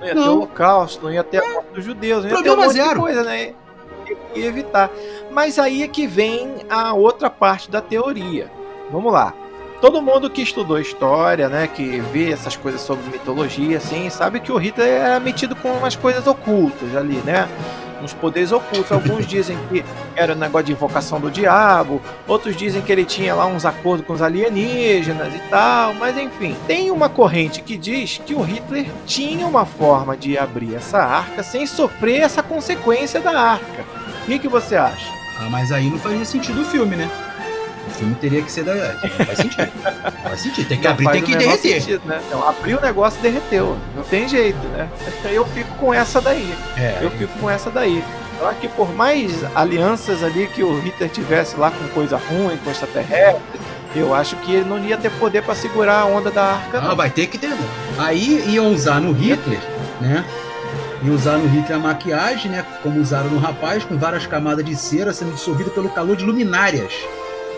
não 0.00 0.06
ia 0.06 0.14
ter 0.14 0.20
Não. 0.20 0.32
holocausto, 0.34 1.04
não 1.04 1.12
ia 1.12 1.24
ter 1.24 1.42
a 1.42 1.52
morte 1.52 1.66
dos 1.74 1.84
judeus, 1.84 2.24
não 2.24 2.30
ia 2.30 2.36
ter 2.36 2.40
um 2.40 2.42
Problema 2.42 2.64
monte 2.66 2.74
de 2.76 2.82
zero. 2.88 3.00
coisa, 3.00 3.22
né? 3.22 3.52
E 4.34 4.44
evitar. 4.44 4.90
Mas 5.30 5.58
aí 5.58 5.82
é 5.82 5.88
que 5.88 6.06
vem 6.06 6.56
a 6.68 6.92
outra 6.94 7.30
parte 7.30 7.70
da 7.70 7.80
teoria. 7.80 8.50
Vamos 8.90 9.12
lá. 9.12 9.32
Todo 9.82 10.00
mundo 10.00 10.30
que 10.30 10.40
estudou 10.40 10.78
história, 10.78 11.48
né, 11.48 11.66
que 11.66 11.98
vê 12.12 12.30
essas 12.30 12.54
coisas 12.54 12.80
sobre 12.80 13.04
mitologia, 13.10 13.78
assim, 13.78 14.08
sabe 14.10 14.38
que 14.38 14.52
o 14.52 14.56
Hitler 14.56 14.88
era 14.88 15.18
metido 15.18 15.56
com 15.56 15.72
umas 15.72 15.96
coisas 15.96 16.24
ocultas 16.24 16.94
ali, 16.94 17.16
né? 17.16 17.48
Uns 18.00 18.12
poderes 18.12 18.52
ocultos. 18.52 18.92
Alguns 18.92 19.26
dizem 19.26 19.58
que 19.68 19.84
era 20.14 20.34
um 20.34 20.38
negócio 20.38 20.66
de 20.66 20.72
invocação 20.72 21.20
do 21.20 21.32
diabo, 21.32 22.00
outros 22.28 22.54
dizem 22.56 22.80
que 22.80 22.92
ele 22.92 23.04
tinha 23.04 23.34
lá 23.34 23.44
uns 23.44 23.64
acordos 23.64 24.06
com 24.06 24.12
os 24.12 24.22
alienígenas 24.22 25.34
e 25.34 25.40
tal, 25.50 25.94
mas 25.94 26.16
enfim. 26.16 26.56
Tem 26.68 26.92
uma 26.92 27.08
corrente 27.08 27.60
que 27.60 27.76
diz 27.76 28.22
que 28.24 28.36
o 28.36 28.40
Hitler 28.40 28.86
tinha 29.04 29.44
uma 29.48 29.66
forma 29.66 30.16
de 30.16 30.38
abrir 30.38 30.76
essa 30.76 30.98
arca 30.98 31.42
sem 31.42 31.66
sofrer 31.66 32.20
essa 32.20 32.40
consequência 32.40 33.20
da 33.20 33.36
arca. 33.36 33.84
O 34.22 34.26
que, 34.26 34.38
que 34.38 34.48
você 34.48 34.76
acha? 34.76 35.10
Ah, 35.40 35.48
mas 35.50 35.72
aí 35.72 35.90
não 35.90 35.98
fazia 35.98 36.24
sentido 36.24 36.62
o 36.62 36.64
filme, 36.64 36.94
né? 36.94 37.10
Filme 37.92 38.14
teria 38.16 38.42
que 38.42 38.50
ser 38.50 38.64
da. 38.64 38.74
Não 38.74 39.26
faz 39.26 39.38
sentido. 39.38 39.72
Não 40.04 40.12
faz 40.22 40.40
sentido. 40.40 40.68
Tem 40.68 40.78
que 40.78 40.84
Não 40.84 40.90
abrir, 40.92 41.10
tem 41.10 41.22
que 41.22 41.36
derreter. 41.36 41.80
sentido, 41.80 42.02
né? 42.06 42.20
Então, 42.26 42.48
abriu 42.48 42.78
o 42.78 42.80
negócio 42.80 43.18
e 43.18 43.22
derreteu. 43.22 43.76
Não 43.96 44.02
tem 44.02 44.28
jeito, 44.28 44.58
né? 44.68 44.88
Eu 45.30 45.44
fico 45.46 45.74
com 45.76 45.92
essa 45.94 46.20
daí. 46.20 46.52
É, 46.76 46.98
Eu 47.00 47.10
fico 47.10 47.38
com 47.38 47.48
essa 47.50 47.70
daí. 47.70 48.02
Eu 48.40 48.48
acho 48.48 48.58
que 48.60 48.68
por 48.68 48.92
mais 48.94 49.30
alianças 49.54 50.24
ali 50.24 50.48
que 50.48 50.62
o 50.64 50.80
Hitler 50.80 51.08
tivesse 51.10 51.56
lá 51.56 51.70
com 51.70 51.86
coisa 51.88 52.16
ruim, 52.16 52.56
com 52.64 52.70
extraterrestre, 52.70 53.40
eu 53.94 54.12
acho 54.14 54.34
que 54.36 54.54
ele 54.54 54.64
não 54.68 54.78
ia 54.78 54.96
ter 54.96 55.10
poder 55.12 55.42
pra 55.42 55.54
segurar 55.54 56.00
a 56.00 56.06
onda 56.06 56.30
da 56.30 56.42
arca, 56.42 56.78
Ah, 56.78 56.88
não. 56.88 56.96
vai 56.96 57.08
ter 57.10 57.26
que 57.28 57.38
ter. 57.38 57.48
né? 57.50 57.58
Aí 57.98 58.42
iam 58.52 58.72
usar 58.72 59.00
no 59.00 59.12
Hitler, 59.12 59.60
né? 60.00 60.24
Iam 61.04 61.14
usar 61.14 61.36
no 61.36 61.46
Hitler 61.48 61.76
a 61.76 61.80
maquiagem, 61.80 62.50
né? 62.50 62.64
Como 62.82 62.98
usaram 63.00 63.28
no 63.28 63.38
rapaz, 63.38 63.84
com 63.84 63.96
várias 63.96 64.26
camadas 64.26 64.64
de 64.64 64.74
cera 64.74 65.12
sendo 65.12 65.34
dissolvida 65.34 65.70
pelo 65.70 65.88
calor 65.90 66.16
de 66.16 66.24
luminárias. 66.24 66.92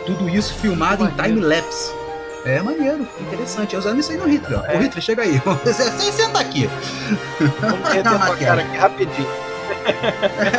Tudo 0.06 0.28
isso 0.28 0.54
filmado 0.54 1.04
em 1.04 1.10
time-lapse. 1.10 1.92
É 2.44 2.60
maneiro, 2.60 3.08
interessante. 3.20 3.74
É 3.74 3.78
usando 3.78 3.98
isso 4.00 4.12
aí 4.12 4.18
no 4.18 4.26
Hitler. 4.28 4.60
É. 4.70 4.76
Ô 4.76 4.80
Hitler, 4.80 5.02
chega 5.02 5.22
aí. 5.22 5.38
Você 5.64 6.12
senta 6.12 6.40
aqui. 6.40 6.68
Vamos 7.60 7.88
derreter 7.88 8.08
a 8.08 8.18
tua 8.26 8.36
cara 8.36 8.60
aqui 8.62 8.76
rapidinho. 8.76 9.28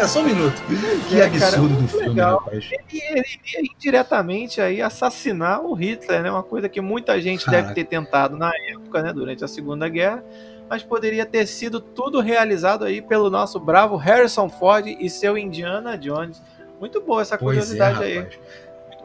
É, 0.01 0.07
só 0.07 0.19
um 0.19 0.23
minuto. 0.23 0.61
Que 1.09 1.19
É, 1.19 1.29
cara, 1.29 1.45
absurdo 1.47 1.67
do 1.69 1.73
muito 1.75 1.89
filme, 1.91 2.09
legal. 2.09 2.37
rapaz. 2.39 2.65
Ele, 2.71 2.83
ele 2.91 3.23
iria 3.43 3.71
indiretamente 3.75 4.61
aí 4.61 4.81
assassinar 4.83 5.61
o 5.63 5.73
Hitler, 5.73 6.21
né? 6.21 6.29
Uma 6.31 6.43
coisa 6.43 6.69
que 6.69 6.79
muita 6.81 7.19
gente 7.19 7.43
Caraca. 7.45 7.63
deve 7.63 7.73
ter 7.75 7.85
tentado 7.85 8.37
na 8.37 8.51
época, 8.69 9.01
né? 9.01 9.11
Durante 9.13 9.43
a 9.43 9.47
Segunda 9.47 9.89
Guerra. 9.89 10.23
Mas 10.69 10.83
poderia 10.83 11.25
ter 11.25 11.47
sido 11.47 11.79
tudo 11.79 12.19
realizado 12.21 12.83
aí 12.85 13.01
pelo 13.01 13.29
nosso 13.31 13.59
bravo 13.59 13.95
Harrison 13.95 14.47
Ford 14.49 14.85
e 14.87 15.09
seu 15.09 15.37
Indiana 15.37 15.97
Jones. 15.97 16.41
Muito 16.79 17.01
boa 17.01 17.21
essa 17.21 17.37
Pois 17.37 17.57
é, 17.57 17.61
curiosidade 17.61 18.03
aí. 18.03 18.27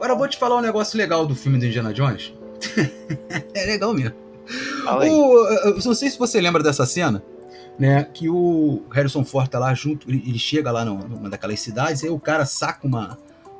Agora 0.01 0.13
eu 0.13 0.17
vou 0.17 0.27
te 0.27 0.35
falar 0.35 0.57
um 0.57 0.61
negócio 0.61 0.97
legal 0.97 1.27
do 1.27 1.35
filme 1.35 1.59
do 1.59 1.65
Indiana 1.67 1.93
Jones. 1.93 2.33
é 3.53 3.65
legal 3.67 3.93
mesmo. 3.93 4.15
O- 4.97 5.47
eu 5.67 5.75
não 5.85 5.93
sei 5.93 6.09
se 6.09 6.17
você 6.17 6.41
lembra 6.41 6.63
dessa 6.63 6.87
cena, 6.87 7.23
né? 7.77 8.05
Que 8.11 8.27
o 8.27 8.81
Harrison 8.91 9.23
Ford 9.23 9.47
tá 9.47 9.59
lá 9.59 9.71
junto, 9.75 10.09
ele, 10.09 10.23
ele 10.25 10.39
chega 10.39 10.71
lá 10.71 10.83
numa, 10.83 11.29
daquelas 11.29 11.59
cidades, 11.59 12.03
aí 12.03 12.09
o 12.09 12.19
cara 12.19 12.47
saca 12.47 12.87
uma, 12.87 13.15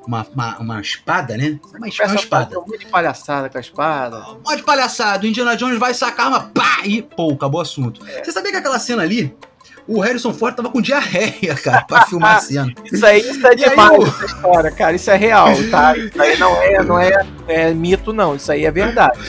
uma, 0.07 0.25
uma, 0.33 0.57
uma 0.57 0.81
espada, 0.81 1.37
né? 1.37 1.59
Uma, 1.63 1.77
uma 1.77 2.15
espada. 2.15 2.55
é 2.55 2.57
um 2.57 2.61
monte 2.61 2.79
de 2.79 2.85
palhaçada 2.87 3.47
com 3.47 3.57
a 3.59 3.61
espada. 3.61 4.17
Um 4.31 4.39
monte 4.43 4.57
de 4.57 4.63
palhaçada, 4.63 5.23
o 5.23 5.27
Indiana 5.27 5.55
Jones 5.55 5.77
vai 5.77 5.93
sacar 5.93 6.27
uma 6.27 6.39
pá 6.41 6.79
e 6.85 7.03
pô, 7.03 7.33
acabou 7.33 7.59
o 7.59 7.61
assunto. 7.61 8.03
É. 8.07 8.23
Você 8.23 8.31
sabia 8.31 8.49
que 8.49 8.57
aquela 8.57 8.79
cena 8.79 9.03
ali, 9.03 9.31
o 9.95 9.99
Harrison 9.99 10.33
Ford 10.33 10.55
tava 10.55 10.69
com 10.69 10.81
diarreia, 10.81 11.55
cara, 11.55 11.81
pra 11.83 12.05
filmar 12.05 12.37
a 12.37 12.39
cena. 12.41 12.71
Isso 12.91 13.05
aí, 13.05 13.21
isso 13.21 13.45
é 13.45 13.55
demais, 13.55 13.97
o- 13.99 14.03
essa 14.07 14.25
história, 14.25 14.71
cara. 14.71 14.95
Isso 14.95 15.11
é 15.11 15.15
real, 15.17 15.47
tá? 15.69 15.95
Isso 15.97 16.21
aí 16.21 16.37
não 16.37 16.55
é, 16.61 16.83
não 16.83 16.99
é, 16.99 17.11
é 17.47 17.73
mito, 17.73 18.13
não. 18.13 18.35
Isso 18.35 18.51
aí 18.51 18.65
é 18.65 18.71
verdade. 18.71 19.19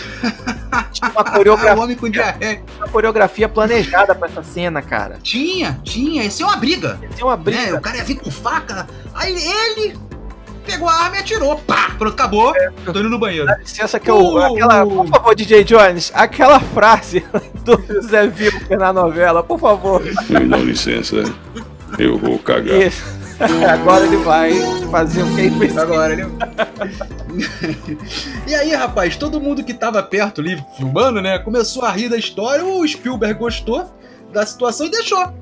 Tinha 0.92 1.10
uma 1.10 1.24
coreografia, 1.30 1.78
o 1.78 1.82
homem 1.82 1.96
com 1.96 2.08
diarreia. 2.08 2.62
uma 2.78 2.88
coreografia 2.88 3.48
planejada 3.48 4.14
pra 4.14 4.28
essa 4.28 4.42
cena, 4.42 4.80
cara. 4.82 5.18
Tinha, 5.22 5.80
tinha, 5.82 6.22
ia 6.24 6.30
ser 6.30 6.44
uma 6.44 6.56
briga. 6.56 6.98
Tinha 7.14 7.26
uma 7.26 7.36
né? 7.36 7.42
briga. 7.42 7.76
O 7.76 7.80
cara 7.80 7.96
ia 7.98 8.04
vir 8.04 8.16
com 8.16 8.30
faca. 8.30 8.86
Aí 9.14 9.32
ele 9.34 9.96
pegou 10.64 10.88
a 10.88 10.94
arma 10.94 11.16
e 11.16 11.20
atirou. 11.20 11.56
Pá! 11.58 11.90
Pronto, 11.98 12.14
acabou. 12.14 12.54
É, 12.56 12.70
tô 12.84 12.98
indo 12.98 13.10
no 13.10 13.18
banheiro. 13.18 13.46
Dá 13.46 13.56
licença 13.56 14.00
que 14.00 14.10
eu. 14.10 14.18
Uh, 14.18 14.38
aquela, 14.38 14.86
por 14.86 15.08
favor, 15.08 15.34
DJ 15.34 15.64
Jones, 15.64 16.10
aquela 16.14 16.60
frase 16.60 17.24
do 17.64 18.02
Zé 18.02 18.26
Vilker 18.26 18.78
na 18.78 18.92
novela, 18.92 19.42
por 19.42 19.58
favor. 19.58 20.02
Me 20.02 20.46
dá 20.46 20.56
licença. 20.56 21.16
Eu 21.98 22.18
vou 22.18 22.38
cagar. 22.38 22.80
Isso. 22.80 23.22
Agora 23.68 24.06
ele 24.06 24.16
vai 24.18 24.52
fazer 24.90 25.22
o 25.22 25.34
que 25.34 25.40
ele 25.40 25.78
Agora 25.78 26.12
ele. 26.12 26.24
e 28.46 28.54
aí, 28.54 28.74
rapaz, 28.74 29.16
todo 29.16 29.40
mundo 29.40 29.64
que 29.64 29.74
tava 29.74 30.02
perto 30.02 30.40
ali 30.40 30.62
filmando, 30.76 31.20
né, 31.20 31.38
começou 31.38 31.84
a 31.84 31.90
rir 31.90 32.08
da 32.08 32.16
história. 32.16 32.64
O 32.64 32.86
Spielberg 32.86 33.38
gostou 33.38 33.92
da 34.32 34.46
situação 34.46 34.86
e 34.86 34.90
deixou. 34.90 35.41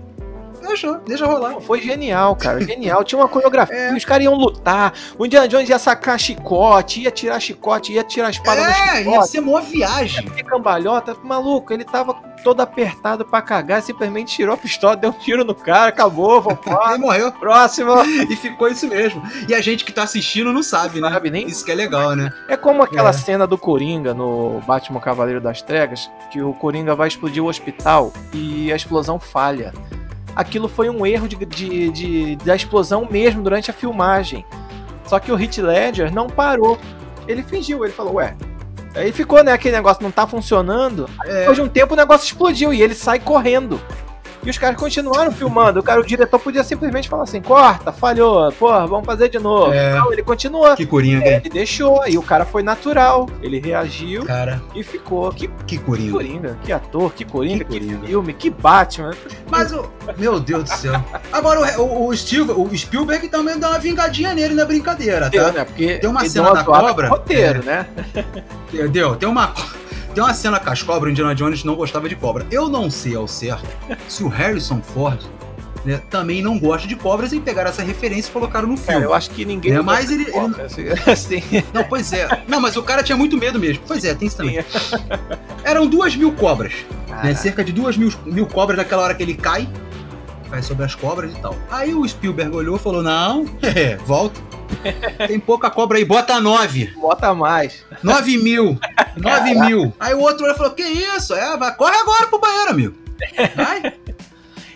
Deixou, 0.61 0.99
deixa 0.99 1.27
rolar. 1.27 1.61
Foi 1.61 1.81
genial, 1.81 2.37
cara. 2.37 2.61
Genial. 2.61 3.03
Tinha 3.05 3.19
uma 3.19 3.29
coreografia. 3.29 3.77
É. 3.77 3.95
Os 3.95 4.05
caras 4.05 4.25
iam 4.25 4.35
lutar. 4.35 4.93
O 5.19 5.27
Indiana 5.27 5.49
Jones 5.49 5.69
ia 5.69 5.79
sacar 5.79 6.19
chicote, 6.19 7.03
ia 7.03 7.11
tirar 7.11 7.41
chicote, 7.41 7.93
ia 7.93 8.05
tirar 8.05 8.29
a 8.29 8.31
espada 8.31 8.61
é, 8.61 8.65
no 8.65 8.75
chicote. 8.75 9.17
ia 9.17 9.23
ser 9.23 9.41
uma 9.41 9.61
viagem. 9.61 10.31
Ia 10.37 10.45
cambalhota. 10.45 11.17
Maluco, 11.23 11.73
ele 11.73 11.85
tava 11.85 12.15
todo 12.43 12.61
apertado 12.61 13.25
pra 13.25 13.43
cagar, 13.43 13.83
simplesmente 13.83 14.35
tirou 14.35 14.55
a 14.55 14.57
pistola, 14.57 14.97
deu 14.97 15.11
um 15.11 15.13
tiro 15.13 15.45
no 15.45 15.55
cara, 15.55 15.89
acabou, 15.89 16.41
vambora. 16.41 16.95
e 16.97 16.99
morreu. 16.99 17.33
Próximo. 17.33 17.93
e 18.05 18.37
ficou 18.37 18.69
isso 18.69 18.89
mesmo. 18.89 19.23
E 19.49 19.55
a 19.55 19.61
gente 19.61 19.85
que 19.85 19.93
tá 19.93 20.03
assistindo 20.03 20.53
não 20.53 20.63
sabe, 20.63 21.01
né? 21.01 21.11
Sabe 21.11 21.31
nem. 21.31 21.47
Isso 21.47 21.65
que 21.65 21.73
é 21.73 21.75
legal, 21.75 22.15
né? 22.15 22.33
É 22.49 22.57
como 22.57 22.83
aquela 22.83 23.11
é. 23.11 23.13
cena 23.13 23.47
do 23.47 23.59
Coringa 23.59 24.15
no 24.15 24.61
Batman 24.67 25.01
Cavaleiro 25.01 25.41
das 25.41 25.63
Tregas, 25.63 26.11
que 26.31 26.41
o 26.41 26.53
Coringa 26.55 26.95
vai 26.95 27.09
explodir 27.09 27.43
o 27.43 27.47
hospital 27.47 28.13
e 28.33 28.73
a 28.73 28.77
explosão 28.77 29.19
falha 29.19 29.73
aquilo 30.35 30.69
foi 30.69 30.89
um 30.89 31.05
erro 31.05 31.29
de, 31.29 31.37
de, 31.45 31.91
de, 31.91 32.37
da 32.37 32.55
explosão 32.55 33.07
mesmo 33.11 33.43
durante 33.43 33.71
a 33.71 33.75
filmagem. 33.75 34.45
Só 35.05 35.19
que 35.19 35.33
o 35.33 35.35
Hit 35.35 35.61
Ledger 35.61 36.13
não 36.13 36.29
parou. 36.29 36.79
Ele 37.27 37.43
fingiu, 37.43 37.85
ele 37.85 37.93
falou, 37.93 38.15
ué. 38.15 38.37
Aí 38.95 39.13
ficou, 39.13 39.43
né? 39.43 39.53
Aquele 39.53 39.77
negócio 39.77 40.03
não 40.03 40.11
tá 40.11 40.27
funcionando. 40.27 41.09
É. 41.25 41.41
Depois 41.41 41.57
de 41.57 41.63
um 41.63 41.69
tempo 41.69 41.95
o 41.95 41.97
negócio 41.97 42.25
explodiu 42.25 42.73
e 42.73 42.83
ele 42.83 42.95
sai 42.95 43.19
correndo. 43.19 43.81
E 44.43 44.49
os 44.49 44.57
caras 44.57 44.79
continuaram 44.79 45.31
filmando. 45.31 45.81
O 45.81 45.83
cara, 45.83 46.01
o 46.01 46.07
diretor 46.07 46.39
podia 46.39 46.65
simplesmente 46.65 47.09
falar 47.09 47.25
assim: 47.25 47.43
corta, 47.43 47.93
falhou, 47.93 48.51
porra, 48.53 48.87
vamos 48.87 49.05
fazer 49.05 49.29
de 49.29 49.39
novo. 49.39 49.73
É. 49.73 49.95
Não, 49.95 50.13
ele 50.13 50.23
continua. 50.23 50.77
Que 50.77 50.87
coringa. 50.87 51.27
É, 51.27 51.37
ele 51.37 51.51
deixou, 51.51 52.03
e 52.07 52.17
o 52.17 52.23
cara 52.23 52.45
foi 52.45 52.63
natural. 52.63 53.29
Ele 53.43 53.61
reagiu 53.61 54.25
cara. 54.25 54.63
e 54.75 54.83
ficou. 54.83 55.31
Que, 55.33 55.49
que 55.67 55.79
coringa. 55.79 56.07
Que 56.07 56.13
coringa, 56.13 56.59
que 56.65 56.73
ator, 56.73 57.13
que 57.13 57.25
coringa, 57.25 57.65
que, 57.65 57.79
que 57.79 58.07
filme, 58.07 58.33
que 58.33 58.51
Batman. 58.51 59.13
Mas 59.51 59.73
o. 59.73 59.91
Meu 60.17 60.41
Deus 60.41 60.65
do 60.65 60.77
céu. 60.77 61.05
Agora, 61.33 61.81
o, 61.81 62.09
o, 62.09 62.17
Steve, 62.17 62.53
o 62.53 62.77
Spielberg 62.77 63.29
também 63.29 63.59
dá 63.59 63.71
uma 63.71 63.79
vingadinha 63.79 64.35
nele 64.35 64.55
na 64.55 64.65
brincadeira, 64.65 65.23
tá? 65.23 65.29
Deu, 65.29 65.53
né? 65.53 65.65
Porque 65.65 65.99
tem 65.99 66.11
uma 66.11 66.25
cena 66.29 66.53
da 66.53 66.65
cobra. 66.65 67.09
Roteiro, 67.09 67.61
é, 67.61 67.65
né? 67.65 67.87
Deu, 68.91 69.17
tem 69.17 69.29
uma. 69.29 69.55
Tem 70.15 70.23
uma 70.23 70.35
cena 70.35 70.59
com 70.59 70.71
as 70.71 70.83
cobras, 70.83 71.09
o 71.09 71.13
Indiana 71.13 71.35
Jones 71.35 71.63
não 71.63 71.77
gostava 71.77 72.09
de 72.09 72.17
cobra. 72.17 72.47
Eu 72.51 72.69
não 72.69 72.91
sei 72.91 73.15
ao 73.15 73.29
certo 73.29 73.69
se 74.09 74.25
o 74.25 74.29
Harrison 74.29 74.83
Ford 74.83 75.21
né, 75.85 76.01
também 76.11 76.43
não 76.43 76.59
gosta 76.59 76.87
de 76.87 76.97
cobras 76.97 77.33
e 77.33 77.41
pegaram 77.41 77.71
essa 77.71 77.83
referência 77.83 78.29
e 78.29 78.33
colocaram 78.33 78.69
no 78.69 78.77
filme. 78.77 79.03
É, 79.03 79.05
eu 79.05 79.15
acho 79.15 79.31
que 79.31 79.45
ninguém. 79.45 79.73
É, 79.73 79.81
mas 79.81 80.11
ele. 80.11 80.27
Cobra, 80.27 80.67
ele... 80.77 80.93
Assim. 81.11 81.43
Não, 81.73 81.85
pois 81.85 82.13
é. 82.13 82.43
Não, 82.49 82.61
mas 82.61 82.77
o 82.77 82.83
cara 82.83 83.03
tinha 83.03 83.17
muito 83.17 83.37
medo 83.37 83.59
mesmo. 83.59 83.83
Pois 83.87 84.05
é, 84.05 84.15
tem 84.15 84.29
isso 84.29 84.37
também. 84.37 84.65
Eram 85.65 85.87
duas 85.87 86.15
mil 86.17 86.33
cobras. 86.33 86.75
Né, 87.23 87.35
cerca 87.35 87.65
de 87.65 87.73
duas 87.73 87.97
mil, 87.97 88.13
mil 88.27 88.47
cobras 88.47 88.79
naquela 88.79 89.03
hora 89.03 89.15
que 89.15 89.23
ele 89.23 89.35
cai. 89.35 89.69
Cai 90.51 90.63
sobre 90.63 90.85
as 90.85 90.95
cobras 90.95 91.33
e 91.33 91.41
tal. 91.41 91.57
Aí 91.71 91.95
o 91.95 92.07
Spielberg 92.07 92.55
olhou 92.55 92.77
e 92.77 92.79
falou: 92.79 93.03
Não, 93.03 93.47
é, 93.63 93.97
volta. 93.97 94.41
Tem 95.27 95.39
pouca 95.39 95.71
cobra 95.71 95.99
aí, 95.99 96.05
bota 96.05 96.41
nove. 96.41 96.87
Bota 97.01 97.33
mais. 97.35 97.85
Nove 98.03 98.37
mil. 98.39 98.79
Nove 99.17 99.55
mil. 99.55 99.93
Aí 100.01 100.15
o 100.15 100.21
outro 100.21 100.53
falou: 100.57 100.73
Que 100.73 100.83
isso? 100.83 101.35
É, 101.35 101.57
vai, 101.57 101.75
corre 101.75 101.97
agora 101.97 102.27
pro 102.27 102.41
banheiro, 102.41 102.71
amigo. 102.71 102.97
Vai. 103.55 103.95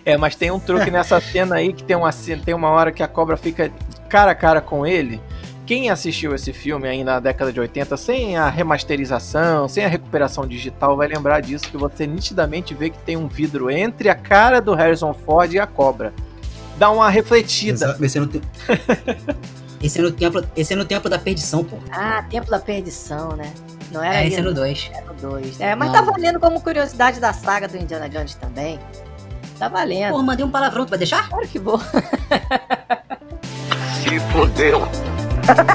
É, 0.04 0.16
mas 0.16 0.34
tem 0.36 0.50
um 0.50 0.60
truque 0.60 0.90
nessa 0.90 1.20
cena 1.20 1.56
aí 1.56 1.72
que 1.72 1.82
tem 1.82 1.96
uma, 1.96 2.10
tem 2.44 2.54
uma 2.54 2.68
hora 2.68 2.92
que 2.92 3.02
a 3.02 3.08
cobra 3.08 3.36
fica 3.36 3.72
cara 4.08 4.32
a 4.32 4.34
cara 4.34 4.60
com 4.60 4.86
ele. 4.86 5.20
Quem 5.66 5.88
assistiu 5.88 6.34
esse 6.34 6.52
filme 6.52 6.86
ainda 6.86 7.14
na 7.14 7.20
década 7.20 7.50
de 7.50 7.58
80, 7.58 7.96
sem 7.96 8.36
a 8.36 8.50
remasterização, 8.50 9.66
sem 9.66 9.84
a 9.84 9.88
recuperação 9.88 10.46
digital, 10.46 10.96
vai 10.96 11.08
lembrar 11.08 11.40
disso, 11.40 11.70
que 11.70 11.76
você 11.76 12.06
nitidamente 12.06 12.74
vê 12.74 12.90
que 12.90 12.98
tem 12.98 13.16
um 13.16 13.26
vidro 13.26 13.70
entre 13.70 14.10
a 14.10 14.14
cara 14.14 14.60
do 14.60 14.74
Harrison 14.74 15.14
Ford 15.14 15.50
e 15.52 15.58
a 15.58 15.66
cobra. 15.66 16.12
Dá 16.76 16.90
uma 16.90 17.08
refletida. 17.08 17.72
Exato, 17.72 17.96
mas 17.98 18.12
você 18.12 18.20
não 18.20 18.26
tem... 18.26 18.42
Esse 19.82 19.98
é 19.98 20.02
no 20.02 20.10
templo, 20.10 20.42
esse 20.56 20.72
é 20.72 20.76
no 20.76 20.84
templo 20.86 21.10
da 21.10 21.18
perdição, 21.18 21.62
pô. 21.62 21.76
Ah, 21.92 22.24
templo 22.30 22.50
da 22.50 22.58
perdição, 22.58 23.36
né? 23.36 23.52
Não 23.92 24.02
era 24.02 24.24
é, 24.24 24.28
esse 24.28 24.38
é 24.38 24.42
no 24.42 24.54
2. 24.54 24.90
É 24.94 25.00
no 25.02 25.12
2. 25.12 25.60
É, 25.60 25.74
mas 25.74 25.92
Não. 25.92 25.94
tá 25.94 26.10
valendo 26.10 26.40
como 26.40 26.58
curiosidade 26.58 27.20
da 27.20 27.34
saga 27.34 27.68
do 27.68 27.76
Indiana 27.76 28.08
Jones 28.08 28.34
também. 28.34 28.80
Tá 29.58 29.68
valendo. 29.68 30.12
Pô, 30.12 30.22
mandei 30.22 30.42
um 30.42 30.50
palavrão, 30.50 30.86
tu 30.86 30.88
vai 30.88 30.98
deixar? 30.98 31.28
Claro 31.28 31.46
que 31.46 31.58
vou. 31.58 31.78
Se 34.02 34.18
fodeu. 34.32 34.88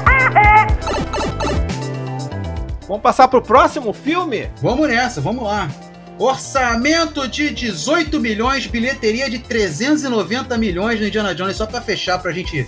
Vamos 2.90 3.02
passar 3.02 3.28
pro 3.28 3.40
próximo 3.40 3.92
filme? 3.92 4.50
Vamos 4.60 4.88
nessa, 4.88 5.20
vamos 5.20 5.44
lá. 5.44 5.70
Orçamento 6.18 7.28
de 7.28 7.50
18 7.50 8.18
milhões, 8.18 8.66
bilheteria 8.66 9.30
de 9.30 9.38
390 9.38 10.58
milhões 10.58 11.00
no 11.00 11.06
Indiana 11.06 11.32
Jones, 11.32 11.56
só 11.56 11.66
pra 11.66 11.80
fechar 11.80 12.18
pra 12.18 12.32
gente 12.32 12.66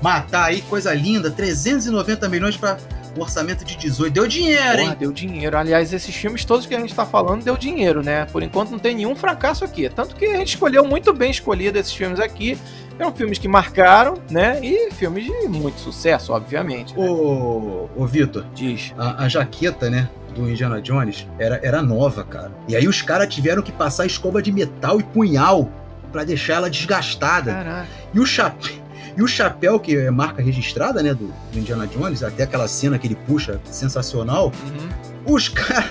matar 0.00 0.44
aí, 0.44 0.62
coisa 0.62 0.94
linda, 0.94 1.28
390 1.28 2.28
milhões 2.28 2.56
para 2.56 2.78
um 3.16 3.20
orçamento 3.20 3.64
de 3.64 3.76
18. 3.76 4.12
Deu 4.12 4.26
dinheiro, 4.26 4.78
Porra, 4.78 4.82
hein? 4.82 4.96
Deu 4.98 5.12
dinheiro. 5.12 5.56
Aliás, 5.56 5.92
esses 5.92 6.14
filmes 6.14 6.44
todos 6.44 6.66
que 6.66 6.74
a 6.74 6.80
gente 6.80 6.94
tá 6.94 7.04
falando 7.04 7.42
deu 7.44 7.56
dinheiro, 7.56 8.02
né? 8.02 8.26
Por 8.26 8.42
enquanto 8.42 8.70
não 8.70 8.78
tem 8.78 8.94
nenhum 8.94 9.16
fracasso 9.16 9.64
aqui. 9.64 9.88
Tanto 9.88 10.14
que 10.14 10.26
a 10.26 10.36
gente 10.36 10.48
escolheu 10.48 10.84
muito 10.84 11.12
bem 11.12 11.30
escolhido 11.30 11.78
esses 11.78 11.92
filmes 11.92 12.20
aqui. 12.20 12.56
Eram 12.98 13.12
filmes 13.12 13.38
que 13.38 13.48
marcaram, 13.48 14.14
né? 14.30 14.58
E 14.62 14.90
filmes 14.92 15.24
de 15.24 15.48
muito 15.48 15.80
sucesso, 15.80 16.32
obviamente. 16.32 16.96
Né? 16.96 17.04
Ô, 17.04 17.88
ô 17.96 18.06
Vitor, 18.06 18.46
diz. 18.54 18.94
A, 18.96 19.24
a 19.24 19.28
jaqueta, 19.28 19.90
né? 19.90 20.08
do 20.34 20.50
Indiana 20.50 20.82
Jones 20.82 21.28
era, 21.38 21.60
era 21.62 21.80
nova, 21.80 22.24
cara. 22.24 22.50
E 22.66 22.74
aí 22.74 22.88
os 22.88 23.00
caras 23.00 23.32
tiveram 23.32 23.62
que 23.62 23.70
passar 23.70 24.04
escova 24.04 24.42
de 24.42 24.50
metal 24.50 24.98
e 24.98 25.02
punhal 25.04 25.70
para 26.10 26.24
deixar 26.24 26.54
ela 26.54 26.68
desgastada. 26.68 27.52
Caraca. 27.52 27.86
E 28.12 28.18
o 28.18 28.26
chapéu 28.26 28.84
e 29.16 29.22
o 29.22 29.28
chapéu, 29.28 29.78
que 29.78 29.96
é 29.96 30.10
marca 30.10 30.42
registrada, 30.42 31.02
né, 31.02 31.14
do, 31.14 31.32
do 31.52 31.58
Indiana 31.58 31.86
Jones, 31.86 32.22
até 32.22 32.42
aquela 32.42 32.66
cena 32.66 32.98
que 32.98 33.06
ele 33.06 33.14
puxa, 33.14 33.60
sensacional, 33.64 34.46
uhum. 34.46 35.34
os 35.34 35.48
caras, 35.48 35.90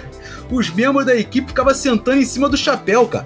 os 0.50 0.70
membros 0.70 1.06
da 1.06 1.16
equipe 1.16 1.48
ficavam 1.48 1.74
sentando 1.74 2.18
em 2.18 2.26
cima 2.26 2.50
do 2.50 2.58
chapéu, 2.58 3.08
cara. 3.08 3.26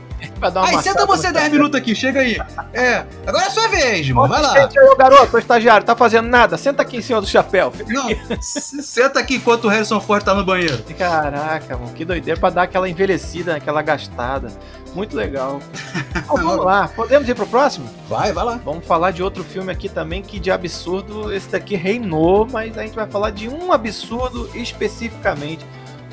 aí, 0.64 0.82
senta 0.82 1.06
você 1.06 1.32
10 1.32 1.52
minutos 1.52 1.80
aqui, 1.80 1.96
chega 1.96 2.22
aí. 2.22 2.38
É, 2.74 3.06
agora 3.26 3.46
é 3.46 3.50
sua 3.50 3.68
vez, 3.68 4.08
irmão, 4.08 4.28
vai 4.28 4.42
lá. 4.42 4.54
Aí, 4.54 4.98
garoto, 4.98 5.36
o 5.36 5.40
estagiário, 5.40 5.86
tá 5.86 5.96
fazendo 5.96 6.28
nada? 6.28 6.58
Senta 6.58 6.82
aqui 6.82 6.98
em 6.98 7.02
cima 7.02 7.22
do 7.22 7.28
chapéu. 7.28 7.72
Não, 7.88 8.08
senta 8.42 9.20
aqui 9.20 9.36
enquanto 9.36 9.66
o 9.66 9.68
Harrison 9.68 10.00
Ford 10.00 10.24
tá 10.24 10.34
no 10.34 10.46
banheiro. 10.46 10.84
Caraca, 10.98 11.78
mano, 11.78 11.94
que 11.94 12.06
doideira 12.06 12.40
pra 12.40 12.50
dar 12.50 12.64
aquela 12.64 12.90
envelhecida, 12.90 13.56
aquela 13.56 13.82
gastada. 13.82 14.52
Muito 14.94 15.16
legal. 15.16 15.60
vamos 16.28 16.58
lá, 16.58 16.88
podemos 16.88 17.28
ir 17.30 17.36
pro 17.36 17.46
próximo? 17.46 17.90
Vai, 18.10 18.32
vai 18.32 18.44
lá. 18.44 18.60
Vamos 18.64 18.86
falar 18.86 19.12
de 19.12 19.22
outro 19.22 19.44
filme 19.44 19.72
aqui 19.72 19.90
também 19.90 20.22
que 20.22 20.40
de 20.40 20.50
absurdo 20.50 21.32
esse 21.32 21.50
daqui 21.50 21.76
reinou, 21.76 22.48
mas 22.52 22.78
a 22.78 22.82
gente 22.82 22.96
vai 22.96 23.08
falar 23.08 23.30
de 23.32 23.48
um 23.48 23.72
absurdo 23.72 24.50
especificamente. 24.56 25.66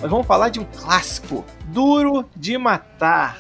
Nós 0.05 0.11
vamos 0.11 0.27
falar 0.27 0.51
de 0.51 0.61
um 0.61 0.65
clássico, 0.65 1.43
Duro 1.69 2.29
de 2.37 2.59
Matar. 2.59 3.39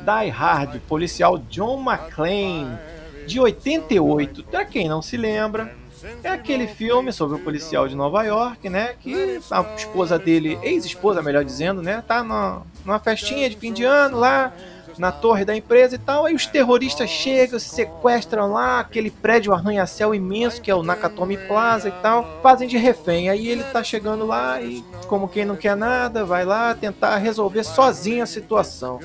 Die 0.00 0.30
Hard, 0.30 0.80
policial 0.88 1.36
John 1.36 1.82
McClane, 1.82 2.78
de 3.26 3.38
88. 3.38 4.42
Para 4.44 4.64
quem 4.64 4.88
não 4.88 5.02
se 5.02 5.18
lembra, 5.18 5.76
é 6.24 6.30
aquele 6.30 6.66
filme 6.66 7.12
sobre 7.12 7.36
o 7.36 7.40
policial 7.40 7.86
de 7.86 7.94
Nova 7.94 8.22
York, 8.22 8.70
né? 8.70 8.94
Que 8.98 9.38
a 9.50 9.74
esposa 9.76 10.18
dele, 10.18 10.58
ex-esposa, 10.62 11.20
melhor 11.20 11.44
dizendo, 11.44 11.82
né? 11.82 12.02
Tá 12.08 12.24
numa, 12.24 12.62
numa 12.86 12.98
festinha 12.98 13.50
de 13.50 13.58
fim 13.58 13.70
de 13.70 13.84
ano 13.84 14.16
lá 14.18 14.50
na 14.98 15.12
torre 15.12 15.44
da 15.44 15.56
empresa 15.56 15.94
e 15.94 15.98
tal. 15.98 16.26
Aí 16.26 16.34
os 16.34 16.46
terroristas 16.46 17.08
chegam, 17.08 17.58
sequestram 17.58 18.52
lá 18.52 18.80
aquele 18.80 19.10
prédio 19.10 19.52
arranha-céu 19.52 20.14
imenso 20.14 20.60
que 20.60 20.70
é 20.70 20.74
o 20.74 20.82
Nakatomi 20.82 21.36
Plaza 21.36 21.88
e 21.88 21.92
tal, 22.02 22.40
fazem 22.42 22.68
de 22.68 22.76
refém. 22.76 23.30
Aí 23.30 23.48
ele 23.48 23.64
tá 23.64 23.82
chegando 23.82 24.26
lá 24.26 24.60
e, 24.60 24.84
como 25.06 25.28
quem 25.28 25.44
não 25.44 25.56
quer 25.56 25.76
nada, 25.76 26.24
vai 26.24 26.44
lá 26.44 26.74
tentar 26.74 27.16
resolver 27.16 27.64
sozinho 27.64 28.22
a 28.22 28.26
situação. 28.26 29.00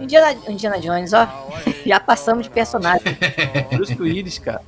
Indiana, 0.00 0.38
Indiana 0.48 0.78
Jones, 0.78 1.12
ó, 1.12 1.26
já 1.86 1.98
passamos 1.98 2.44
de 2.44 2.50
personagem. 2.50 3.16
Bruce 3.72 3.96
Willis, 4.00 4.38
cara. 4.38 4.62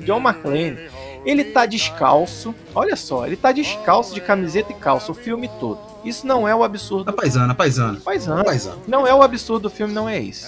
John 0.00 0.20
McClane. 0.20 0.78
Ele 1.24 1.44
tá 1.44 1.64
descalço, 1.66 2.54
olha 2.74 2.96
só, 2.96 3.26
ele 3.26 3.36
tá 3.36 3.50
descalço 3.50 4.14
de 4.14 4.20
camiseta 4.20 4.72
e 4.72 4.74
calça 4.74 5.10
o 5.10 5.14
filme 5.14 5.48
todo. 5.58 5.78
Isso 6.04 6.26
não 6.26 6.46
é 6.46 6.54
o 6.54 6.62
absurdo. 6.62 7.08
A 7.08 7.12
paisana, 7.12 7.52
a 7.52 7.54
paisana. 7.54 8.00
Paisana. 8.00 8.44
paisana. 8.44 8.76
Não 8.86 9.06
é 9.06 9.14
o 9.14 9.22
absurdo 9.22 9.68
do 9.68 9.70
filme, 9.70 9.92
não 9.92 10.08
é 10.08 10.18
isso. 10.18 10.46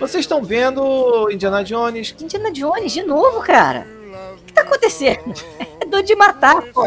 Vocês 0.00 0.24
estão 0.24 0.42
vendo 0.42 1.30
Indiana 1.30 1.62
Jones? 1.62 2.14
Indiana 2.20 2.50
Jones, 2.50 2.92
de 2.92 3.02
novo, 3.02 3.40
cara. 3.40 3.86
O 4.32 4.44
que 4.46 4.52
tá 4.52 4.62
acontecendo? 4.62 5.34
Duro 5.88 6.02
de 6.02 6.16
matar, 6.16 6.62
pô. 6.72 6.86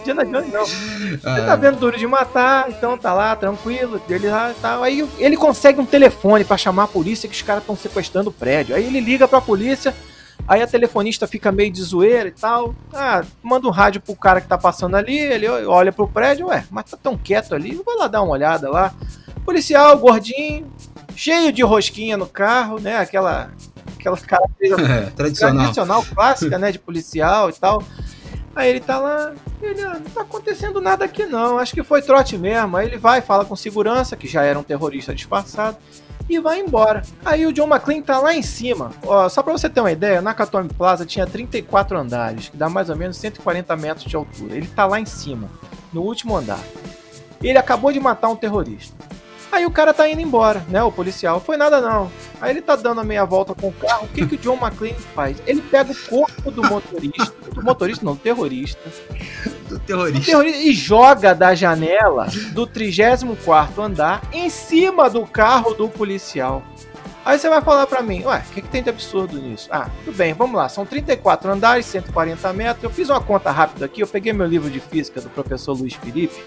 Indiana 0.00 0.24
Jones 0.24 0.52
não. 0.52 0.62
Ele 1.36 1.46
tá 1.46 1.56
vendo 1.56 1.78
Duro 1.78 1.98
de 1.98 2.06
matar, 2.06 2.70
então 2.70 2.96
tá 2.96 3.12
lá, 3.12 3.34
tranquilo. 3.34 4.00
Ele 4.08 4.28
lá 4.28 4.54
tal. 4.62 4.84
Aí 4.84 5.06
ele 5.18 5.36
consegue 5.36 5.80
um 5.80 5.86
telefone 5.86 6.44
pra 6.44 6.56
chamar 6.56 6.84
a 6.84 6.88
polícia 6.88 7.28
que 7.28 7.34
os 7.34 7.42
caras 7.42 7.64
estão 7.64 7.76
sequestrando 7.76 8.30
o 8.30 8.32
prédio. 8.32 8.76
Aí 8.76 8.84
ele 8.84 9.00
liga 9.00 9.26
pra 9.26 9.40
polícia. 9.40 9.92
Aí 10.46 10.60
a 10.62 10.66
telefonista 10.66 11.26
fica 11.26 11.50
meio 11.50 11.70
de 11.70 11.82
zoeira 11.82 12.28
e 12.28 12.32
tal. 12.32 12.74
Ah, 12.92 13.22
manda 13.42 13.66
um 13.66 13.70
rádio 13.70 14.00
pro 14.00 14.14
cara 14.14 14.40
que 14.40 14.46
tá 14.48 14.58
passando 14.58 14.94
ali. 14.96 15.16
Ele 15.18 15.48
olha 15.48 15.92
pro 15.92 16.06
prédio, 16.08 16.48
ué, 16.48 16.64
mas 16.70 16.90
tá 16.90 16.96
tão 17.02 17.16
quieto 17.16 17.54
ali. 17.54 17.80
Vai 17.84 17.96
lá 17.96 18.08
dar 18.08 18.22
uma 18.22 18.32
olhada 18.32 18.68
lá. 18.70 18.92
Policial, 19.44 19.96
gordinho, 19.98 20.70
cheio 21.16 21.52
de 21.52 21.62
rosquinha 21.62 22.16
no 22.16 22.26
carro, 22.26 22.78
né? 22.78 22.96
Aquela, 22.98 23.50
aquela 23.98 24.16
característica 24.18 24.82
É, 24.92 25.10
tradicional. 25.10 25.62
tradicional, 25.62 26.04
clássica, 26.14 26.58
né? 26.58 26.72
De 26.72 26.78
policial 26.78 27.48
e 27.48 27.52
tal. 27.54 27.82
Aí 28.56 28.70
ele 28.70 28.80
tá 28.80 28.98
lá, 29.00 29.32
ele, 29.60 29.82
ah, 29.82 29.94
não 29.94 30.10
tá 30.10 30.20
acontecendo 30.20 30.80
nada 30.80 31.04
aqui 31.04 31.26
não, 31.26 31.58
acho 31.58 31.74
que 31.74 31.82
foi 31.82 32.00
trote 32.00 32.38
mesmo. 32.38 32.76
Aí 32.76 32.86
ele 32.86 32.96
vai, 32.96 33.20
fala 33.20 33.44
com 33.44 33.56
segurança, 33.56 34.14
que 34.14 34.28
já 34.28 34.42
era 34.44 34.56
um 34.58 34.62
terrorista 34.62 35.12
disfarçado, 35.12 35.76
e 36.28 36.38
vai 36.38 36.60
embora. 36.60 37.02
Aí 37.24 37.46
o 37.46 37.52
John 37.52 37.66
McClane 37.66 38.02
tá 38.02 38.18
lá 38.18 38.34
em 38.34 38.42
cima. 38.42 38.90
Ó, 39.04 39.28
só 39.28 39.42
pra 39.42 39.52
você 39.52 39.68
ter 39.68 39.80
uma 39.80 39.92
ideia, 39.92 40.16
na 40.16 40.30
Nakatomi 40.30 40.68
Plaza 40.68 41.04
tinha 41.04 41.26
34 41.26 41.98
andares, 41.98 42.48
que 42.48 42.56
dá 42.56 42.68
mais 42.68 42.90
ou 42.90 42.96
menos 42.96 43.16
140 43.16 43.76
metros 43.76 44.06
de 44.06 44.16
altura. 44.16 44.56
Ele 44.56 44.66
tá 44.66 44.86
lá 44.86 45.00
em 45.00 45.06
cima, 45.06 45.48
no 45.92 46.02
último 46.02 46.36
andar. 46.36 46.60
Ele 47.42 47.58
acabou 47.58 47.92
de 47.92 48.00
matar 48.00 48.28
um 48.28 48.36
terrorista. 48.36 48.96
Aí 49.54 49.64
o 49.64 49.70
cara 49.70 49.94
tá 49.94 50.08
indo 50.08 50.20
embora, 50.20 50.64
né? 50.68 50.82
O 50.82 50.90
policial. 50.90 51.38
Foi 51.38 51.56
nada 51.56 51.80
não. 51.80 52.10
Aí 52.40 52.50
ele 52.50 52.60
tá 52.60 52.74
dando 52.74 53.00
a 53.00 53.04
meia 53.04 53.24
volta 53.24 53.54
com 53.54 53.68
o 53.68 53.72
carro. 53.72 54.06
O 54.06 54.08
que, 54.08 54.26
que 54.26 54.34
o 54.34 54.38
John 54.38 54.56
McClane 54.56 54.94
faz? 55.14 55.40
Ele 55.46 55.60
pega 55.60 55.92
o 55.92 55.96
corpo 56.08 56.50
do 56.50 56.60
motorista. 56.64 57.50
Do 57.52 57.62
motorista 57.62 58.04
não, 58.04 58.14
do 58.14 58.18
terrorista. 58.18 58.80
Do 59.74 59.80
terrorista. 59.80 60.24
terrorista 60.24 60.62
e 60.62 60.72
joga 60.72 61.34
da 61.34 61.54
janela 61.54 62.26
do 62.52 62.66
34 62.66 63.82
andar 63.82 64.22
em 64.32 64.48
cima 64.48 65.10
do 65.10 65.26
carro 65.26 65.74
do 65.74 65.88
policial. 65.88 66.62
Aí 67.24 67.38
você 67.38 67.48
vai 67.48 67.62
falar 67.62 67.86
pra 67.86 68.02
mim, 68.02 68.22
ué, 68.24 68.44
o 68.50 68.52
que, 68.52 68.60
que 68.60 68.68
tem 68.68 68.82
de 68.82 68.90
absurdo 68.90 69.40
nisso? 69.40 69.68
Ah, 69.72 69.88
tudo 70.04 70.14
bem, 70.14 70.34
vamos 70.34 70.56
lá, 70.56 70.68
são 70.68 70.84
34 70.84 71.50
andares, 71.50 71.86
140 71.86 72.52
metros. 72.52 72.84
Eu 72.84 72.90
fiz 72.90 73.08
uma 73.08 73.20
conta 73.20 73.50
rápida 73.50 73.86
aqui, 73.86 74.02
eu 74.02 74.06
peguei 74.06 74.32
meu 74.32 74.46
livro 74.46 74.70
de 74.70 74.78
física 74.78 75.22
do 75.22 75.30
professor 75.30 75.72
Luiz 75.72 75.94
Felipe, 75.94 76.38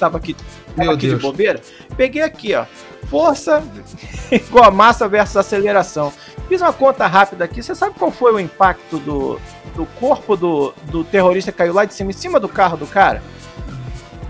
tava 0.00 0.16
aqui, 0.16 0.34
tava 0.74 0.94
aqui 0.94 1.08
de 1.08 1.16
bobeira. 1.16 1.60
Peguei 1.98 2.22
aqui, 2.22 2.54
ó, 2.54 2.64
força 3.08 3.62
igual 4.32 4.64
a 4.64 4.70
massa 4.70 5.06
versus 5.06 5.36
aceleração. 5.36 6.10
Fiz 6.52 6.60
uma 6.60 6.70
conta 6.70 7.06
rápida 7.06 7.46
aqui, 7.46 7.62
você 7.62 7.74
sabe 7.74 7.98
qual 7.98 8.10
foi 8.10 8.30
o 8.30 8.38
impacto 8.38 8.98
do, 8.98 9.40
do 9.74 9.86
corpo 9.98 10.36
do, 10.36 10.74
do 10.90 11.02
terrorista 11.02 11.50
que 11.50 11.56
caiu 11.56 11.72
lá 11.72 11.86
de 11.86 11.94
cima, 11.94 12.10
em 12.10 12.12
cima 12.12 12.38
do 12.38 12.46
carro 12.46 12.76
do 12.76 12.86
cara? 12.86 13.22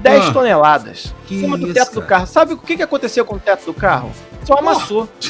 10 0.02 0.26
Ah, 0.28 0.32
toneladas. 0.32 1.14
Em 1.30 1.40
cima 1.40 1.56
do 1.56 1.72
teto 1.72 1.92
do 1.94 2.00
cara. 2.02 2.06
carro. 2.06 2.26
Sabe 2.26 2.52
o 2.54 2.58
que, 2.58 2.76
que 2.76 2.82
aconteceu 2.82 3.24
com 3.24 3.36
o 3.36 3.38
teto 3.38 3.64
do 3.66 3.72
carro? 3.74 4.10
Só 4.44 4.54
amassou. 4.54 5.08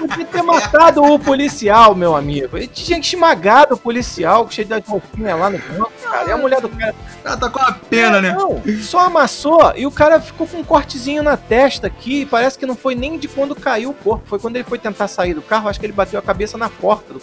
Podia 0.00 0.24
ter 0.24 0.42
matado 0.42 1.02
o 1.04 1.18
policial, 1.18 1.94
meu 1.94 2.16
amigo. 2.16 2.56
Ele 2.56 2.66
tinha 2.66 2.98
esmagado 2.98 3.74
o 3.74 3.78
policial, 3.78 4.50
cheio 4.50 4.66
de 4.66 4.80
roupinha 4.88 5.36
lá 5.36 5.50
no 5.50 5.58
banco, 5.58 5.92
cara. 6.02 6.28
E 6.28 6.32
a 6.32 6.36
mulher 6.38 6.60
do 6.60 6.68
cara. 6.70 6.94
Ela 7.22 7.36
tá 7.36 7.50
com 7.50 7.58
uma 7.58 7.72
pena, 7.74 8.20
né? 8.20 8.32
Não, 8.32 8.62
só 8.82 9.00
amassou 9.00 9.72
e 9.76 9.86
o 9.86 9.90
cara 9.90 10.18
ficou 10.20 10.46
com 10.46 10.58
um 10.58 10.64
cortezinho 10.64 11.22
na 11.22 11.36
testa 11.36 11.86
aqui. 11.86 12.24
Parece 12.24 12.58
que 12.58 12.64
não 12.64 12.74
foi 12.74 12.94
nem 12.94 13.18
de 13.18 13.28
quando 13.28 13.54
caiu 13.54 13.90
o 13.90 13.94
corpo. 13.94 14.22
Foi 14.26 14.38
quando 14.38 14.56
ele 14.56 14.64
foi 14.64 14.78
tentar 14.78 15.06
sair 15.06 15.34
do 15.34 15.42
carro. 15.42 15.68
Acho 15.68 15.78
que 15.78 15.84
ele 15.84 15.92
bateu 15.92 16.18
a 16.18 16.22
cabeça 16.22 16.56
na 16.56 16.70
porta 16.70 17.12
do 17.12 17.20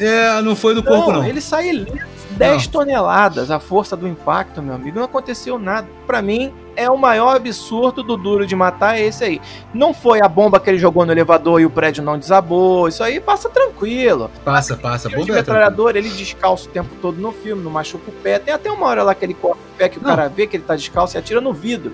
É, 0.00 0.40
não 0.42 0.54
foi 0.56 0.74
do 0.74 0.82
corpo, 0.82 1.12
não. 1.12 1.24
ele 1.24 1.40
sai 1.40 1.70
liso. 1.70 1.98
10 2.30 2.66
toneladas, 2.68 3.50
a 3.50 3.58
força 3.58 3.96
do 3.96 4.06
impacto, 4.06 4.62
meu 4.62 4.74
amigo. 4.74 4.96
Não 4.98 5.04
aconteceu 5.06 5.58
nada. 5.58 5.88
Pra 6.06 6.22
mim, 6.22 6.52
é 6.76 6.88
o 6.88 6.96
maior 6.96 7.34
absurdo 7.34 8.02
do 8.02 8.16
Duro 8.16 8.46
de 8.46 8.54
Matar, 8.54 8.96
é 8.96 9.06
esse 9.06 9.24
aí. 9.24 9.40
Não 9.74 9.92
foi 9.92 10.20
a 10.20 10.28
bomba 10.28 10.60
que 10.60 10.70
ele 10.70 10.78
jogou 10.78 11.04
no 11.04 11.10
elevador 11.10 11.60
e 11.60 11.66
o 11.66 11.70
prédio 11.70 12.02
não 12.04 12.16
desabou. 12.18 12.86
Isso 12.86 13.02
aí 13.02 13.18
passa 13.18 13.48
tranquilo. 13.48 14.30
Passa, 14.44 14.76
passa. 14.76 15.08
O 15.08 15.10
Bomba 15.10 15.22
é 15.22 15.24
tranquilo. 15.24 15.36
metralhador, 15.38 15.96
ele 15.96 16.08
descalço 16.10 16.68
o 16.68 16.70
tempo 16.70 16.90
todo 17.02 17.16
no 17.20 17.32
filme, 17.32 17.62
não 17.64 17.70
machuca 17.72 18.08
o 18.08 18.12
pé. 18.12 18.38
Tem 18.38 18.54
até 18.54 18.70
uma 18.70 18.86
hora 18.86 19.02
lá 19.02 19.14
que 19.16 19.24
ele 19.24 19.34
corta 19.34 19.58
o 19.74 19.76
pé, 19.78 19.88
que 19.88 19.98
o 19.98 20.02
Não. 20.02 20.10
cara 20.10 20.28
vê 20.28 20.46
que 20.46 20.56
ele 20.56 20.64
tá 20.64 20.76
descalço 20.76 21.16
e 21.16 21.18
atira 21.18 21.40
no 21.40 21.52
vidro. 21.52 21.92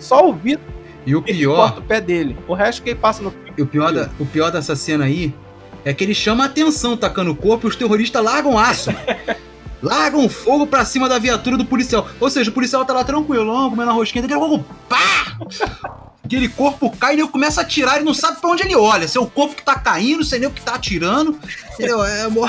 Só 0.00 0.28
o 0.28 0.32
vidro 0.32 0.64
E 1.06 1.14
o 1.14 1.22
pior, 1.22 1.56
corta 1.56 1.80
o 1.80 1.82
pé 1.84 2.00
dele. 2.00 2.36
O 2.48 2.54
resto 2.54 2.82
que 2.82 2.90
ele 2.90 2.98
passa 2.98 3.22
no 3.22 3.32
e 3.56 3.62
o 3.62 3.66
pior, 3.66 3.92
da, 3.92 4.10
o 4.18 4.26
pior 4.26 4.50
dessa 4.50 4.74
cena 4.74 5.04
aí 5.04 5.32
é 5.86 5.94
que 5.94 6.02
ele 6.02 6.14
chama 6.14 6.42
a 6.42 6.46
atenção 6.48 6.96
tacando 6.96 7.30
o 7.30 7.36
corpo 7.36 7.66
e 7.66 7.70
os 7.70 7.76
terroristas 7.76 8.22
largam 8.22 8.58
aço. 8.58 8.90
largam 9.80 10.28
fogo 10.28 10.66
pra 10.66 10.84
cima 10.84 11.08
da 11.08 11.16
viatura 11.16 11.56
do 11.56 11.64
policial. 11.64 12.08
Ou 12.18 12.28
seja, 12.28 12.50
o 12.50 12.52
policial 12.52 12.84
tá 12.84 12.92
lá 12.92 13.04
tranquilão, 13.04 13.70
comendo 13.70 13.90
a 13.92 13.94
rosquinha, 13.94 14.22
daqui 14.22 14.34
a 14.34 14.38
pouco, 14.38 14.64
pá! 14.88 15.38
Aquele 16.24 16.48
corpo 16.48 16.90
cai 16.96 17.14
e 17.14 17.20
ele 17.20 17.28
começa 17.28 17.60
a 17.60 17.62
atirar 17.64 18.00
e 18.00 18.04
não 18.04 18.12
sabe 18.12 18.40
pra 18.40 18.50
onde 18.50 18.64
ele 18.64 18.74
olha. 18.74 19.06
Se 19.06 19.16
é 19.16 19.20
o 19.20 19.26
corpo 19.28 19.54
que 19.54 19.62
tá 19.62 19.76
caindo, 19.78 20.24
se 20.24 20.34
é 20.34 20.40
nem 20.40 20.48
o 20.48 20.52
que 20.52 20.60
tá 20.60 20.74
atirando. 20.74 21.38
Entendeu? 21.74 22.04
É 22.04 22.26
mó- 22.26 22.48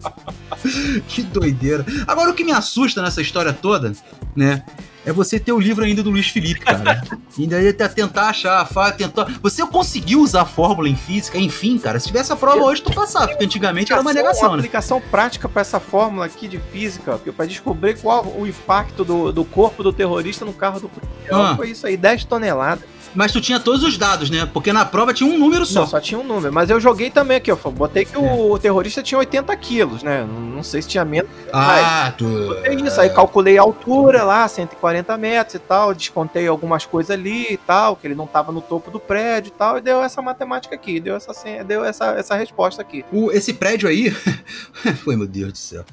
que 1.06 1.22
doideira. 1.22 1.84
Agora 2.06 2.30
o 2.30 2.34
que 2.34 2.44
me 2.44 2.52
assusta 2.52 3.02
nessa 3.02 3.20
história 3.20 3.52
toda, 3.52 3.92
né? 4.34 4.62
É 5.08 5.12
você 5.12 5.40
ter 5.40 5.52
o 5.52 5.58
livro 5.58 5.84
ainda 5.84 6.02
do 6.02 6.10
Luiz 6.10 6.28
Felipe, 6.28 6.60
cara. 6.60 7.02
E 7.36 7.42
ainda 7.42 7.62
ia 7.62 7.72
te- 7.72 7.88
tentar 7.88 8.28
achar 8.28 8.68
tentar. 8.94 9.38
Você 9.42 9.66
conseguiu 9.66 10.20
usar 10.20 10.42
a 10.42 10.44
fórmula 10.44 10.86
em 10.86 10.94
física, 10.94 11.38
enfim, 11.38 11.78
cara. 11.78 11.98
Se 11.98 12.08
tivesse 12.08 12.30
a 12.30 12.36
prova 12.36 12.62
hoje, 12.62 12.82
tu 12.82 12.92
passava, 12.92 13.28
porque 13.28 13.44
antigamente 13.46 13.90
era 13.90 14.02
uma 14.02 14.12
negação, 14.12 14.50
uma 14.50 14.56
né? 14.56 14.60
aplicação 14.60 15.00
prática 15.00 15.48
para 15.48 15.62
essa 15.62 15.80
fórmula 15.80 16.26
aqui 16.26 16.46
de 16.46 16.58
física, 16.58 17.18
para 17.34 17.46
descobrir 17.46 17.98
qual 17.98 18.26
o 18.26 18.46
impacto 18.46 19.02
do, 19.02 19.32
do 19.32 19.46
corpo 19.46 19.82
do 19.82 19.94
terrorista 19.94 20.44
no 20.44 20.52
carro 20.52 20.78
do 20.78 20.90
policial. 20.90 21.42
Ah. 21.42 21.56
Foi 21.56 21.70
isso 21.70 21.86
aí, 21.86 21.96
10 21.96 22.24
toneladas. 22.24 22.84
Mas 23.14 23.32
tu 23.32 23.40
tinha 23.40 23.58
todos 23.58 23.82
os 23.82 23.96
dados, 23.98 24.30
né? 24.30 24.46
Porque 24.52 24.72
na 24.72 24.84
prova 24.84 25.12
tinha 25.12 25.28
um 25.28 25.38
número 25.38 25.64
só. 25.66 25.80
Não, 25.80 25.86
só 25.86 26.00
tinha 26.00 26.18
um 26.18 26.24
número. 26.24 26.52
Mas 26.52 26.70
eu 26.70 26.78
joguei 26.80 27.10
também 27.10 27.36
aqui, 27.38 27.50
ó. 27.50 27.56
Botei 27.70 28.04
que 28.04 28.16
o 28.16 28.58
terrorista 28.58 29.02
tinha 29.02 29.18
80 29.18 29.56
quilos, 29.56 30.02
né? 30.02 30.24
Não 30.28 30.62
sei 30.62 30.82
se 30.82 30.88
tinha 30.88 31.04
menos. 31.04 31.30
Ah, 31.52 32.12
tu. 32.16 32.26
É 32.64 32.74
isso, 32.74 33.00
aí 33.00 33.10
calculei 33.10 33.58
a 33.58 33.62
altura 33.62 34.22
lá, 34.24 34.46
140 34.46 35.16
metros 35.16 35.54
e 35.54 35.58
tal, 35.58 35.94
descontei 35.94 36.46
algumas 36.46 36.84
coisas 36.86 37.10
ali 37.10 37.46
e 37.52 37.56
tal, 37.56 37.96
que 37.96 38.06
ele 38.06 38.14
não 38.14 38.26
tava 38.26 38.52
no 38.52 38.60
topo 38.60 38.90
do 38.90 39.00
prédio 39.00 39.48
e 39.48 39.52
tal, 39.58 39.78
e 39.78 39.80
deu 39.80 40.02
essa 40.02 40.20
matemática 40.22 40.74
aqui, 40.74 41.00
deu 41.00 41.16
essa, 41.16 41.32
deu 41.64 41.84
essa, 41.84 42.06
essa 42.12 42.34
resposta 42.36 42.82
aqui. 42.82 43.04
O- 43.12 43.30
esse 43.32 43.52
prédio 43.54 43.88
aí. 43.88 44.10
Foi, 45.04 45.16
meu 45.16 45.26
Deus 45.26 45.52
do 45.52 45.58
céu. 45.58 45.84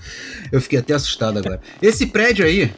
Eu 0.52 0.62
fiquei 0.62 0.80
até 0.80 0.94
assustado 0.94 1.40
agora. 1.40 1.60
Esse 1.82 2.06
prédio 2.06 2.46
aí, 2.46 2.72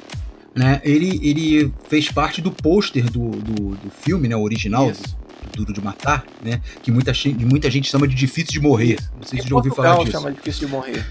né? 0.57 0.81
Ele, 0.83 1.19
ele 1.21 1.73
fez 1.87 2.09
parte 2.09 2.41
do 2.41 2.51
pôster 2.51 3.03
do, 3.09 3.29
do, 3.29 3.75
do 3.75 3.91
filme, 4.01 4.27
né? 4.27 4.35
O 4.35 4.41
original, 4.41 4.89
Isso. 4.89 5.15
do 5.53 5.57
Duro 5.57 5.73
de 5.73 5.81
Matar, 5.81 6.25
né? 6.43 6.59
Que 6.81 6.91
muita, 6.91 7.11
muita 7.39 7.69
gente 7.69 7.89
chama 7.89 8.07
de 8.07 8.15
difícil 8.15 8.51
de 8.53 8.59
morrer. 8.59 8.97
Não 9.15 9.23
sei 9.23 9.39
se 9.39 9.45
Em 9.45 9.49
já 9.49 9.55
ouviu 9.55 9.73
falar 9.73 9.97
disso. 9.99 10.11
chama 10.11 10.31
difícil 10.31 10.67
de 10.67 10.73
morrer. 10.73 11.05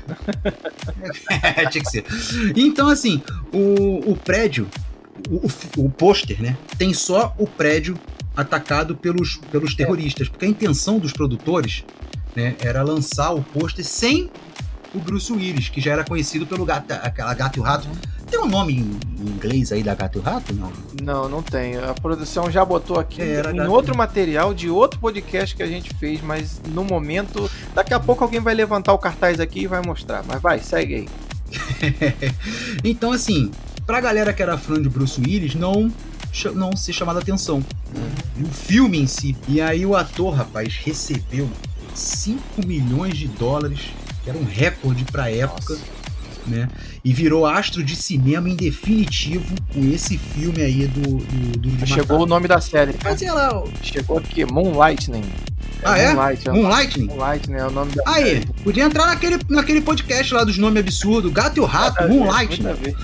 Tinha 1.70 1.84
que 1.84 1.90
ser. 1.90 2.04
Então, 2.56 2.88
assim, 2.88 3.22
o, 3.52 4.10
o 4.10 4.16
prédio, 4.16 4.68
o, 5.30 5.46
o, 5.46 5.86
o 5.86 5.90
pôster, 5.90 6.42
né? 6.42 6.56
Tem 6.76 6.92
só 6.92 7.34
o 7.38 7.46
prédio 7.46 7.96
atacado 8.36 8.96
pelos, 8.96 9.36
pelos 9.50 9.74
terroristas. 9.74 10.28
Porque 10.28 10.44
a 10.44 10.48
intenção 10.48 10.98
dos 10.98 11.12
produtores 11.12 11.84
né, 12.34 12.56
era 12.58 12.82
lançar 12.82 13.32
o 13.32 13.42
pôster 13.42 13.84
sem 13.84 14.28
o 14.94 14.98
Bruce 14.98 15.32
Willis, 15.32 15.68
que 15.68 15.80
já 15.80 15.92
era 15.92 16.04
conhecido 16.04 16.46
pelo 16.46 16.64
gato, 16.64 16.90
aquela 16.92 17.32
gato 17.34 17.58
e 17.58 17.60
o 17.60 17.62
rato. 17.62 17.88
Tem 18.30 18.40
um 18.40 18.46
nome 18.46 18.72
em 18.74 19.28
inglês 19.28 19.70
aí 19.72 19.82
da 19.82 19.94
gato 19.94 20.16
e 20.16 20.20
o 20.20 20.22
rato? 20.22 20.52
Não. 20.54 20.72
Não, 21.02 21.28
não 21.28 21.42
tem. 21.42 21.76
A 21.76 21.94
produção 21.94 22.50
já 22.50 22.64
botou 22.64 22.98
aqui 22.98 23.22
É, 23.22 23.40
em 23.50 23.56
gato. 23.56 23.70
outro 23.70 23.96
material 23.96 24.52
de 24.52 24.68
outro 24.68 24.98
podcast 24.98 25.54
que 25.54 25.62
a 25.62 25.66
gente 25.66 25.94
fez, 25.94 26.20
mas 26.20 26.60
no 26.68 26.84
momento, 26.84 27.48
daqui 27.74 27.94
a 27.94 28.00
pouco 28.00 28.24
alguém 28.24 28.40
vai 28.40 28.54
levantar 28.54 28.92
o 28.92 28.98
cartaz 28.98 29.38
aqui 29.40 29.60
e 29.60 29.66
vai 29.66 29.80
mostrar. 29.80 30.24
Mas 30.26 30.40
vai, 30.42 30.58
segue 30.58 30.94
aí. 30.94 31.08
Então, 32.84 33.12
assim, 33.12 33.50
pra 33.86 34.00
galera 34.00 34.32
que 34.32 34.42
era 34.42 34.58
fã 34.58 34.80
de 34.80 34.88
Bruce 34.88 35.20
Willis, 35.20 35.54
não, 35.54 35.90
não 36.54 36.76
ser 36.76 36.92
chamada 36.92 37.20
atenção. 37.20 37.64
E 38.36 38.42
o 38.42 38.48
filme 38.48 38.98
em 39.00 39.06
si. 39.06 39.36
E 39.48 39.60
aí 39.60 39.86
o 39.86 39.94
ator, 39.96 40.34
rapaz, 40.34 40.76
recebeu 40.84 41.48
5 41.94 42.66
milhões 42.66 43.16
de 43.16 43.28
dólares, 43.28 43.80
que 44.24 44.30
era 44.30 44.38
um 44.38 44.44
recorde 44.44 45.04
pra 45.04 45.30
época, 45.30 45.78
né? 46.48 46.68
E 47.04 47.12
virou 47.12 47.46
astro 47.46 47.82
de 47.82 47.94
cinema 47.96 48.48
em 48.48 48.56
definitivo 48.56 49.44
com 49.72 49.84
esse 49.92 50.16
filme 50.18 50.62
aí 50.62 50.86
do, 50.86 51.16
do, 51.18 51.58
do 51.76 51.86
Chegou 51.86 52.20
o 52.22 52.26
nome 52.26 52.48
da 52.48 52.60
série. 52.60 52.92
Fazia 52.94 53.32
lá. 53.32 53.58
o- 53.62 53.68
Chegou 53.82 54.18
aqui, 54.18 54.44
Moonlightning. 54.44 55.22
Ah, 55.84 55.98
é? 55.98 56.14
Moonlight, 56.14 56.48
é? 56.48 56.52
Moonlightning? 56.52 57.06
Moonlightning 57.06 57.54
é 57.56 57.66
o 57.66 57.70
nome 57.70 57.92
da 57.94 58.02
Aí, 58.06 58.24
série. 58.24 58.46
podia 58.64 58.84
entrar 58.84 59.06
naquele, 59.06 59.38
naquele 59.48 59.80
podcast 59.82 60.32
lá 60.34 60.42
dos 60.42 60.56
nomes 60.58 60.80
absurdos, 60.80 61.30
Gato 61.32 61.58
e 61.58 61.60
o 61.60 61.64
Rato, 61.64 62.00
Nada 62.00 62.12
Moonlightning. 62.12 62.62
nada 62.64 62.78
a 62.78 62.82
ver. 62.82 62.96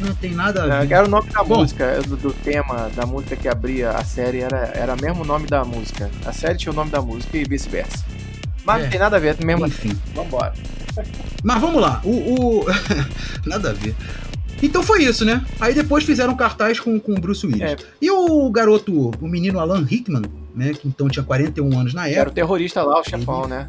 Não 0.00 0.14
tem 0.14 0.30
nada 0.32 0.62
a 0.64 0.80
ver. 0.84 0.92
Era 0.94 1.04
o 1.06 1.08
nome 1.10 1.28
da 1.30 1.44
Bom. 1.44 1.58
música, 1.58 2.00
do, 2.02 2.16
do 2.16 2.32
tema 2.32 2.90
da 2.96 3.04
música 3.04 3.36
que 3.36 3.46
abria 3.46 3.90
a 3.90 4.02
série, 4.02 4.38
era, 4.40 4.72
era 4.74 4.96
mesmo 4.96 5.22
o 5.22 5.26
nome 5.26 5.46
da 5.46 5.62
música. 5.64 6.10
A 6.24 6.32
série 6.32 6.56
tinha 6.58 6.72
o 6.72 6.74
nome 6.74 6.90
da 6.90 7.02
música 7.02 7.36
e 7.36 7.44
vice-versa. 7.44 8.02
Mas 8.64 8.80
É. 8.80 8.82
não 8.84 8.90
tem 8.90 8.98
nada 9.00 9.16
a 9.16 9.20
ver, 9.20 9.36
mesmo 9.44 9.64
assim. 9.66 9.88
Enfim. 9.88 9.98
Vambora. 10.14 10.54
Mas 11.42 11.60
vamos 11.60 11.80
lá, 11.80 12.00
o. 12.04 12.60
o... 12.60 12.66
Nada 13.46 13.70
a 13.70 13.72
ver. 13.72 13.94
Então 14.62 14.82
foi 14.82 15.04
isso, 15.04 15.24
né? 15.24 15.44
Aí 15.58 15.72
depois 15.72 16.04
fizeram 16.04 16.36
cartaz 16.36 16.78
com, 16.78 17.00
com 17.00 17.12
o 17.12 17.20
Bruce 17.20 17.46
Willis. 17.46 17.62
É. 17.62 17.76
E 18.00 18.10
o 18.10 18.50
garoto, 18.50 19.10
o 19.20 19.26
menino 19.26 19.58
Alan 19.58 19.82
Rickman, 19.82 20.24
né? 20.54 20.74
Que 20.74 20.86
então 20.86 21.08
tinha 21.08 21.24
41 21.24 21.78
anos 21.78 21.94
na 21.94 22.06
época. 22.06 22.20
Era 22.20 22.30
o 22.30 22.32
terrorista 22.32 22.82
lá, 22.82 23.00
o 23.00 23.04
chefão, 23.04 23.48
né? 23.48 23.64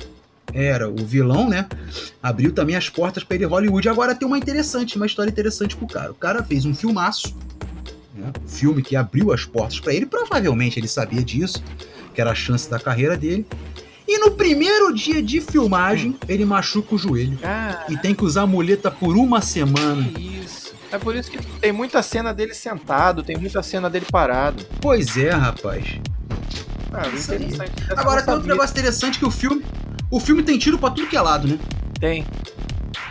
Era 0.54 0.90
o 0.90 0.96
vilão, 0.98 1.50
né? 1.50 1.66
Abriu 2.22 2.52
também 2.52 2.76
as 2.76 2.90
portas 2.90 3.24
para 3.24 3.36
ele 3.36 3.46
Hollywood. 3.46 3.88
Agora 3.88 4.14
tem 4.14 4.28
uma 4.28 4.38
interessante, 4.38 4.98
uma 4.98 5.06
história 5.06 5.30
interessante 5.30 5.78
pro 5.78 5.88
cara. 5.88 6.12
O 6.12 6.16
cara 6.16 6.44
fez 6.44 6.66
um 6.66 6.76
filmaço, 6.76 7.34
né? 8.14 8.32
um 8.44 8.48
filme 8.48 8.82
que 8.82 8.98
abriu 8.98 9.32
as 9.32 9.46
portas 9.46 9.80
para 9.80 9.94
ele. 9.94 10.06
Provavelmente 10.06 10.78
ele 10.78 10.90
sabia 10.90 11.24
disso, 11.24 11.64
que 12.14 12.20
era 12.20 12.32
a 12.32 12.36
chance 12.36 12.70
da 12.70 12.80
carreira 12.80 13.16
dele. 13.16 13.46
E 14.12 14.18
no 14.18 14.32
primeiro 14.32 14.94
dia 14.94 15.24
de 15.24 15.40
filmagem, 15.40 16.18
ele 16.28 16.44
machuca 16.44 16.96
o 16.96 16.98
joelho. 16.98 17.40
Ah. 17.42 17.86
E 17.88 17.96
tem 17.96 18.14
que 18.14 18.26
usar 18.26 18.46
muleta 18.46 18.92
por 18.92 19.16
uma 19.16 19.40
semana. 19.40 20.06
Isso. 20.20 20.74
É 20.92 20.98
por 20.98 21.16
isso 21.16 21.32
que 21.32 21.38
tem 21.38 21.72
muita 21.72 22.04
cena 22.04 22.34
dele 22.34 22.54
sentado, 22.54 23.24
tem 23.24 23.38
muita 23.38 23.64
cena 23.64 23.90
dele 23.90 24.06
parado. 24.12 24.66
Pois 24.82 25.16
é, 25.16 25.30
rapaz. 25.30 25.86
Ah, 26.92 27.08
interessante. 27.08 27.72
Agora 27.96 28.22
tem 28.22 28.34
outro 28.34 28.50
negócio 28.50 28.74
interessante 28.74 29.18
que 29.18 29.24
o 29.24 29.32
filme. 29.32 29.64
O 30.10 30.20
filme 30.20 30.44
tem 30.44 30.60
tiro 30.60 30.78
pra 30.78 30.90
tudo 30.90 31.08
que 31.08 31.16
é 31.16 31.22
lado, 31.22 31.48
né? 31.48 31.58
Tem. 31.98 32.26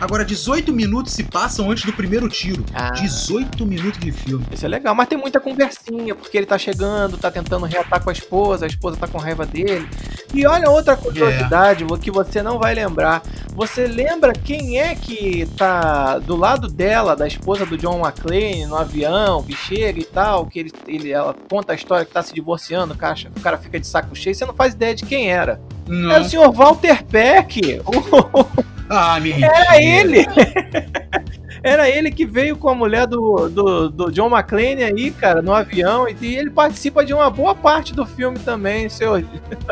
Agora, 0.01 0.25
18 0.25 0.73
minutos 0.73 1.13
se 1.13 1.23
passam 1.23 1.69
antes 1.69 1.85
do 1.85 1.93
primeiro 1.93 2.27
tiro. 2.27 2.65
Ah. 2.73 2.89
18 2.89 3.63
minutos 3.67 3.99
de 3.99 4.11
filme. 4.11 4.43
Isso 4.51 4.65
é 4.65 4.67
legal, 4.67 4.95
mas 4.95 5.07
tem 5.07 5.15
muita 5.15 5.39
conversinha, 5.39 6.15
porque 6.15 6.35
ele 6.35 6.47
tá 6.47 6.57
chegando, 6.57 7.19
tá 7.19 7.29
tentando 7.29 7.67
reatar 7.67 8.03
com 8.03 8.09
a 8.09 8.13
esposa, 8.13 8.65
a 8.65 8.67
esposa 8.67 8.97
tá 8.97 9.07
com 9.07 9.19
raiva 9.19 9.45
dele. 9.45 9.87
E 10.33 10.43
olha 10.47 10.71
outra 10.71 10.97
curiosidade 10.97 11.83
é. 11.83 11.97
que 11.99 12.09
você 12.09 12.41
não 12.41 12.57
vai 12.57 12.73
lembrar. 12.73 13.21
Você 13.53 13.85
lembra 13.85 14.33
quem 14.33 14.79
é 14.79 14.95
que 14.95 15.45
tá 15.55 16.17
do 16.17 16.35
lado 16.35 16.67
dela, 16.67 17.15
da 17.15 17.27
esposa 17.27 17.63
do 17.63 17.77
John 17.77 17.99
McClane, 17.99 18.65
no 18.65 18.77
avião, 18.77 19.43
que 19.43 19.55
chega 19.55 19.99
e 19.99 20.05
tal, 20.05 20.47
que 20.47 20.57
ele, 20.57 20.71
ele, 20.87 21.11
ela 21.11 21.35
conta 21.47 21.73
a 21.73 21.75
história 21.75 22.05
que 22.05 22.11
tá 22.11 22.23
se 22.23 22.33
divorciando, 22.33 22.95
o 22.95 22.97
cara, 22.97 23.15
o 23.37 23.39
cara 23.39 23.57
fica 23.59 23.79
de 23.79 23.85
saco 23.85 24.15
cheio, 24.15 24.33
você 24.33 24.45
não 24.47 24.55
faz 24.55 24.73
ideia 24.73 24.95
de 24.95 25.05
quem 25.05 25.31
era. 25.31 25.61
Não. 25.87 26.11
Era 26.11 26.23
o 26.23 26.27
senhor 26.27 26.51
Walter 26.51 27.03
Peck. 27.03 27.81
Ah, 28.93 29.17
mentira. 29.21 29.47
Era 29.47 29.81
ele! 29.81 30.25
Era 31.63 31.87
ele 31.87 32.11
que 32.11 32.25
veio 32.25 32.57
com 32.57 32.69
a 32.69 32.75
mulher 32.75 33.05
do, 33.05 33.47
do, 33.47 33.89
do, 33.89 34.11
John 34.11 34.27
McClane 34.35 34.83
aí, 34.83 35.11
cara, 35.11 35.43
no 35.43 35.53
avião. 35.53 36.07
E 36.09 36.35
ele 36.35 36.49
participa 36.49 37.05
de 37.05 37.13
uma 37.13 37.29
boa 37.29 37.53
parte 37.53 37.93
do 37.93 38.03
filme 38.03 38.39
também, 38.39 38.89
senhor, 38.89 39.23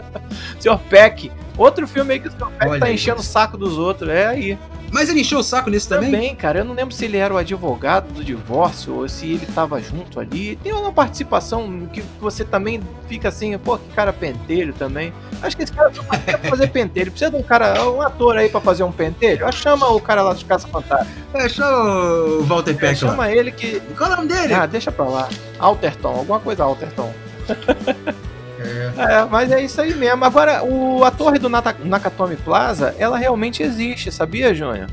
senhor 0.59 0.79
Peck. 0.81 1.31
Outro 1.57 1.87
filme 1.87 2.13
aí 2.13 2.19
que 2.19 2.27
o 2.27 2.31
senhor 2.31 2.51
Peck 2.51 2.69
Olha 2.69 2.79
tá 2.79 2.91
enchendo 2.91 3.21
o 3.21 3.23
saco 3.23 3.57
dos 3.57 3.77
outros. 3.77 4.09
É 4.09 4.27
aí. 4.27 4.57
Mas 4.91 5.09
ele 5.09 5.21
encheu 5.21 5.39
o 5.39 5.43
saco 5.43 5.69
nesse 5.69 5.87
também? 5.87 6.11
Também, 6.11 6.35
cara. 6.35 6.59
Eu 6.59 6.65
não 6.65 6.73
lembro 6.73 6.93
se 6.93 7.05
ele 7.05 7.17
era 7.17 7.33
o 7.33 7.37
advogado 7.37 8.11
do 8.13 8.23
divórcio 8.23 8.95
ou 8.95 9.09
se 9.09 9.33
ele 9.33 9.45
tava 9.47 9.81
junto 9.81 10.19
ali. 10.19 10.55
Tem 10.57 10.73
uma 10.73 10.91
participação 10.91 11.87
que 11.91 12.01
você 12.19 12.43
também 12.43 12.81
fica 13.07 13.29
assim, 13.29 13.57
pô, 13.57 13.77
que 13.77 13.89
cara 13.93 14.11
pentelho 14.11 14.73
também. 14.73 15.13
Acho 15.41 15.55
que 15.55 15.63
esse 15.63 15.71
cara 15.71 15.91
quer 16.25 16.39
fazer 16.49 16.67
pentelho. 16.67 17.11
Precisa 17.11 17.31
de 17.31 17.37
um 17.37 17.43
cara, 17.43 17.89
um 17.89 18.01
ator 18.01 18.37
aí 18.37 18.49
pra 18.49 18.59
fazer 18.59 18.83
um 18.83 18.91
pentelho. 18.91 19.49
Chama 19.51 19.87
o 19.89 19.99
cara 19.99 20.21
lá 20.21 20.33
dos 20.33 20.43
Caça 20.43 20.67
Fantasma. 20.67 21.07
É, 21.33 21.47
chama 21.47 21.71
o 21.71 22.43
Walter 22.43 22.75
Peck. 22.75 22.91
É, 22.91 22.95
chama 22.95 23.31
ele 23.31 23.51
que. 23.51 23.79
Qual 23.97 24.09
é 24.09 24.13
o 24.13 24.17
nome 24.17 24.29
dele? 24.29 24.53
Ah, 24.53 24.65
deixa 24.65 24.91
pra 24.91 25.05
lá. 25.05 25.29
Alterton, 25.59 26.09
alguma 26.09 26.39
coisa 26.39 26.63
Alterton. 26.63 27.11
É. 28.59 28.93
é. 28.97 29.25
mas 29.25 29.51
é 29.51 29.63
isso 29.63 29.79
aí 29.81 29.93
mesmo. 29.95 30.23
Agora, 30.25 30.63
o, 30.63 31.03
a 31.03 31.11
torre 31.11 31.39
do 31.39 31.49
Nakatomi 31.49 32.35
Plaza, 32.37 32.95
ela 32.97 33.17
realmente 33.17 33.63
existe, 33.63 34.11
sabia, 34.11 34.53
Júnior? 34.53 34.87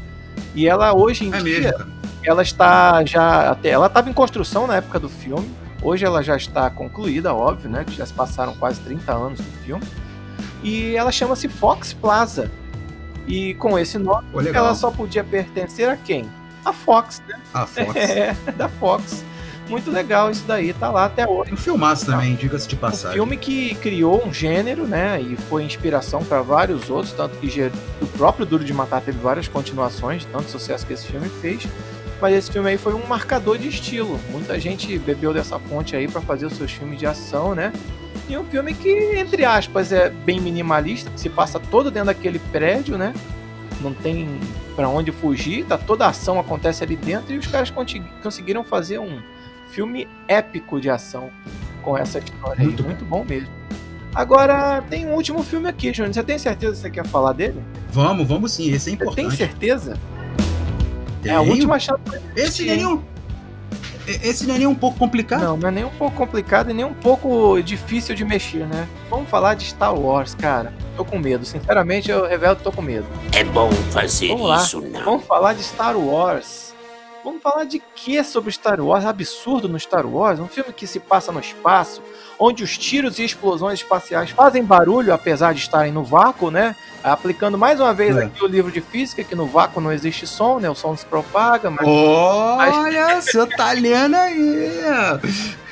E 0.55 0.67
ela 0.67 0.95
hoje 0.95 1.27
em 1.27 1.35
é 1.35 1.43
dia, 1.43 1.61
mesmo. 1.61 1.93
ela 2.23 2.43
está 2.43 3.05
já 3.05 3.51
até, 3.51 3.71
ela 3.71 3.87
estava 3.87 4.09
em 4.09 4.13
construção 4.13 4.67
na 4.67 4.77
época 4.77 4.99
do 4.99 5.09
filme. 5.09 5.51
Hoje 5.83 6.05
ela 6.05 6.23
já 6.23 6.37
está 6.37 6.71
concluída, 6.71 7.35
óbvio, 7.35 7.71
né? 7.71 7.85
Que 7.85 7.95
já 7.95 8.07
se 8.07 8.13
passaram 8.13 8.55
quase 8.57 8.81
30 8.81 9.13
anos 9.13 9.41
do 9.41 9.53
filme. 9.65 9.85
E 10.63 10.97
ela 10.97 11.13
chama-se 11.13 11.49
Fox 11.49 11.93
Plaza. 11.93 12.51
E 13.27 13.55
com 13.55 13.79
esse 13.79 13.99
nome, 13.99 14.27
Pô, 14.33 14.41
ela 14.41 14.75
só 14.75 14.91
podia 14.91 15.23
pertencer 15.23 15.89
a 15.89 15.97
quem? 15.97 16.29
A 16.65 16.73
Fox, 16.73 17.23
né? 17.29 17.39
A 17.53 17.67
Fox. 17.67 17.95
É, 17.97 18.35
da 18.57 18.69
Fox. 18.69 19.25
Muito 19.69 19.91
legal 19.91 20.31
isso 20.31 20.45
daí, 20.47 20.73
tá 20.73 20.91
lá 20.91 21.07
até 21.07 21.27
hoje. 21.27 21.53
Um 21.53 21.57
filmaço 21.57 22.07
também, 22.07 22.35
diga-se 22.35 22.69
de 22.69 22.77
passagem. 22.77 23.21
Um 23.21 23.25
filme 23.25 23.37
que 23.37 23.75
criou 23.77 24.25
um 24.25 24.33
gênero, 24.33 24.87
né? 24.87 25.21
E 25.21 25.37
foi 25.37 25.65
inspiração 25.65 26.25
para 26.25 26.41
vários 26.41 26.89
outros, 26.89 27.13
tanto 27.13 27.37
que 27.39 27.71
o 28.01 28.07
próprio 28.07 28.47
Duro 28.47 28.65
de 28.65 28.73
Matar 28.73 29.01
teve 29.01 29.19
várias 29.19 29.49
continuações, 29.49 30.25
tanto 30.27 30.51
sucesso 30.51 30.87
que 30.87 30.93
esse 30.93 31.07
filme 31.07 31.29
fez. 31.41 31.67
Mas 32.21 32.35
esse 32.35 32.51
filme 32.51 32.71
aí 32.71 32.79
foi 32.79 32.95
um 32.95 33.07
marcador 33.07 33.59
de 33.59 33.69
estilo. 33.69 34.19
Muita 34.31 34.59
gente 34.59 34.99
bebeu 34.99 35.35
dessa 35.35 35.59
fonte 35.59 35.95
aí 35.95 36.09
para 36.09 36.21
fazer 36.21 36.47
os 36.47 36.55
seus 36.55 36.73
filmes 36.73 36.99
de 36.99 37.07
ação, 37.07 37.55
né? 37.55 37.73
E 38.29 38.37
um 38.37 38.45
filme 38.45 38.73
que, 38.73 38.91
entre 39.17 39.45
aspas, 39.45 39.93
é 39.93 40.09
bem 40.09 40.41
minimalista, 40.41 41.11
se 41.17 41.29
passa 41.29 41.61
todo 41.61 41.91
dentro 41.91 42.07
daquele 42.07 42.39
prédio, 42.39 42.97
né? 42.97 43.13
Não 43.81 43.93
tem 43.93 44.41
para 44.75 44.89
onde 44.89 45.13
fugir, 45.13 45.65
tá, 45.65 45.79
toda 45.79 46.07
a 46.07 46.09
ação 46.09 46.39
acontece 46.39 46.83
ali 46.83 46.97
dentro 46.97 47.33
e 47.33 47.39
os 47.39 47.47
caras 47.47 47.73
conseguiram 48.23 48.63
fazer 48.65 48.99
um, 48.99 49.21
filme 49.69 50.09
épico 50.29 50.81
de 50.81 50.89
ação 50.91 51.31
com 51.83 51.97
essa 51.97 52.19
história 52.19 52.65
muito 52.65 52.83
aí. 52.83 52.89
Muito 52.89 53.05
bom 53.05 53.25
mesmo. 53.25 53.49
Agora, 54.15 54.83
tem 54.89 55.07
um 55.07 55.15
último 55.15 55.43
filme 55.43 55.69
aqui, 55.69 55.93
Júnior. 55.93 56.15
Você 56.15 56.23
tem 56.23 56.39
certeza 56.39 56.73
que 56.73 56.79
você 56.81 56.91
quer 56.91 57.07
falar 57.07 57.33
dele? 57.33 57.63
Vamos, 57.91 58.27
vamos 58.27 58.53
sim. 58.53 58.73
Esse 58.73 58.91
é 58.91 58.93
importante. 58.95 59.31
Você 59.31 59.37
tem 59.37 59.47
certeza? 59.49 59.99
Tenho. 61.23 61.35
É 61.35 61.37
a 61.37 61.41
última 61.43 61.79
chance. 61.79 62.01
Esse 62.35 62.65
nem 62.65 62.83
é 62.83 62.89
um... 62.89 63.03
Esse 64.07 64.47
não 64.47 64.55
é 64.55 64.59
nem 64.59 64.67
um 64.69 64.75
pouco 64.75 64.97
complicado? 64.97 65.43
Não, 65.43 65.57
não 65.57 65.69
é 65.69 65.73
nem 65.73 65.85
um 65.85 65.91
pouco 65.91 66.17
complicado 66.17 66.71
e 66.71 66.73
nem 66.73 66.85
um 66.85 66.95
pouco 66.95 67.61
difícil 67.61 68.15
de 68.15 68.25
mexer, 68.25 68.65
né? 68.65 68.87
Vamos 69.11 69.29
falar 69.29 69.55
de 69.55 69.65
Star 69.65 69.95
Wars, 69.99 70.35
cara. 70.35 70.73
Tô 70.97 71.05
com 71.05 71.19
medo. 71.19 71.45
Sinceramente, 71.45 72.11
eu 72.11 72.25
revelo 72.27 72.55
que 72.55 72.63
tô 72.63 72.71
com 72.71 72.83
medo. 72.83 73.07
É 73.33 73.43
bom 73.43 73.71
fazer 73.91 74.29
Vamos 74.29 74.63
isso, 74.63 74.81
lá. 74.81 74.89
não. 74.89 75.05
Vamos 75.05 75.27
falar 75.27 75.55
de 75.55 75.63
Star 75.65 75.99
Wars. 75.99 76.66
Vamos 77.27 77.43
falar 77.43 77.65
de 77.65 77.81
que 77.81 78.23
sobre 78.23 78.53
Star 78.53 78.81
Wars? 78.81 79.05
Absurdo 79.05 79.69
no 79.69 79.77
Star 79.81 80.07
Wars? 80.07 80.39
Um 80.39 80.47
filme 80.47 80.73
que 80.73 80.87
se 80.87 81.01
passa 81.01 81.33
no 81.33 81.41
espaço, 81.41 82.01
onde 82.39 82.63
os 82.63 82.79
tiros 82.79 83.19
e 83.19 83.25
explosões 83.25 83.81
espaciais 83.81 84.31
fazem 84.31 84.63
barulho, 84.63 85.13
apesar 85.13 85.53
de 85.53 85.59
estarem 85.59 85.91
no 85.91 86.05
vácuo, 86.05 86.53
né? 86.53 86.77
Aplicando 87.03 87.59
mais 87.59 87.81
uma 87.81 87.93
vez 87.93 88.17
é. 88.17 88.27
aqui 88.27 88.45
o 88.45 88.47
livro 88.47 88.71
de 88.71 88.81
física, 88.81 89.25
que 89.25 89.35
no 89.35 89.45
vácuo 89.45 89.81
não 89.81 89.91
existe 89.91 90.25
som, 90.25 90.61
né? 90.61 90.71
O 90.71 90.75
som 90.77 90.97
se 90.97 91.05
propaga. 91.05 91.69
Mas... 91.69 91.85
Olha, 91.85 93.07
mas... 93.07 93.25
seu 93.25 93.45
italiano 93.45 94.17
aí! 94.17 94.81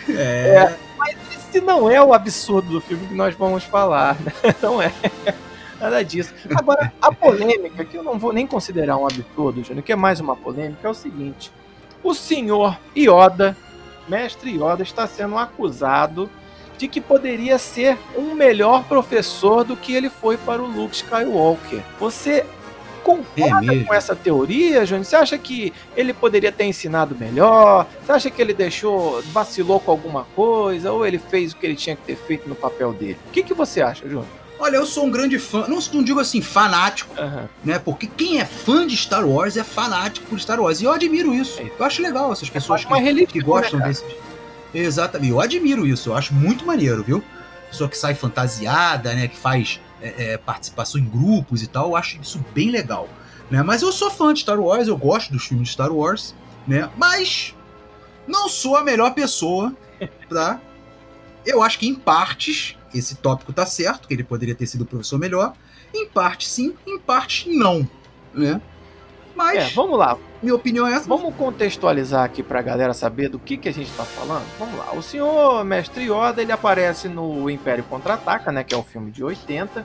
É. 0.08 0.16
é. 0.18 0.78
Mas 0.98 1.16
esse 1.30 1.60
não 1.60 1.88
é 1.88 2.02
o 2.02 2.12
absurdo 2.12 2.68
do 2.68 2.80
filme 2.80 3.06
que 3.06 3.14
nós 3.14 3.32
vamos 3.36 3.62
falar, 3.62 4.16
né? 4.16 4.32
Não 4.60 4.82
é. 4.82 4.92
Nada 5.80 6.02
disso. 6.04 6.32
Agora, 6.54 6.92
a 7.00 7.12
polêmica, 7.12 7.84
que 7.84 7.96
eu 7.96 8.02
não 8.02 8.18
vou 8.18 8.32
nem 8.32 8.46
considerar 8.46 8.96
um 8.96 9.06
absurdo, 9.06 9.62
Júnior, 9.62 9.84
que 9.84 9.92
é 9.92 9.96
mais 9.96 10.20
uma 10.20 10.36
polêmica, 10.36 10.86
é 10.86 10.90
o 10.90 10.94
seguinte: 10.94 11.50
o 12.02 12.14
senhor 12.14 12.78
Yoda, 12.96 13.56
mestre 14.08 14.52
Yoda, 14.52 14.82
está 14.82 15.06
sendo 15.06 15.36
acusado 15.38 16.30
de 16.76 16.88
que 16.88 17.00
poderia 17.00 17.58
ser 17.58 17.96
um 18.16 18.34
melhor 18.34 18.84
professor 18.84 19.64
do 19.64 19.76
que 19.76 19.94
ele 19.94 20.10
foi 20.10 20.36
para 20.36 20.62
o 20.62 20.66
Luke 20.66 20.96
Skywalker. 20.96 21.80
Você 21.98 22.44
concorda 23.02 23.74
é 23.74 23.84
com 23.84 23.94
essa 23.94 24.16
teoria, 24.16 24.84
Júnior? 24.84 25.04
Você 25.04 25.16
acha 25.16 25.38
que 25.38 25.72
ele 25.96 26.12
poderia 26.12 26.50
ter 26.50 26.64
ensinado 26.64 27.14
melhor? 27.14 27.86
Você 28.04 28.12
acha 28.12 28.30
que 28.30 28.40
ele 28.40 28.54
deixou, 28.54 29.22
vacilou 29.24 29.78
com 29.78 29.90
alguma 29.90 30.24
coisa? 30.34 30.90
Ou 30.90 31.06
ele 31.06 31.18
fez 31.18 31.52
o 31.52 31.56
que 31.56 31.66
ele 31.66 31.76
tinha 31.76 31.94
que 31.94 32.02
ter 32.02 32.16
feito 32.16 32.48
no 32.48 32.54
papel 32.54 32.92
dele? 32.92 33.18
O 33.28 33.30
que, 33.30 33.42
que 33.42 33.54
você 33.54 33.82
acha, 33.82 34.08
Júnior? 34.08 34.43
Olha, 34.58 34.76
eu 34.76 34.86
sou 34.86 35.06
um 35.06 35.10
grande 35.10 35.38
fã, 35.38 35.66
não, 35.66 35.78
não 35.92 36.02
digo 36.02 36.20
assim 36.20 36.40
fanático, 36.40 37.14
uhum. 37.20 37.48
né? 37.64 37.78
Porque 37.78 38.06
quem 38.06 38.40
é 38.40 38.44
fã 38.44 38.86
de 38.86 38.96
Star 38.96 39.26
Wars 39.26 39.56
é 39.56 39.64
fanático 39.64 40.26
por 40.26 40.38
Star 40.38 40.60
Wars. 40.60 40.80
E 40.80 40.84
eu 40.84 40.92
admiro 40.92 41.34
isso. 41.34 41.60
É. 41.60 41.70
Eu 41.78 41.84
acho 41.84 42.00
legal 42.00 42.32
essas 42.32 42.48
pessoas 42.48 42.84
é 42.84 43.14
que, 43.14 43.26
que, 43.26 43.40
gostam 43.40 43.80
né, 43.80 43.88
desse. 43.88 44.04
Exatamente. 44.72 45.30
Eu 45.30 45.40
admiro 45.40 45.86
isso. 45.86 46.10
Eu 46.10 46.16
acho 46.16 46.32
muito 46.32 46.64
maneiro, 46.64 47.02
viu? 47.02 47.22
Pessoa 47.68 47.90
que 47.90 47.98
sai 47.98 48.14
fantasiada, 48.14 49.12
né? 49.12 49.26
Que 49.26 49.36
faz 49.36 49.80
é, 50.00 50.32
é, 50.32 50.38
participação 50.38 51.00
em 51.00 51.04
grupos 51.04 51.62
e 51.62 51.66
tal. 51.66 51.88
Eu 51.88 51.96
acho 51.96 52.20
isso 52.20 52.42
bem 52.54 52.70
legal. 52.70 53.08
Né? 53.50 53.62
Mas 53.62 53.82
eu 53.82 53.90
sou 53.90 54.10
fã 54.10 54.32
de 54.32 54.40
Star 54.40 54.60
Wars, 54.60 54.86
eu 54.86 54.96
gosto 54.96 55.32
dos 55.32 55.44
filmes 55.44 55.68
de 55.68 55.74
Star 55.74 55.92
Wars, 55.92 56.34
né? 56.66 56.88
Mas 56.96 57.54
não 58.26 58.48
sou 58.48 58.76
a 58.76 58.84
melhor 58.84 59.14
pessoa 59.14 59.74
pra. 60.28 60.60
Eu 61.44 61.62
acho 61.62 61.78
que 61.78 61.86
em 61.86 61.94
partes 61.94 62.76
esse 62.94 63.16
tópico 63.16 63.52
tá 63.52 63.66
certo, 63.66 64.08
que 64.08 64.14
ele 64.14 64.24
poderia 64.24 64.54
ter 64.54 64.66
sido 64.66 64.82
o 64.82 64.86
professor 64.86 65.18
melhor. 65.18 65.54
Em 65.92 66.08
parte 66.08 66.48
sim, 66.48 66.74
em 66.86 66.98
parte 66.98 67.50
não, 67.50 67.88
né? 68.32 68.60
Mas, 69.34 69.58
é, 69.58 69.68
vamos 69.70 69.98
lá. 69.98 70.16
Minha 70.42 70.54
opinião 70.54 70.86
é 70.86 70.94
essa. 70.94 71.08
Vamos 71.08 71.34
contextualizar 71.34 72.24
aqui 72.24 72.42
pra 72.42 72.62
galera 72.62 72.94
saber 72.94 73.28
do 73.28 73.38
que, 73.38 73.56
que 73.56 73.68
a 73.68 73.72
gente 73.72 73.90
tá 73.92 74.04
falando? 74.04 74.44
Vamos 74.58 74.78
lá. 74.78 74.94
O 74.94 75.02
senhor 75.02 75.64
Mestre 75.64 76.04
Yoda, 76.04 76.40
ele 76.40 76.52
aparece 76.52 77.08
no 77.08 77.50
Império 77.50 77.82
Contra-Ataca, 77.84 78.52
né? 78.52 78.62
Que 78.62 78.74
é 78.74 78.78
o 78.78 78.82
filme 78.82 79.10
de 79.10 79.24
80. 79.24 79.84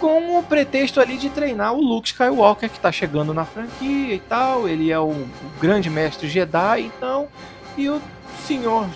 com 0.00 0.38
o 0.38 0.42
pretexto 0.42 0.98
ali 0.98 1.18
de 1.18 1.28
treinar 1.28 1.74
o 1.74 1.80
Luke 1.80 2.08
Skywalker, 2.08 2.70
que 2.70 2.76
está 2.76 2.90
chegando 2.90 3.34
na 3.34 3.44
franquia 3.44 4.14
e 4.14 4.20
tal. 4.20 4.68
Ele 4.68 4.90
é 4.90 4.98
o, 4.98 5.10
o, 5.10 5.28
grande 5.60 5.88
mestre 5.90 6.28
Jedi, 6.28 6.80
então. 6.80 7.28
E 7.76 7.88
o 7.88 8.00
senhor 8.46 8.88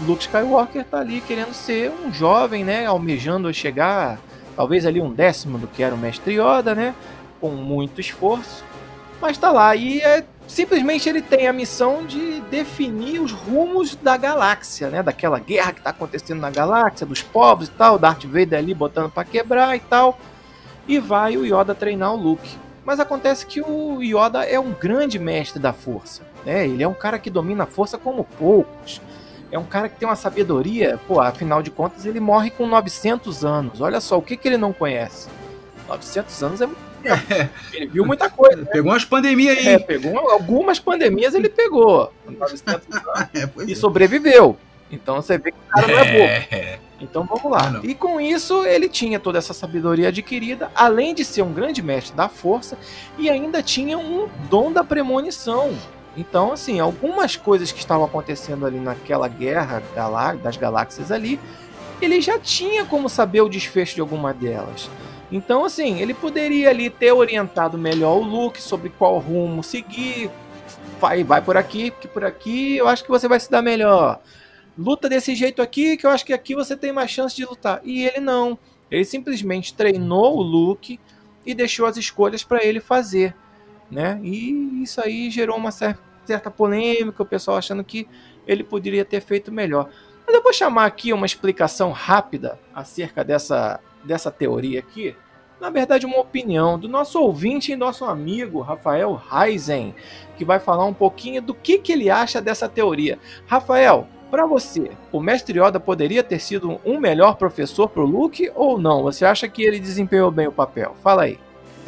Luke 0.00 0.22
Skywalker 0.22 0.82
está 0.82 1.00
ali 1.00 1.20
querendo 1.20 1.52
ser 1.52 1.90
um 1.90 2.12
jovem, 2.12 2.64
né? 2.64 2.86
Almejando 2.86 3.52
chegar, 3.52 4.18
talvez 4.56 4.86
ali 4.86 5.00
um 5.00 5.12
décimo 5.12 5.58
do 5.58 5.66
que 5.66 5.82
era 5.82 5.94
o 5.94 5.98
mestre 5.98 6.34
Yoda, 6.34 6.74
né? 6.74 6.94
Com 7.40 7.50
muito 7.50 8.00
esforço. 8.00 8.64
Mas 9.20 9.32
está 9.32 9.50
lá. 9.50 9.74
E 9.74 10.00
é, 10.00 10.24
simplesmente 10.46 11.08
ele 11.08 11.20
tem 11.20 11.48
a 11.48 11.52
missão 11.52 12.06
de 12.06 12.40
definir 12.42 13.20
os 13.20 13.32
rumos 13.32 13.96
da 13.96 14.16
galáxia, 14.16 14.88
né? 14.88 15.02
Daquela 15.02 15.38
guerra 15.38 15.72
que 15.72 15.80
está 15.80 15.90
acontecendo 15.90 16.40
na 16.40 16.50
galáxia, 16.50 17.06
dos 17.06 17.22
povos 17.22 17.68
e 17.68 17.72
tal. 17.72 17.98
Darth 17.98 18.24
Vader 18.24 18.58
ali 18.58 18.74
botando 18.74 19.10
para 19.10 19.24
quebrar 19.24 19.76
e 19.76 19.80
tal 19.80 20.18
e 20.88 20.98
vai 20.98 21.36
o 21.36 21.44
Yoda 21.44 21.74
treinar 21.74 22.14
o 22.14 22.16
Luke. 22.16 22.56
Mas 22.84 22.98
acontece 22.98 23.44
que 23.44 23.60
o 23.60 24.02
Yoda 24.02 24.44
é 24.44 24.58
um 24.58 24.72
grande 24.72 25.18
mestre 25.18 25.60
da 25.60 25.74
força. 25.74 26.22
Né? 26.46 26.66
Ele 26.66 26.82
é 26.82 26.88
um 26.88 26.94
cara 26.94 27.18
que 27.18 27.28
domina 27.28 27.64
a 27.64 27.66
força 27.66 27.98
como 27.98 28.24
poucos. 28.24 29.02
É 29.50 29.58
um 29.58 29.64
cara 29.64 29.88
que 29.88 29.98
tem 29.98 30.08
uma 30.08 30.16
sabedoria. 30.16 30.98
Pô, 31.06 31.20
afinal 31.20 31.62
de 31.62 31.70
contas, 31.70 32.04
ele 32.04 32.20
morre 32.20 32.50
com 32.50 32.66
900 32.66 33.44
anos. 33.44 33.80
Olha 33.80 34.00
só, 34.00 34.18
o 34.18 34.22
que, 34.22 34.36
que 34.36 34.48
ele 34.48 34.58
não 34.58 34.72
conhece? 34.72 35.28
900 35.88 36.42
anos 36.42 36.60
é 36.60 36.66
muito. 36.66 36.88
É. 37.04 37.48
Ele 37.72 37.86
viu 37.86 38.04
muita 38.04 38.28
coisa. 38.28 38.62
Né? 38.62 38.68
Pegou 38.70 38.90
umas 38.92 39.04
pandemias 39.04 39.58
aí. 39.58 39.68
É, 39.68 39.78
pegou 39.78 40.18
algumas 40.30 40.78
pandemias 40.78 41.34
ele 41.34 41.48
pegou. 41.48 42.12
900 42.26 42.74
anos. 42.74 42.86
É, 43.34 43.64
e 43.66 43.72
é. 43.72 43.74
sobreviveu. 43.74 44.56
Então 44.90 45.16
você 45.16 45.38
vê 45.38 45.52
que 45.52 45.58
o 45.58 45.70
cara 45.70 45.86
não 45.86 45.98
é 45.98 46.04
bobo. 46.04 46.24
É. 46.54 46.78
Então 47.00 47.24
vamos 47.24 47.50
lá. 47.50 47.74
Ah, 47.76 47.80
e 47.86 47.94
com 47.94 48.20
isso 48.20 48.64
ele 48.64 48.88
tinha 48.88 49.20
toda 49.20 49.38
essa 49.38 49.54
sabedoria 49.54 50.08
adquirida, 50.08 50.70
além 50.74 51.14
de 51.14 51.24
ser 51.24 51.42
um 51.42 51.52
grande 51.52 51.82
mestre 51.82 52.16
da 52.16 52.28
força, 52.28 52.76
e 53.16 53.30
ainda 53.30 53.62
tinha 53.62 53.96
um 53.96 54.28
dom 54.48 54.72
da 54.72 54.82
premonição. 54.82 55.76
Então, 56.16 56.52
assim, 56.52 56.80
algumas 56.80 57.36
coisas 57.36 57.70
que 57.70 57.78
estavam 57.78 58.04
acontecendo 58.04 58.66
ali 58.66 58.78
naquela 58.78 59.28
guerra 59.28 59.82
das 60.42 60.56
galáxias 60.56 61.12
ali, 61.12 61.38
ele 62.00 62.20
já 62.20 62.38
tinha 62.38 62.84
como 62.84 63.08
saber 63.08 63.40
o 63.40 63.48
desfecho 63.48 63.94
de 63.94 64.00
alguma 64.00 64.34
delas. 64.34 64.90
Então, 65.30 65.64
assim, 65.64 66.00
ele 66.00 66.14
poderia 66.14 66.70
ali 66.70 66.88
ter 66.90 67.12
orientado 67.12 67.76
melhor 67.76 68.16
o 68.16 68.22
Luke 68.22 68.62
sobre 68.62 68.88
qual 68.88 69.18
rumo 69.18 69.62
seguir. 69.62 70.30
Vai, 71.00 71.22
vai 71.22 71.40
por 71.40 71.56
aqui, 71.56 71.90
porque 71.90 72.08
por 72.08 72.24
aqui 72.24 72.76
eu 72.76 72.88
acho 72.88 73.04
que 73.04 73.10
você 73.10 73.28
vai 73.28 73.38
se 73.38 73.50
dar 73.50 73.62
melhor 73.62 74.20
luta 74.78 75.08
desse 75.08 75.34
jeito 75.34 75.60
aqui, 75.60 75.96
que 75.96 76.06
eu 76.06 76.10
acho 76.10 76.24
que 76.24 76.32
aqui 76.32 76.54
você 76.54 76.76
tem 76.76 76.92
mais 76.92 77.10
chance 77.10 77.34
de 77.34 77.44
lutar. 77.44 77.80
E 77.84 78.04
ele 78.06 78.20
não. 78.20 78.56
Ele 78.90 79.04
simplesmente 79.04 79.74
treinou 79.74 80.38
o 80.38 80.42
Luke 80.42 80.98
e 81.44 81.54
deixou 81.54 81.86
as 81.86 81.96
escolhas 81.96 82.44
para 82.44 82.64
ele 82.64 82.80
fazer, 82.80 83.34
né? 83.90 84.20
E 84.22 84.82
isso 84.82 85.00
aí 85.00 85.30
gerou 85.30 85.56
uma 85.56 85.70
certa 85.70 86.50
polêmica, 86.50 87.22
o 87.22 87.26
pessoal 87.26 87.56
achando 87.56 87.82
que 87.82 88.06
ele 88.46 88.64
poderia 88.64 89.04
ter 89.04 89.20
feito 89.20 89.52
melhor. 89.52 89.88
Mas 90.26 90.34
eu 90.34 90.42
vou 90.42 90.52
chamar 90.52 90.84
aqui 90.84 91.12
uma 91.12 91.26
explicação 91.26 91.90
rápida 91.90 92.58
acerca 92.74 93.24
dessa, 93.24 93.80
dessa 94.04 94.30
teoria 94.30 94.80
aqui. 94.80 95.16
Na 95.60 95.70
verdade, 95.70 96.06
uma 96.06 96.20
opinião 96.20 96.78
do 96.78 96.88
nosso 96.88 97.20
ouvinte 97.20 97.72
e 97.72 97.76
nosso 97.76 98.04
amigo 98.04 98.60
Rafael 98.60 99.14
Reisen, 99.14 99.94
que 100.36 100.44
vai 100.44 100.60
falar 100.60 100.84
um 100.84 100.94
pouquinho 100.94 101.42
do 101.42 101.52
que, 101.52 101.78
que 101.78 101.92
ele 101.92 102.08
acha 102.08 102.40
dessa 102.40 102.68
teoria. 102.68 103.18
Rafael, 103.46 104.06
para 104.30 104.46
você, 104.46 104.90
o 105.10 105.20
mestre 105.20 105.58
Yoda 105.58 105.80
poderia 105.80 106.22
ter 106.22 106.38
sido 106.38 106.78
um 106.84 107.00
melhor 107.00 107.36
professor 107.36 107.88
pro 107.88 108.04
Luke 108.04 108.50
ou 108.54 108.78
não? 108.78 109.02
Você 109.02 109.24
acha 109.24 109.48
que 109.48 109.62
ele 109.62 109.80
desempenhou 109.80 110.30
bem 110.30 110.46
o 110.46 110.52
papel? 110.52 110.94
Fala 111.02 111.22
aí. 111.22 111.38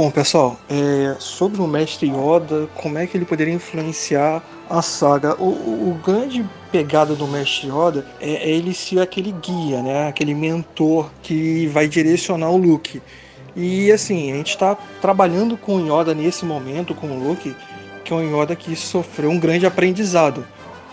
Bom, 0.01 0.11
pessoal, 0.11 0.59
é, 0.67 1.15
sobre 1.19 1.61
o 1.61 1.67
mestre 1.67 2.09
Yoda, 2.09 2.67
como 2.75 2.97
é 2.97 3.07
que 3.07 3.19
ele 3.19 3.27
poderia 3.27 3.53
influenciar 3.53 4.43
a 4.67 4.81
saga? 4.81 5.37
O, 5.39 5.49
o, 5.49 5.91
o 5.91 6.01
grande 6.03 6.43
pegada 6.73 7.15
do 7.15 7.29
mestre 7.29 7.69
Yoda 7.69 8.07
é, 8.19 8.31
é, 8.31 8.49
ele 8.49 8.73
ser 8.73 9.01
aquele 9.01 9.31
guia, 9.31 9.83
né? 9.83 10.09
Aquele 10.09 10.35
mentor 10.35 11.11
que 11.23 11.67
vai 11.67 11.87
direcionar 11.87 12.49
o 12.49 12.57
Luke. 12.57 13.03
E 13.55 13.93
assim, 13.93 14.33
a 14.33 14.37
gente 14.37 14.49
está 14.49 14.75
trabalhando 15.03 15.55
com 15.59 15.77
o 15.77 15.81
Yoda 15.81 16.15
nesse 16.15 16.47
momento, 16.47 16.95
com 16.95 17.09
o 17.09 17.29
Luke, 17.29 17.55
que 18.03 18.11
é 18.11 18.17
um 18.17 18.41
Yoda 18.41 18.57
que 18.57 18.75
sofreu 18.75 19.29
um 19.29 19.39
grande 19.39 19.67
aprendizado 19.67 20.47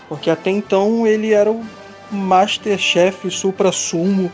porque 0.06 0.30
até 0.30 0.50
então 0.50 1.06
ele 1.06 1.32
era 1.32 1.50
o 1.50 1.64
Masterchef 2.10 3.30
supra-sumo, 3.30 4.30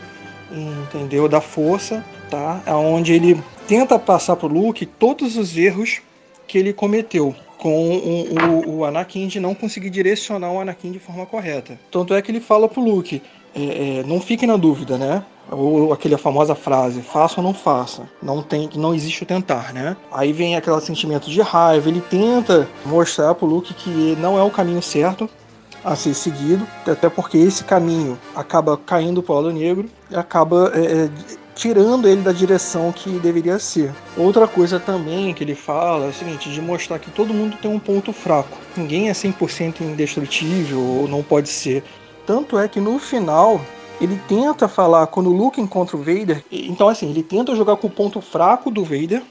entendeu? 0.51 1.27
Da 1.27 1.41
força, 1.41 2.03
tá? 2.29 2.61
Onde 2.67 3.13
ele 3.13 3.41
tenta 3.67 3.97
passar 3.97 4.35
pro 4.35 4.47
Luke 4.47 4.85
todos 4.85 5.37
os 5.37 5.57
erros 5.57 6.01
que 6.47 6.57
ele 6.57 6.73
cometeu 6.73 7.35
com 7.57 7.97
o, 7.97 8.35
o, 8.35 8.77
o, 8.77 8.85
Anakin 8.85 9.27
de 9.27 9.39
não 9.39 9.55
conseguir 9.55 9.89
direcionar 9.89 10.51
o 10.51 10.59
Anakin 10.59 10.91
de 10.91 10.99
forma 10.99 11.25
correta. 11.25 11.79
Tanto 11.89 12.13
é 12.13 12.21
que 12.21 12.31
ele 12.31 12.39
fala 12.39 12.67
pro 12.67 12.81
Luke, 12.81 13.21
é, 13.55 13.99
é, 13.99 14.03
não 14.03 14.19
fique 14.19 14.45
na 14.45 14.57
dúvida, 14.57 14.97
né? 14.97 15.23
Ou 15.49 15.93
aquela 15.93 16.17
famosa 16.17 16.55
frase, 16.55 17.01
faça 17.01 17.39
ou 17.39 17.43
não 17.43 17.53
faça, 17.53 18.09
não 18.21 18.41
tem, 18.41 18.69
não 18.75 18.93
existe 18.93 19.23
o 19.23 19.25
tentar, 19.25 19.73
né? 19.73 19.95
Aí 20.11 20.33
vem 20.33 20.55
aquele 20.55 20.79
sentimento 20.81 21.29
de 21.29 21.41
raiva, 21.41 21.87
ele 21.87 22.01
tenta 22.01 22.67
mostrar 22.85 23.33
pro 23.35 23.45
Luke 23.45 23.73
que 23.73 24.15
não 24.19 24.37
é 24.37 24.43
o 24.43 24.49
caminho 24.49 24.81
certo, 24.81 25.29
a 25.85 25.95
ser 25.95 26.15
seguido, 26.15 26.67
até 26.87 27.07
porque 27.07 27.37
esse 27.37 27.63
caminho 27.63 28.17
acaba 28.35 28.75
caindo 28.75 29.21
para 29.21 29.33
o 29.33 29.35
lado 29.35 29.53
negro 29.53 29.87
e 30.09 30.15
acaba 30.15 30.71
é, 30.73 31.03
é, 31.03 31.09
tirando 31.53 32.07
ele 32.07 32.23
da 32.23 32.31
direção 32.31 32.91
que 32.91 33.19
deveria 33.19 33.59
ser. 33.59 33.93
Outra 34.17 34.47
coisa 34.47 34.79
também 34.79 35.31
que 35.31 35.43
ele 35.43 35.53
fala 35.53 36.07
é 36.07 36.09
o 36.09 36.13
seguinte, 36.13 36.51
de 36.51 36.59
mostrar 36.59 36.97
que 36.97 37.11
todo 37.11 37.33
mundo 37.33 37.55
tem 37.61 37.69
um 37.69 37.79
ponto 37.79 38.11
fraco. 38.11 38.57
Ninguém 38.75 39.09
é 39.09 39.13
100% 39.13 39.81
indestrutível 39.81 40.81
ou 40.81 41.07
não 41.07 41.21
pode 41.21 41.49
ser. 41.49 41.83
Tanto 42.25 42.57
é 42.57 42.67
que 42.67 42.79
no 42.79 42.97
final 42.97 43.61
ele 44.01 44.19
tenta 44.27 44.67
falar 44.67 45.05
quando 45.07 45.29
o 45.29 45.33
Luke 45.33 45.61
encontra 45.61 45.95
o 45.95 45.99
Vader, 45.99 46.43
então 46.51 46.89
assim, 46.89 47.11
ele 47.11 47.21
tenta 47.21 47.55
jogar 47.55 47.77
com 47.77 47.85
o 47.87 47.91
ponto 47.91 48.19
fraco 48.19 48.71
do 48.71 48.83
Vader, 48.83 49.21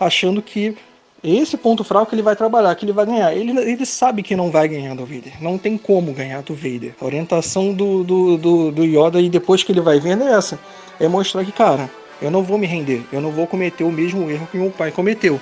achando 0.00 0.40
que 0.40 0.76
esse 1.24 1.56
ponto 1.56 1.82
fraco 1.82 2.14
ele 2.14 2.20
vai 2.20 2.36
trabalhar, 2.36 2.74
que 2.74 2.84
ele 2.84 2.92
vai 2.92 3.06
ganhar. 3.06 3.34
Ele, 3.34 3.58
ele 3.58 3.86
sabe 3.86 4.22
que 4.22 4.36
não 4.36 4.50
vai 4.50 4.68
ganhar 4.68 4.94
do 4.94 5.06
Vader. 5.06 5.32
Não 5.40 5.56
tem 5.56 5.78
como 5.78 6.12
ganhar 6.12 6.42
do 6.42 6.54
Vader. 6.54 6.94
A 7.00 7.04
orientação 7.04 7.72
do, 7.72 8.04
do, 8.04 8.36
do, 8.36 8.70
do 8.70 8.84
Yoda 8.84 9.20
e 9.20 9.30
depois 9.30 9.62
que 9.62 9.72
ele 9.72 9.80
vai 9.80 9.98
vendo 9.98 10.24
é 10.24 10.32
essa. 10.32 10.58
É 11.00 11.08
mostrar 11.08 11.42
que, 11.42 11.50
cara, 11.52 11.90
eu 12.20 12.30
não 12.30 12.42
vou 12.42 12.58
me 12.58 12.66
render. 12.66 13.02
Eu 13.10 13.22
não 13.22 13.30
vou 13.30 13.46
cometer 13.46 13.84
o 13.84 13.90
mesmo 13.90 14.30
erro 14.30 14.46
que 14.50 14.58
meu 14.58 14.70
pai 14.70 14.90
cometeu. 14.90 15.40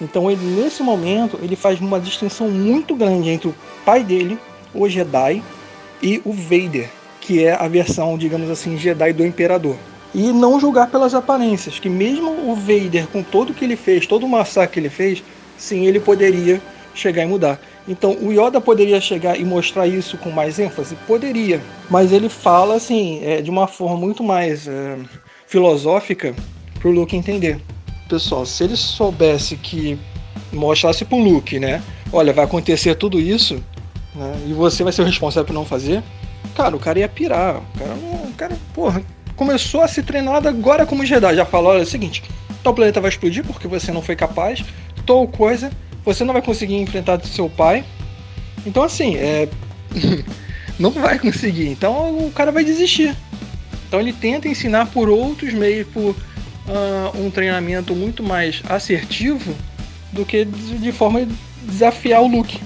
Então 0.00 0.30
ele, 0.30 0.44
nesse 0.44 0.82
momento, 0.82 1.38
ele 1.42 1.56
faz 1.56 1.78
uma 1.78 2.00
distinção 2.00 2.48
muito 2.48 2.94
grande 2.94 3.28
entre 3.28 3.48
o 3.48 3.54
pai 3.84 4.02
dele, 4.02 4.38
o 4.72 4.88
Jedi, 4.88 5.42
e 6.02 6.22
o 6.24 6.32
Vader, 6.32 6.88
que 7.20 7.44
é 7.44 7.52
a 7.52 7.68
versão, 7.68 8.16
digamos 8.16 8.48
assim, 8.48 8.78
Jedi 8.78 9.12
do 9.12 9.26
Imperador 9.26 9.76
e 10.14 10.32
não 10.32 10.58
julgar 10.58 10.90
pelas 10.90 11.14
aparências, 11.14 11.78
que 11.78 11.88
mesmo 11.88 12.50
o 12.50 12.54
Vader, 12.54 13.06
com 13.08 13.22
tudo 13.22 13.54
que 13.54 13.64
ele 13.64 13.76
fez, 13.76 14.06
todo 14.06 14.24
o 14.24 14.28
massacre 14.28 14.74
que 14.74 14.80
ele 14.80 14.90
fez, 14.90 15.22
sim, 15.56 15.86
ele 15.86 16.00
poderia 16.00 16.60
chegar 16.94 17.22
e 17.22 17.26
mudar. 17.26 17.60
Então, 17.86 18.16
o 18.20 18.32
Yoda 18.32 18.60
poderia 18.60 19.00
chegar 19.00 19.38
e 19.38 19.44
mostrar 19.44 19.86
isso 19.86 20.18
com 20.18 20.30
mais 20.30 20.58
ênfase? 20.58 20.96
Poderia, 21.06 21.60
mas 21.88 22.12
ele 22.12 22.28
fala 22.28 22.74
assim, 22.74 23.20
é, 23.22 23.40
de 23.40 23.50
uma 23.50 23.66
forma 23.66 23.96
muito 23.96 24.22
mais 24.22 24.66
é, 24.66 24.96
filosófica 25.46 26.34
para 26.78 26.88
o 26.88 26.92
Luke 26.92 27.16
entender. 27.16 27.60
Pessoal, 28.08 28.44
se 28.44 28.64
ele 28.64 28.76
soubesse 28.76 29.56
que 29.56 29.98
mostrasse 30.52 31.04
para 31.04 31.16
o 31.16 31.22
Luke, 31.22 31.58
né? 31.58 31.82
Olha, 32.12 32.32
vai 32.32 32.44
acontecer 32.44 32.94
tudo 32.94 33.20
isso, 33.20 33.62
né, 34.14 34.32
e 34.46 34.52
você 34.52 34.82
vai 34.82 34.92
ser 34.92 35.02
o 35.02 35.04
responsável 35.04 35.46
por 35.46 35.52
não 35.52 35.64
fazer. 35.64 36.02
Cara, 36.54 36.74
o 36.74 36.78
cara 36.78 36.98
ia 36.98 37.08
pirar. 37.08 37.56
O 37.56 37.78
cara, 37.78 37.94
o 37.94 38.34
cara 38.36 38.58
porra, 38.74 39.02
começou 39.38 39.80
a 39.80 39.88
se 39.88 40.02
treinar 40.02 40.46
agora 40.46 40.84
como 40.84 41.06
Jedi. 41.06 41.36
Já 41.36 41.46
falou: 41.46 41.70
olha, 41.70 41.78
é 41.78 41.82
o 41.82 41.86
seguinte, 41.86 42.22
tal 42.62 42.74
planeta 42.74 43.00
vai 43.00 43.08
explodir 43.08 43.44
porque 43.44 43.66
você 43.66 43.90
não 43.92 44.02
foi 44.02 44.16
capaz, 44.16 44.62
tal 45.06 45.26
coisa, 45.26 45.70
você 46.04 46.24
não 46.24 46.34
vai 46.34 46.42
conseguir 46.42 46.74
enfrentar 46.74 47.24
seu 47.24 47.48
pai. 47.48 47.84
Então, 48.66 48.82
assim, 48.82 49.16
é. 49.16 49.48
não 50.78 50.90
vai 50.90 51.18
conseguir. 51.18 51.68
Então 51.68 52.26
o 52.26 52.30
cara 52.32 52.52
vai 52.52 52.64
desistir. 52.64 53.16
Então 53.86 54.00
ele 54.00 54.12
tenta 54.12 54.48
ensinar 54.48 54.86
por 54.86 55.08
outros 55.08 55.54
meios, 55.54 55.86
por 55.88 56.10
uh, 56.10 56.16
um 57.18 57.30
treinamento 57.30 57.94
muito 57.94 58.22
mais 58.22 58.62
assertivo 58.68 59.54
do 60.12 60.24
que 60.24 60.44
de 60.44 60.92
forma 60.92 61.24
de 61.24 61.34
desafiar 61.62 62.22
o 62.22 62.28
Luke. 62.28 62.60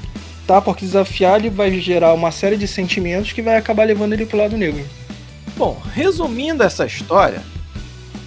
Tá? 0.46 0.60
Porque 0.60 0.84
desafiar 0.84 1.38
ele 1.38 1.48
vai 1.48 1.70
gerar 1.78 2.12
uma 2.12 2.32
série 2.32 2.56
de 2.56 2.66
sentimentos 2.66 3.32
que 3.32 3.40
vai 3.40 3.56
acabar 3.56 3.84
levando 3.84 4.14
ele 4.14 4.26
pro 4.26 4.36
lado 4.36 4.56
negro. 4.56 4.84
Bom, 5.62 5.80
resumindo 5.94 6.64
essa 6.64 6.84
história, 6.84 7.40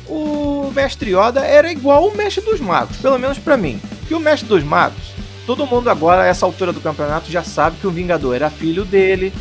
o 0.08 0.72
Mestre 0.74 1.14
Yoda 1.14 1.42
era 1.42 1.70
igual 1.70 2.08
o 2.08 2.16
Mestre 2.16 2.42
dos 2.42 2.62
Magos, 2.62 2.96
pelo 2.96 3.20
menos 3.20 3.38
para 3.38 3.58
mim. 3.58 3.78
Que 4.08 4.16
o 4.16 4.22
Mestre 4.22 4.48
dos 4.48 4.64
Magos, 4.64 5.12
todo 5.46 5.68
mundo 5.68 5.90
agora, 5.90 6.22
a 6.22 6.28
essa 6.28 6.46
altura 6.46 6.72
do 6.72 6.80
campeonato, 6.80 7.30
já 7.30 7.44
sabe 7.44 7.76
que 7.76 7.86
o 7.86 7.92
Vingador 7.92 8.38
era 8.38 8.50
filho 8.50 8.86
dele, 8.86 9.34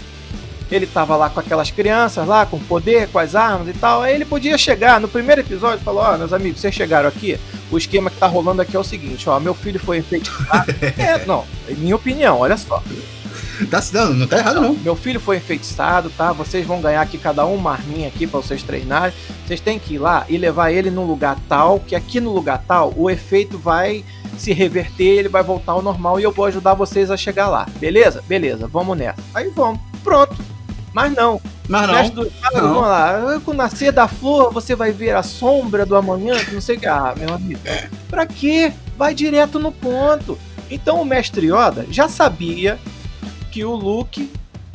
ele 0.73 0.89
tava 0.89 1.15
lá 1.15 1.31
com 1.31 1.39
aquelas 1.39 1.71
crianças 1.71 2.27
lá, 2.27 2.45
com 2.45 2.59
poder, 2.59 3.07
com 3.11 3.21
as 3.21 3.37
armas 3.37 3.69
e 3.69 3.79
tal. 3.79 4.03
Aí 4.03 4.13
ele 4.13 4.25
podia 4.25 4.59
chegar 4.59 5.01
no 5.01 5.07
primeiro 5.07 5.43
episódio 5.43 5.81
e 5.81 5.85
falar: 5.85 6.11
Ó, 6.11 6.15
oh, 6.15 6.19
meus 6.19 6.33
amigos, 6.33 6.61
vocês 6.61 6.75
chegaram 6.75 7.09
aqui. 7.09 7.39
O 7.71 7.79
esquema 7.79 8.11
que 8.11 8.17
tá 8.17 8.27
rolando 8.27 8.61
aqui 8.61 8.77
é 8.77 8.81
o 8.81 8.83
seguinte: 8.83 9.29
ó, 9.29 9.39
meu 9.39 9.55
filho 9.55 9.79
foi 9.79 9.99
enfeitiçado. 9.99 10.75
é, 10.99 11.25
não, 11.27 11.45
minha 11.79 11.95
opinião, 11.95 12.41
olha 12.41 12.57
só. 12.57 12.83
Tá, 13.71 13.83
não, 13.93 14.15
não 14.15 14.27
tá 14.27 14.39
errado, 14.39 14.61
não. 14.61 14.75
Meu 14.75 14.97
filho 14.97 15.21
foi 15.21 15.37
enfeitiçado, 15.37 16.11
tá? 16.11 16.33
Vocês 16.33 16.67
vão 16.67 16.81
ganhar 16.81 17.01
aqui 17.01 17.19
cada 17.19 17.47
um 17.47 17.55
uma 17.55 17.73
arminha 17.73 18.09
aqui 18.09 18.27
pra 18.27 18.41
vocês 18.41 18.63
treinarem. 18.63 19.15
Vocês 19.47 19.61
têm 19.61 19.79
que 19.79 19.95
ir 19.95 19.99
lá 19.99 20.25
e 20.29 20.37
levar 20.37 20.73
ele 20.73 20.91
num 20.91 21.05
lugar 21.05 21.39
tal, 21.49 21.81
que 21.81 21.95
aqui 21.95 22.21
no 22.21 22.33
lugar 22.33 22.65
tal 22.67 22.93
o 22.97 23.09
efeito 23.09 23.59
vai 23.59 24.05
se 24.39 24.53
reverter, 24.53 25.19
ele 25.19 25.29
vai 25.29 25.43
voltar 25.43 25.73
ao 25.73 25.83
normal 25.83 26.19
e 26.19 26.25
eu 26.25 26.33
vou 26.33 26.45
ajudar 26.47 26.75
vocês 26.75 27.11
a 27.11 27.17
chegar 27.17 27.49
lá. 27.49 27.67
Beleza? 27.79 28.23
Beleza, 28.27 28.67
vamos 28.67 28.97
nessa. 28.97 29.21
Aí 29.35 29.51
vamos. 29.51 29.81
Pronto. 30.03 30.37
Mas 30.93 31.13
não. 31.13 31.41
Mas 31.69 31.89
não. 31.89 32.09
Do... 32.11 32.33
Ah, 32.43 32.51
não. 32.53 32.61
Vamos 32.61 32.83
lá. 32.83 33.41
Com 33.45 33.51
o 33.51 33.55
nascer 33.55 33.93
da 33.93 34.07
flor, 34.07 34.53
você 34.53 34.75
vai 34.75 34.93
ver 34.93 35.15
a 35.15 35.23
sombra 35.23 35.87
do 35.87 35.97
amanhã, 35.97 36.37
que 36.45 36.55
não 36.55 36.61
sei 36.61 36.77
o 36.77 36.81
que. 36.81 36.87
Ah, 36.87 37.15
meu 37.17 37.35
amigo. 37.35 37.61
Pra 38.09 38.27
quê? 38.27 38.73
Vai 38.97 39.15
direto 39.15 39.59
no 39.59 39.73
ponto. 39.73 40.39
Então 40.71 41.01
o 41.01 41.05
mestre 41.05 41.47
Yoda 41.47 41.87
já 41.91 42.09
sabia 42.09 42.79
que 43.55 43.65
o 43.65 43.73
Luke 43.77 44.29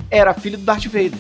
era 0.10 0.34
filho 0.34 0.58
do 0.58 0.64
Darth 0.64 0.86
Vader. 0.86 1.20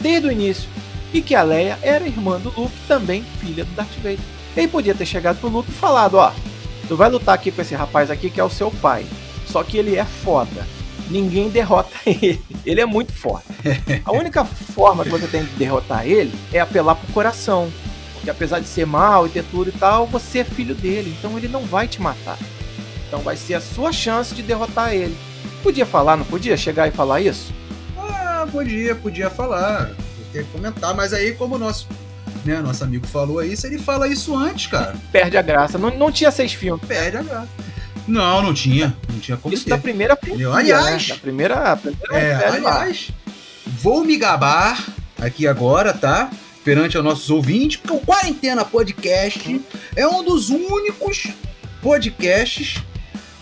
Desde 0.00 0.26
o 0.26 0.32
início. 0.32 0.66
E 1.12 1.20
que 1.20 1.34
a 1.34 1.42
Leia 1.42 1.78
era 1.82 2.06
irmã 2.06 2.40
do 2.40 2.48
Luke, 2.58 2.74
também 2.88 3.22
filha 3.40 3.62
do 3.62 3.72
Darth 3.72 3.94
Vader. 3.96 4.18
Ele 4.56 4.68
podia 4.68 4.94
ter 4.94 5.04
chegado 5.04 5.38
pro 5.38 5.50
Luke 5.50 5.70
e 5.70 5.74
falado, 5.74 6.14
ó, 6.14 6.32
tu 6.88 6.96
vai 6.96 7.10
lutar 7.10 7.34
aqui 7.34 7.50
com 7.50 7.60
esse 7.60 7.74
rapaz 7.74 8.10
aqui 8.10 8.30
que 8.30 8.40
é 8.40 8.44
o 8.44 8.48
seu 8.48 8.70
pai. 8.70 9.04
Só 9.46 9.62
que 9.62 9.76
ele 9.76 9.96
é 9.96 10.04
foda. 10.04 10.66
Ninguém 11.10 11.50
derrota 11.50 11.94
ele. 12.06 12.42
Ele 12.64 12.80
é 12.80 12.86
muito 12.86 13.12
forte. 13.12 13.46
A 14.06 14.12
única 14.12 14.42
forma 14.46 15.04
que 15.04 15.10
você 15.10 15.26
tem 15.26 15.44
de 15.44 15.56
derrotar 15.56 16.06
ele 16.06 16.32
é 16.54 16.60
apelar 16.60 16.94
pro 16.94 17.12
coração. 17.12 17.70
Porque 18.14 18.30
apesar 18.30 18.60
de 18.60 18.66
ser 18.66 18.86
mal 18.86 19.26
e 19.26 19.30
ter 19.30 19.44
tudo 19.44 19.68
e 19.68 19.72
tal, 19.72 20.06
você 20.06 20.38
é 20.38 20.44
filho 20.44 20.74
dele. 20.74 21.14
Então 21.18 21.36
ele 21.36 21.48
não 21.48 21.66
vai 21.66 21.86
te 21.86 22.00
matar. 22.00 22.38
Então 23.06 23.20
vai 23.20 23.36
ser 23.36 23.54
a 23.54 23.60
sua 23.60 23.92
chance 23.92 24.34
de 24.34 24.42
derrotar 24.42 24.94
ele. 24.94 25.27
Podia 25.62 25.86
falar, 25.86 26.16
não 26.16 26.24
podia 26.24 26.56
chegar 26.56 26.88
e 26.88 26.90
falar 26.90 27.20
isso? 27.20 27.52
Ah, 27.96 28.46
podia, 28.50 28.94
podia 28.94 29.28
falar. 29.30 29.90
Podia 30.26 30.44
comentar, 30.52 30.94
mas 30.94 31.12
aí, 31.12 31.32
como 31.32 31.56
o 31.56 31.58
nosso, 31.58 31.86
né, 32.44 32.60
nosso 32.60 32.84
amigo 32.84 33.06
falou 33.06 33.42
se 33.56 33.66
ele 33.66 33.78
fala 33.78 34.06
isso 34.08 34.36
antes, 34.36 34.66
cara. 34.66 34.94
Perde 35.10 35.36
a 35.36 35.42
graça. 35.42 35.78
Não, 35.78 35.90
não 35.96 36.12
tinha 36.12 36.30
seis 36.30 36.52
filmes. 36.52 36.84
Perde 36.86 37.16
a 37.16 37.22
graça. 37.22 37.48
Não, 38.06 38.42
não 38.42 38.54
tinha. 38.54 38.96
Não 39.12 39.20
tinha 39.20 39.36
como 39.36 39.54
Isso 39.54 39.64
ter. 39.64 39.70
da 39.70 39.78
primeira 39.78 40.16
franquia, 40.16 40.48
Aliás, 40.48 41.08
né? 41.08 41.14
da 41.14 41.20
primeira, 41.20 41.76
primeira 41.76 42.16
é, 42.18 42.48
aliás, 42.48 43.10
vou 43.66 44.02
me 44.02 44.16
gabar 44.16 44.82
aqui 45.20 45.46
agora, 45.46 45.92
tá? 45.92 46.30
Perante 46.64 46.96
aos 46.96 47.04
nossos 47.04 47.28
ouvintes, 47.28 47.76
porque 47.76 47.94
o 47.94 48.00
Quarentena 48.00 48.64
Podcast 48.64 49.60
é 49.94 50.06
um 50.08 50.24
dos 50.24 50.48
únicos 50.48 51.28
podcasts 51.82 52.82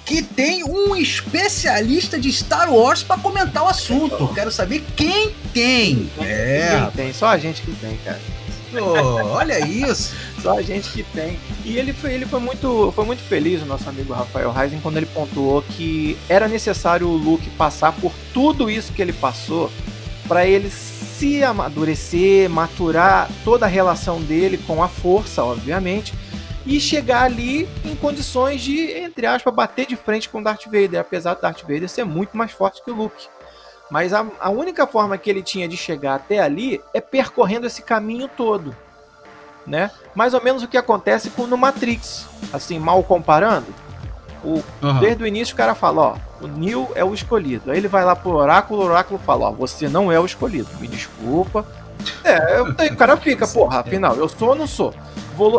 que 0.07 0.23
tem 0.23 0.63
um 0.63 0.95
especialista 0.95 2.19
de 2.19 2.33
Star 2.33 2.73
Wars 2.73 3.03
para 3.03 3.21
comentar 3.21 3.65
o 3.65 3.67
assunto. 3.67 4.29
Quero 4.33 4.53
saber 4.53 4.83
quem 4.95 5.35
tem. 5.53 6.09
É. 6.21 6.71
Quem 6.71 6.91
tem, 6.93 7.13
só 7.13 7.27
a 7.27 7.37
gente 7.37 7.61
que 7.61 7.73
tem, 7.73 7.97
cara. 7.99 8.21
Oh, 8.73 9.35
olha 9.35 9.67
isso. 9.67 10.15
Só 10.43 10.59
a 10.59 10.63
gente 10.63 10.91
que 10.91 11.03
tem. 11.03 11.39
E 11.65 11.77
ele 11.77 11.93
foi, 11.93 12.13
ele 12.13 12.27
foi 12.27 12.39
muito, 12.39 12.93
foi 12.95 13.05
muito 13.05 13.23
feliz, 13.23 13.63
o 13.63 13.67
nosso 13.67 13.89
amigo 13.89 14.13
Rafael 14.13 14.53
Reisen, 14.53 14.81
quando 14.81 14.99
ele 14.99 15.07
pontuou 15.07 15.63
que 15.63 16.17
era 16.29 16.47
necessário 16.47 17.09
o 17.09 17.17
Luke 17.17 17.49
passar 17.51 17.93
por 17.93 18.13
tudo 18.33 18.71
isso 18.71 18.93
que 18.93 19.03
ele 19.03 19.15
passou 19.15 19.73
para 20.29 20.47
ele 20.47 20.71
se 20.71 21.43
amadurecer, 21.43 22.51
maturar 22.51 23.31
toda 23.45 23.65
a 23.67 23.69
relação 23.69 24.21
dele 24.21 24.59
com 24.59 24.83
a 24.83 24.89
força, 24.89 25.43
obviamente, 25.43 26.13
e 26.67 26.81
chegar 26.81 27.23
ali 27.23 27.69
em 27.85 27.95
condições 27.95 28.61
de, 28.61 28.91
entre 28.91 29.25
aspas, 29.25 29.55
bater 29.55 29.87
de 29.87 29.95
frente 29.95 30.29
com 30.29 30.43
Darth 30.43 30.65
Vader, 30.65 31.01
apesar 31.01 31.35
do 31.35 31.41
Darth 31.41 31.63
Vader 31.63 31.89
ser 31.89 32.05
muito 32.05 32.37
mais 32.37 32.51
forte 32.51 32.83
que 32.83 32.91
o 32.91 32.95
Luke. 32.95 33.29
Mas 33.89 34.13
a, 34.13 34.27
a 34.41 34.51
única 34.51 34.85
forma 34.85 35.17
que 35.17 35.31
ele 35.31 35.43
tinha 35.43 35.69
de 35.69 35.77
chegar 35.77 36.17
até 36.17 36.41
ali 36.41 36.81
é 36.93 37.01
percorrendo 37.01 37.69
esse 37.69 37.83
caminho 37.83 38.29
todo. 38.29 38.75
Né? 39.65 39.93
Mais 40.13 40.35
ou 40.35 40.43
menos 40.43 40.65
o 40.65 40.69
que 40.69 40.77
acontece 40.77 41.31
com 41.31 41.47
no 41.47 41.57
Matrix. 41.57 42.27
Assim, 42.53 42.81
mal 42.81 43.03
comparando. 43.05 43.67
O, 44.43 44.63
uhum. 44.83 44.99
Desde 45.01 45.23
o 45.23 45.27
início 45.27 45.55
o 45.55 45.57
cara 45.57 45.75
fala, 45.75 46.03
ó, 46.03 46.17
o 46.41 46.49
Neo 46.49 46.89
é 46.97 47.05
o 47.05 47.15
escolhido. 47.15 47.71
Aí 47.71 47.79
ele 47.79 47.89
vai 47.89 48.05
lá 48.05 48.17
pro 48.17 48.35
oráculo, 48.35 48.83
o 48.83 48.87
oráculo 48.87 49.21
fala, 49.25 49.49
ó, 49.49 49.53
você 49.53 49.89
não 49.89 50.11
é 50.11 50.19
o 50.19 50.27
escolhido. 50.27 50.69
Me 50.81 50.89
desculpa. 50.89 51.65
É, 52.25 52.59
eu, 52.59 52.67
o 52.67 52.97
cara 52.97 53.17
fica, 53.17 53.47
porra, 53.47 53.81
afinal, 53.81 54.17
eu 54.17 54.29
sou 54.29 54.51
ou 54.51 54.55
não 54.55 54.67
sou? 54.67 54.95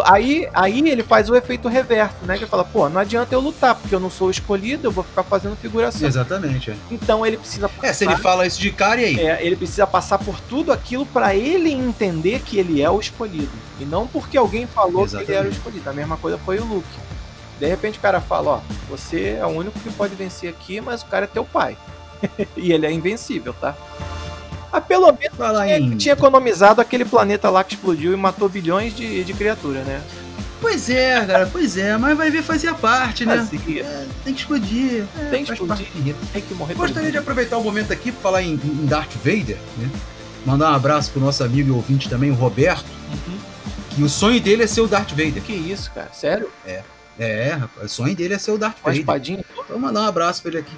Aí, 0.05 0.49
aí 0.53 0.89
ele 0.89 1.03
faz 1.03 1.29
o 1.29 1.35
efeito 1.35 1.67
reverso, 1.67 2.15
né? 2.23 2.35
Que 2.35 2.43
ele 2.43 2.49
fala, 2.49 2.63
pô, 2.63 2.89
não 2.89 2.99
adianta 2.99 3.35
eu 3.35 3.39
lutar, 3.39 3.75
porque 3.75 3.93
eu 3.93 3.99
não 3.99 4.09
sou 4.09 4.31
escolhido, 4.31 4.87
eu 4.87 4.91
vou 4.91 5.03
ficar 5.03 5.23
fazendo 5.23 5.55
figuração. 5.55 6.07
Exatamente. 6.07 6.71
É. 6.71 6.75
Então 6.89 7.25
ele 7.25 7.37
precisa 7.37 7.69
passar, 7.69 7.87
É, 7.87 7.93
se 7.93 8.03
ele 8.03 8.15
fala 8.15 8.47
isso 8.47 8.59
de 8.59 8.71
cara, 8.71 8.99
e 9.01 9.05
aí? 9.05 9.19
É, 9.19 9.45
ele 9.45 9.55
precisa 9.55 9.85
passar 9.85 10.17
por 10.17 10.39
tudo 10.41 10.71
aquilo 10.71 11.05
para 11.05 11.35
ele 11.35 11.71
entender 11.71 12.39
que 12.39 12.57
ele 12.57 12.81
é 12.81 12.89
o 12.89 12.99
escolhido. 12.99 13.51
E 13.79 13.85
não 13.85 14.07
porque 14.07 14.37
alguém 14.37 14.65
falou 14.65 15.03
Exatamente. 15.03 15.25
que 15.25 15.31
ele 15.31 15.39
era 15.39 15.47
o 15.47 15.51
escolhido. 15.51 15.89
A 15.89 15.93
mesma 15.93 16.17
coisa 16.17 16.39
foi 16.39 16.57
o 16.57 16.65
Luke. 16.65 16.87
De 17.59 17.67
repente 17.67 17.99
o 17.99 18.01
cara 18.01 18.19
fala, 18.19 18.49
ó, 18.51 18.59
você 18.89 19.37
é 19.39 19.45
o 19.45 19.49
único 19.49 19.79
que 19.79 19.91
pode 19.91 20.15
vencer 20.15 20.49
aqui, 20.49 20.81
mas 20.81 21.03
o 21.03 21.05
cara 21.05 21.25
é 21.25 21.27
teu 21.27 21.45
pai. 21.45 21.77
e 22.57 22.71
ele 22.71 22.85
é 22.87 22.91
invencível, 22.91 23.53
tá? 23.53 23.75
Ah, 24.71 24.81
pelo 24.81 25.07
menos 25.07 25.37
tinha, 25.37 25.77
em... 25.77 25.97
tinha, 25.97 26.13
economizado 26.13 26.81
aquele 26.81 27.05
planeta 27.05 27.49
lá 27.49 27.63
que 27.63 27.75
explodiu 27.75 28.13
e 28.13 28.17
matou 28.17 28.49
bilhões 28.49 28.95
de, 28.95 29.23
de 29.23 29.33
criaturas, 29.33 29.85
né? 29.85 30.01
Pois 30.59 30.89
é, 30.89 31.23
cara, 31.25 31.47
pois 31.51 31.77
é, 31.77 31.95
mas 31.97 32.17
vai 32.17 32.31
ver 32.31 32.41
fazia 32.41 32.73
parte, 32.73 33.25
né? 33.25 33.37
Fazia. 33.37 33.83
É, 33.83 34.07
tem 34.23 34.33
que 34.33 34.39
explodir. 34.41 35.05
É, 35.19 35.29
tem 35.29 35.45
que 35.45 35.53
explodir. 35.53 35.87
Tem 36.33 36.41
que 36.41 36.53
morrer. 36.55 36.73
Gostaria 36.73 37.11
de 37.11 37.17
aproveitar 37.17 37.57
o 37.57 37.63
momento 37.63 37.93
aqui 37.93 38.11
para 38.11 38.21
falar 38.21 38.41
em, 38.41 38.53
em, 38.53 38.85
Darth 38.85 39.13
Vader, 39.23 39.57
né? 39.77 39.89
Mandar 40.45 40.71
um 40.71 40.75
abraço 40.75 41.11
pro 41.11 41.21
nosso 41.21 41.43
amigo 41.43 41.69
e 41.69 41.71
ouvinte 41.71 42.09
também, 42.09 42.31
o 42.31 42.33
Roberto. 42.33 42.85
Uhum. 43.11 43.37
Que 43.91 44.03
o 44.03 44.09
sonho 44.09 44.41
dele 44.41 44.63
é 44.63 44.67
ser 44.67 44.81
o 44.81 44.87
Darth 44.87 45.11
Vader. 45.11 45.43
Que 45.43 45.53
isso, 45.53 45.91
cara? 45.91 46.09
Sério? 46.11 46.49
É. 46.65 46.81
É, 47.19 47.51
rapaz, 47.53 47.91
o 47.91 47.95
sonho 47.95 48.15
dele 48.15 48.33
é 48.33 48.37
ser 48.37 48.51
o 48.51 48.57
Darth 48.57 48.77
Com 48.81 48.89
Vader. 48.89 48.99
espadinha? 48.99 49.45
Então 49.65 49.79
mandar 49.79 50.01
um 50.01 50.07
abraço 50.07 50.41
pra 50.41 50.51
ele 50.51 50.59
aqui. 50.59 50.75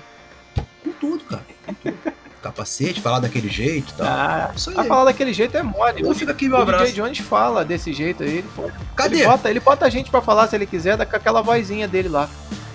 Com 0.83 0.91
tudo, 0.91 1.23
cara. 1.23 1.45
Com 1.65 1.73
tudo 1.73 1.97
capacete, 2.41 3.01
falar 3.01 3.19
daquele 3.19 3.49
jeito 3.49 3.93
e 3.93 3.97
tal. 3.97 4.07
Ah, 4.07 4.51
isso 4.55 4.69
aí. 4.69 4.87
falar 4.87 5.05
daquele 5.05 5.33
jeito 5.33 5.55
é 5.57 5.63
mole. 5.63 6.01
Então 6.01 6.15
fica 6.15 6.31
aqui 6.31 6.47
meu 6.47 6.57
abraço. 6.57 6.83
O 6.83 6.87
DJ 6.87 7.03
Jones 7.03 7.17
fala 7.19 7.65
desse 7.65 7.93
jeito 7.93 8.23
aí. 8.23 8.37
Ele 8.37 8.47
fala. 8.55 8.73
Cadê? 8.95 9.17
Ele 9.17 9.25
bota, 9.25 9.49
ele 9.49 9.59
bota 9.59 9.85
a 9.85 9.89
gente 9.89 10.09
pra 10.09 10.21
falar 10.21 10.47
se 10.47 10.55
ele 10.55 10.65
quiser, 10.65 10.97
com 11.05 11.15
aquela 11.15 11.41
vozinha 11.41 11.87
dele 11.87 12.09
lá. 12.09 12.29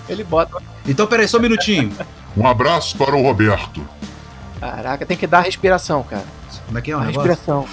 Ele 0.07 0.23
bota. 0.23 0.61
Então, 0.87 1.07
peraí, 1.07 1.27
só 1.27 1.37
um 1.37 1.41
minutinho. 1.41 1.91
um 2.37 2.47
abraço 2.47 2.97
para 2.97 3.15
o 3.15 3.21
Roberto. 3.21 3.85
Caraca, 4.59 5.05
tem 5.05 5.17
que 5.17 5.27
dar 5.27 5.41
respiração, 5.41 6.03
cara. 6.03 6.25
Como 6.65 6.77
é 6.77 6.81
que 6.81 6.91
é 6.91 6.95
o 6.95 6.99
Respiração. 6.99 7.67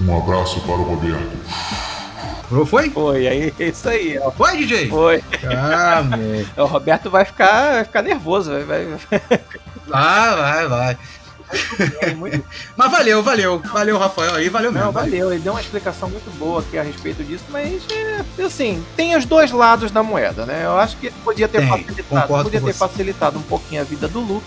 Um 0.00 0.16
abraço 0.16 0.60
para 0.62 0.72
o 0.72 0.82
Roberto. 0.82 1.40
Foi? 2.66 2.90
Foi, 2.90 3.28
aí 3.28 3.54
isso 3.60 3.88
aí. 3.88 4.18
Ó. 4.18 4.30
Foi, 4.32 4.56
DJ? 4.56 4.88
Foi. 4.88 5.22
Ah, 5.44 6.02
meu. 6.02 6.46
O 6.64 6.66
Roberto 6.66 7.08
vai 7.08 7.24
ficar, 7.24 7.74
vai 7.74 7.84
ficar 7.84 8.02
nervoso. 8.02 8.50
Vai, 8.50 8.64
vai... 8.64 9.20
Ah, 9.92 10.34
vai, 10.36 10.68
vai. 10.68 10.98
mas 12.76 12.90
valeu, 12.90 13.22
valeu. 13.22 13.58
Valeu, 13.58 13.98
Rafael 13.98 14.34
aí, 14.34 14.48
valeu 14.48 14.72
mesmo. 14.72 14.86
Não, 14.86 14.92
valeu. 14.92 15.32
Ele 15.32 15.42
deu 15.42 15.52
uma 15.52 15.60
explicação 15.60 16.08
muito 16.08 16.30
boa 16.38 16.60
aqui 16.60 16.78
a 16.78 16.82
respeito 16.82 17.24
disso, 17.24 17.44
mas 17.50 17.82
é, 17.90 18.42
assim, 18.42 18.84
tem 18.96 19.16
os 19.16 19.24
dois 19.24 19.50
lados 19.50 19.90
da 19.90 20.02
moeda, 20.02 20.46
né? 20.46 20.64
Eu 20.64 20.78
acho 20.78 20.96
que 20.96 21.10
podia 21.24 21.48
ter 21.48 21.60
tem, 21.60 21.68
facilitado, 21.68 22.44
podia 22.44 22.60
ter 22.60 22.72
facilitado 22.72 23.38
um 23.38 23.42
pouquinho 23.42 23.80
a 23.80 23.84
vida 23.84 24.06
do 24.06 24.20
Luke, 24.20 24.46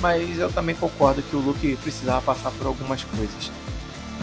mas 0.00 0.38
eu 0.38 0.50
também 0.52 0.74
concordo 0.74 1.22
que 1.22 1.34
o 1.34 1.40
Luke 1.40 1.76
precisava 1.82 2.22
passar 2.22 2.50
por 2.52 2.66
algumas 2.66 3.02
coisas. 3.02 3.50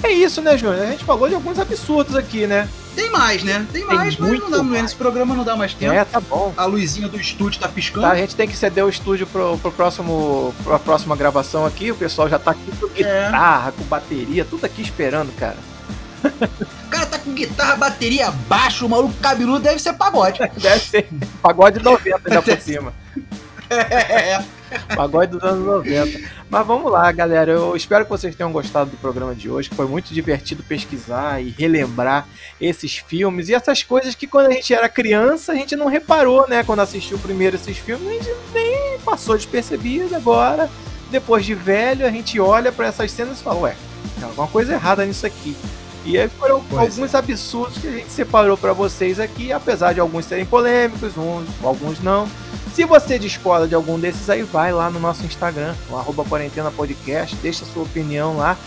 É 0.04 0.12
isso, 0.12 0.42
né, 0.42 0.58
Júnior? 0.58 0.82
A 0.84 0.92
gente 0.92 1.04
falou 1.04 1.28
de 1.28 1.36
alguns 1.36 1.60
absurdos 1.60 2.16
aqui, 2.16 2.46
né? 2.46 2.68
Tem 2.96 3.10
mais, 3.12 3.44
né? 3.44 3.66
Tem, 3.72 3.86
tem 3.86 3.96
mais, 3.96 4.18
mas 4.18 4.40
não 4.40 4.50
dá, 4.50 4.64
mais. 4.64 4.82
nesse 4.84 4.96
programa 4.96 5.36
não 5.36 5.44
dá 5.44 5.56
mais 5.56 5.74
tempo. 5.74 5.94
É, 5.94 6.06
tá 6.06 6.22
bom. 6.22 6.54
A 6.56 6.66
luzinha 6.66 7.10
do 7.10 7.20
estúdio 7.20 7.60
tá 7.60 7.68
piscando. 7.68 8.08
Tá, 8.08 8.14
a 8.14 8.16
gente 8.16 8.36
tem 8.36 8.48
que 8.48 8.56
ceder 8.56 8.86
o 8.86 8.90
estúdio 8.90 9.28
pro, 9.28 9.58
pro 9.58 9.72
próximo, 9.72 10.54
pra 10.64 10.80
próxima 10.80 11.16
gravação 11.16 11.66
aqui. 11.66 11.92
O 11.92 11.96
pessoal 11.96 12.30
já 12.30 12.40
tá 12.40 12.52
aqui 12.52 12.72
com 12.80 12.88
é. 12.88 12.90
guitarra, 12.90 13.74
com 13.74 13.84
bateria, 13.84 14.46
tudo 14.46 14.66
aqui 14.66 14.82
esperando, 14.82 15.36
cara. 15.36 15.58
O 16.24 16.90
cara 16.90 17.06
tá 17.06 17.20
com 17.20 17.34
guitarra, 17.34 17.76
bateria, 17.76 18.32
baixo, 18.32 18.86
o 18.86 18.90
maluco 18.90 19.14
cabeludo 19.22 19.60
deve 19.60 19.80
ser 19.80 19.94
pagode. 19.94 20.40
deve 20.58 20.80
ser 20.80 21.10
pagode 21.42 21.84
90 21.84 22.22
ainda 22.26 22.42
por 22.42 22.62
cima. 22.62 22.94
É. 23.70 24.44
Pagode 24.96 25.32
dos 25.32 25.44
anos 25.44 25.66
90. 25.66 26.20
Mas 26.50 26.68
vamos 26.68 26.92
lá, 26.92 27.12
galera. 27.12 27.52
Eu 27.52 27.76
espero 27.76 28.06
que 28.06 28.12
vocês 28.12 28.36
tenham 28.36 28.52
gostado 28.52 28.92
do 28.92 28.98
programa 28.98 29.34
de 29.36 29.50
hoje. 29.50 29.70
Foi 29.74 29.88
muito 29.88 30.14
divertido 30.14 30.64
pesquisar 30.64 31.42
e 31.42 31.50
relembrar 31.50 32.28
esses 32.60 32.98
filmes 32.98 33.50
e 33.50 33.54
essas 33.54 33.84
coisas 33.84 34.16
que 34.16 34.28
quando 34.28 34.48
a 34.48 34.52
gente 34.52 34.74
era 34.74 34.88
criança 34.88 35.52
a 35.52 35.56
gente 35.56 35.76
não 35.76 35.88
reparou, 35.88 36.48
né? 36.48 36.64
Quando 36.64 36.82
assistiu 36.82 37.18
primeiro 37.20 37.56
esses 37.56 37.78
filmes, 37.78 38.08
a 38.08 38.12
gente 38.12 38.30
nem 38.54 39.00
passou 39.00 39.36
despercebido. 39.36 40.16
Agora 40.16 40.70
depois 41.12 41.46
de 41.46 41.54
velho, 41.54 42.06
a 42.06 42.10
gente 42.10 42.40
olha 42.40 42.72
para 42.72 42.88
essas 42.88 43.12
cenas 43.12 43.40
e 43.40 43.44
fala, 43.44 43.62
ué, 43.62 43.76
tem 44.16 44.26
alguma 44.26 44.48
coisa 44.48 44.74
errada 44.74 45.06
nisso 45.06 45.26
aqui. 45.26 45.56
E 46.04 46.18
aí 46.18 46.28
foram 46.30 46.64
pois 46.70 46.82
alguns 46.82 47.14
é. 47.14 47.18
absurdos 47.18 47.78
que 47.78 47.88
a 47.88 47.92
gente 47.92 48.12
separou 48.12 48.58
para 48.58 48.74
vocês 48.74 49.20
aqui, 49.20 49.52
apesar 49.52 49.94
de 49.94 50.00
alguns 50.00 50.26
serem 50.26 50.46
polêmicos, 50.46 51.18
uns, 51.18 51.48
alguns 51.64 52.00
não. 52.02 52.28
Se 52.76 52.84
você 52.84 53.18
discorda 53.18 53.70
de 53.70 53.74
algum 53.74 53.98
desses 53.98 54.30
aí, 54.30 54.44
vai 54.44 54.74
lá 54.74 54.90
no 54.90 55.00
nosso 55.00 55.26
Instagram, 55.26 55.74
no 55.90 55.98
arroba 55.98 56.26
quarentena 56.26 56.70
podcast, 56.70 57.34
deixa 57.38 57.64
sua 57.64 57.84
opinião 57.84 58.36
lá, 58.36 58.58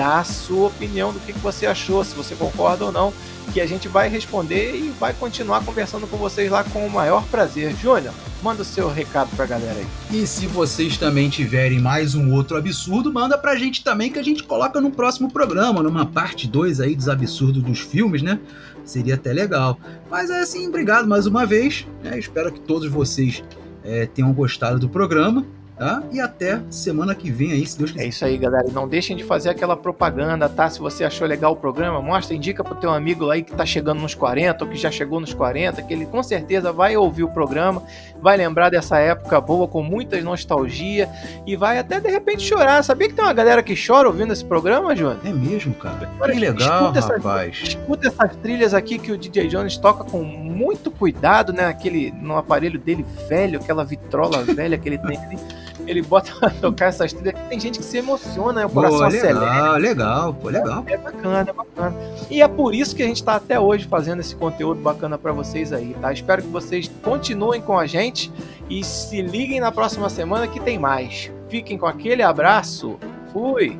dá 0.00 0.20
a 0.20 0.24
sua 0.24 0.68
opinião 0.68 1.12
do 1.12 1.20
que, 1.20 1.30
que 1.30 1.38
você 1.40 1.66
achou, 1.66 2.02
se 2.02 2.14
você 2.14 2.34
concorda 2.34 2.86
ou 2.86 2.90
não, 2.90 3.12
que 3.52 3.60
a 3.60 3.66
gente 3.66 3.86
vai 3.86 4.08
responder 4.08 4.74
e 4.74 4.88
vai 4.98 5.12
continuar 5.12 5.62
conversando 5.62 6.06
com 6.06 6.16
vocês 6.16 6.50
lá 6.50 6.64
com 6.64 6.86
o 6.86 6.90
maior 6.90 7.22
prazer. 7.26 7.76
Júnior, 7.76 8.14
manda 8.42 8.62
o 8.62 8.64
seu 8.64 8.88
recado 8.90 9.28
pra 9.36 9.44
galera 9.44 9.78
aí. 9.78 9.86
E 10.10 10.26
se 10.26 10.46
vocês 10.46 10.96
também 10.96 11.28
tiverem 11.28 11.78
mais 11.78 12.14
um 12.14 12.32
outro 12.32 12.56
absurdo, 12.56 13.12
manda 13.12 13.36
pra 13.36 13.56
gente 13.56 13.84
também 13.84 14.10
que 14.10 14.18
a 14.18 14.22
gente 14.22 14.42
coloca 14.42 14.80
no 14.80 14.90
próximo 14.90 15.30
programa, 15.30 15.82
numa 15.82 16.06
parte 16.06 16.48
2 16.48 16.80
aí 16.80 16.96
dos 16.96 17.06
absurdos 17.06 17.62
dos 17.62 17.80
filmes, 17.80 18.22
né? 18.22 18.40
Seria 18.82 19.16
até 19.16 19.34
legal. 19.34 19.78
Mas 20.10 20.30
é 20.30 20.40
assim, 20.40 20.66
obrigado 20.66 21.06
mais 21.06 21.26
uma 21.26 21.44
vez. 21.44 21.86
Né? 22.02 22.18
Espero 22.18 22.50
que 22.50 22.60
todos 22.60 22.90
vocês 22.90 23.44
é, 23.84 24.06
tenham 24.06 24.32
gostado 24.32 24.78
do 24.78 24.88
programa 24.88 25.44
tá? 25.80 26.02
E 26.12 26.20
até 26.20 26.60
semana 26.70 27.14
que 27.14 27.30
vem 27.30 27.52
aí, 27.52 27.66
se 27.66 27.78
Deus 27.78 27.90
quiser. 27.90 28.04
É 28.04 28.08
isso 28.08 28.22
aí, 28.22 28.36
galera. 28.36 28.68
Não 28.70 28.86
deixem 28.86 29.16
de 29.16 29.24
fazer 29.24 29.48
aquela 29.48 29.74
propaganda, 29.74 30.46
tá? 30.46 30.68
Se 30.68 30.78
você 30.78 31.04
achou 31.04 31.26
legal 31.26 31.54
o 31.54 31.56
programa, 31.56 32.02
mostra, 32.02 32.36
indica 32.36 32.62
pro 32.62 32.74
teu 32.74 32.90
amigo 32.90 33.30
aí 33.30 33.42
que 33.42 33.52
tá 33.52 33.64
chegando 33.64 33.98
nos 33.98 34.14
40 34.14 34.62
ou 34.62 34.70
que 34.70 34.76
já 34.76 34.90
chegou 34.90 35.18
nos 35.18 35.32
40, 35.32 35.80
que 35.80 35.94
ele 35.94 36.04
com 36.04 36.22
certeza 36.22 36.70
vai 36.70 36.98
ouvir 36.98 37.24
o 37.24 37.30
programa, 37.30 37.82
vai 38.20 38.36
lembrar 38.36 38.68
dessa 38.68 38.98
época 38.98 39.40
boa 39.40 39.66
com 39.66 39.82
muita 39.82 40.20
nostalgia 40.20 41.08
e 41.46 41.56
vai 41.56 41.78
até 41.78 41.98
de 41.98 42.10
repente 42.10 42.42
chorar. 42.42 42.84
Sabia 42.84 43.08
que 43.08 43.14
tem 43.14 43.24
uma 43.24 43.32
galera 43.32 43.62
que 43.62 43.74
chora 43.74 44.06
ouvindo 44.06 44.34
esse 44.34 44.44
programa, 44.44 44.94
João? 44.94 45.16
É 45.24 45.32
mesmo, 45.32 45.72
cara. 45.72 46.10
Que 46.30 46.38
legal, 46.38 46.92
escuta 46.92 47.14
rapaz. 47.14 47.56
Essas, 47.56 47.68
escuta 47.68 48.08
essas 48.08 48.36
trilhas 48.36 48.74
aqui 48.74 48.98
que 48.98 49.10
o 49.10 49.16
DJ 49.16 49.48
Jones 49.48 49.78
toca 49.78 50.04
com 50.04 50.22
muito 50.22 50.90
cuidado, 50.90 51.54
né? 51.54 51.64
Aquele 51.64 52.10
no 52.20 52.36
aparelho 52.36 52.78
dele 52.78 53.06
velho, 53.26 53.58
aquela 53.58 53.82
vitrola 53.82 54.44
velha 54.44 54.76
que 54.76 54.86
ele 54.86 54.98
tem 54.98 55.16
ali 55.16 55.38
ele 55.90 56.02
bota 56.02 56.32
pra 56.38 56.50
tocar 56.50 56.86
essas 56.86 57.12
trilhas. 57.12 57.34
Tem 57.48 57.58
gente 57.58 57.78
que 57.78 57.84
se 57.84 57.98
emociona, 57.98 58.60
né? 58.60 58.66
o 58.66 58.70
coração 58.70 58.98
pô, 58.98 59.06
legal, 59.06 59.26
acelera. 59.26 59.76
Legal, 59.76 60.34
pô, 60.34 60.48
legal. 60.48 60.84
É 60.86 60.96
bacana, 60.96 61.50
é 61.50 61.52
bacana. 61.52 61.96
E 62.30 62.42
é 62.42 62.48
por 62.48 62.74
isso 62.74 62.94
que 62.94 63.02
a 63.02 63.06
gente 63.06 63.22
tá 63.22 63.34
até 63.34 63.58
hoje 63.58 63.86
fazendo 63.86 64.20
esse 64.20 64.34
conteúdo 64.36 64.80
bacana 64.80 65.18
para 65.18 65.32
vocês 65.32 65.72
aí, 65.72 65.96
tá? 66.00 66.12
Espero 66.12 66.42
que 66.42 66.48
vocês 66.48 66.90
continuem 67.02 67.60
com 67.60 67.78
a 67.78 67.86
gente 67.86 68.32
e 68.68 68.84
se 68.84 69.20
liguem 69.20 69.60
na 69.60 69.72
próxima 69.72 70.08
semana 70.08 70.46
que 70.46 70.60
tem 70.60 70.78
mais. 70.78 71.30
Fiquem 71.48 71.76
com 71.76 71.86
aquele 71.86 72.22
abraço. 72.22 72.98
Fui! 73.32 73.78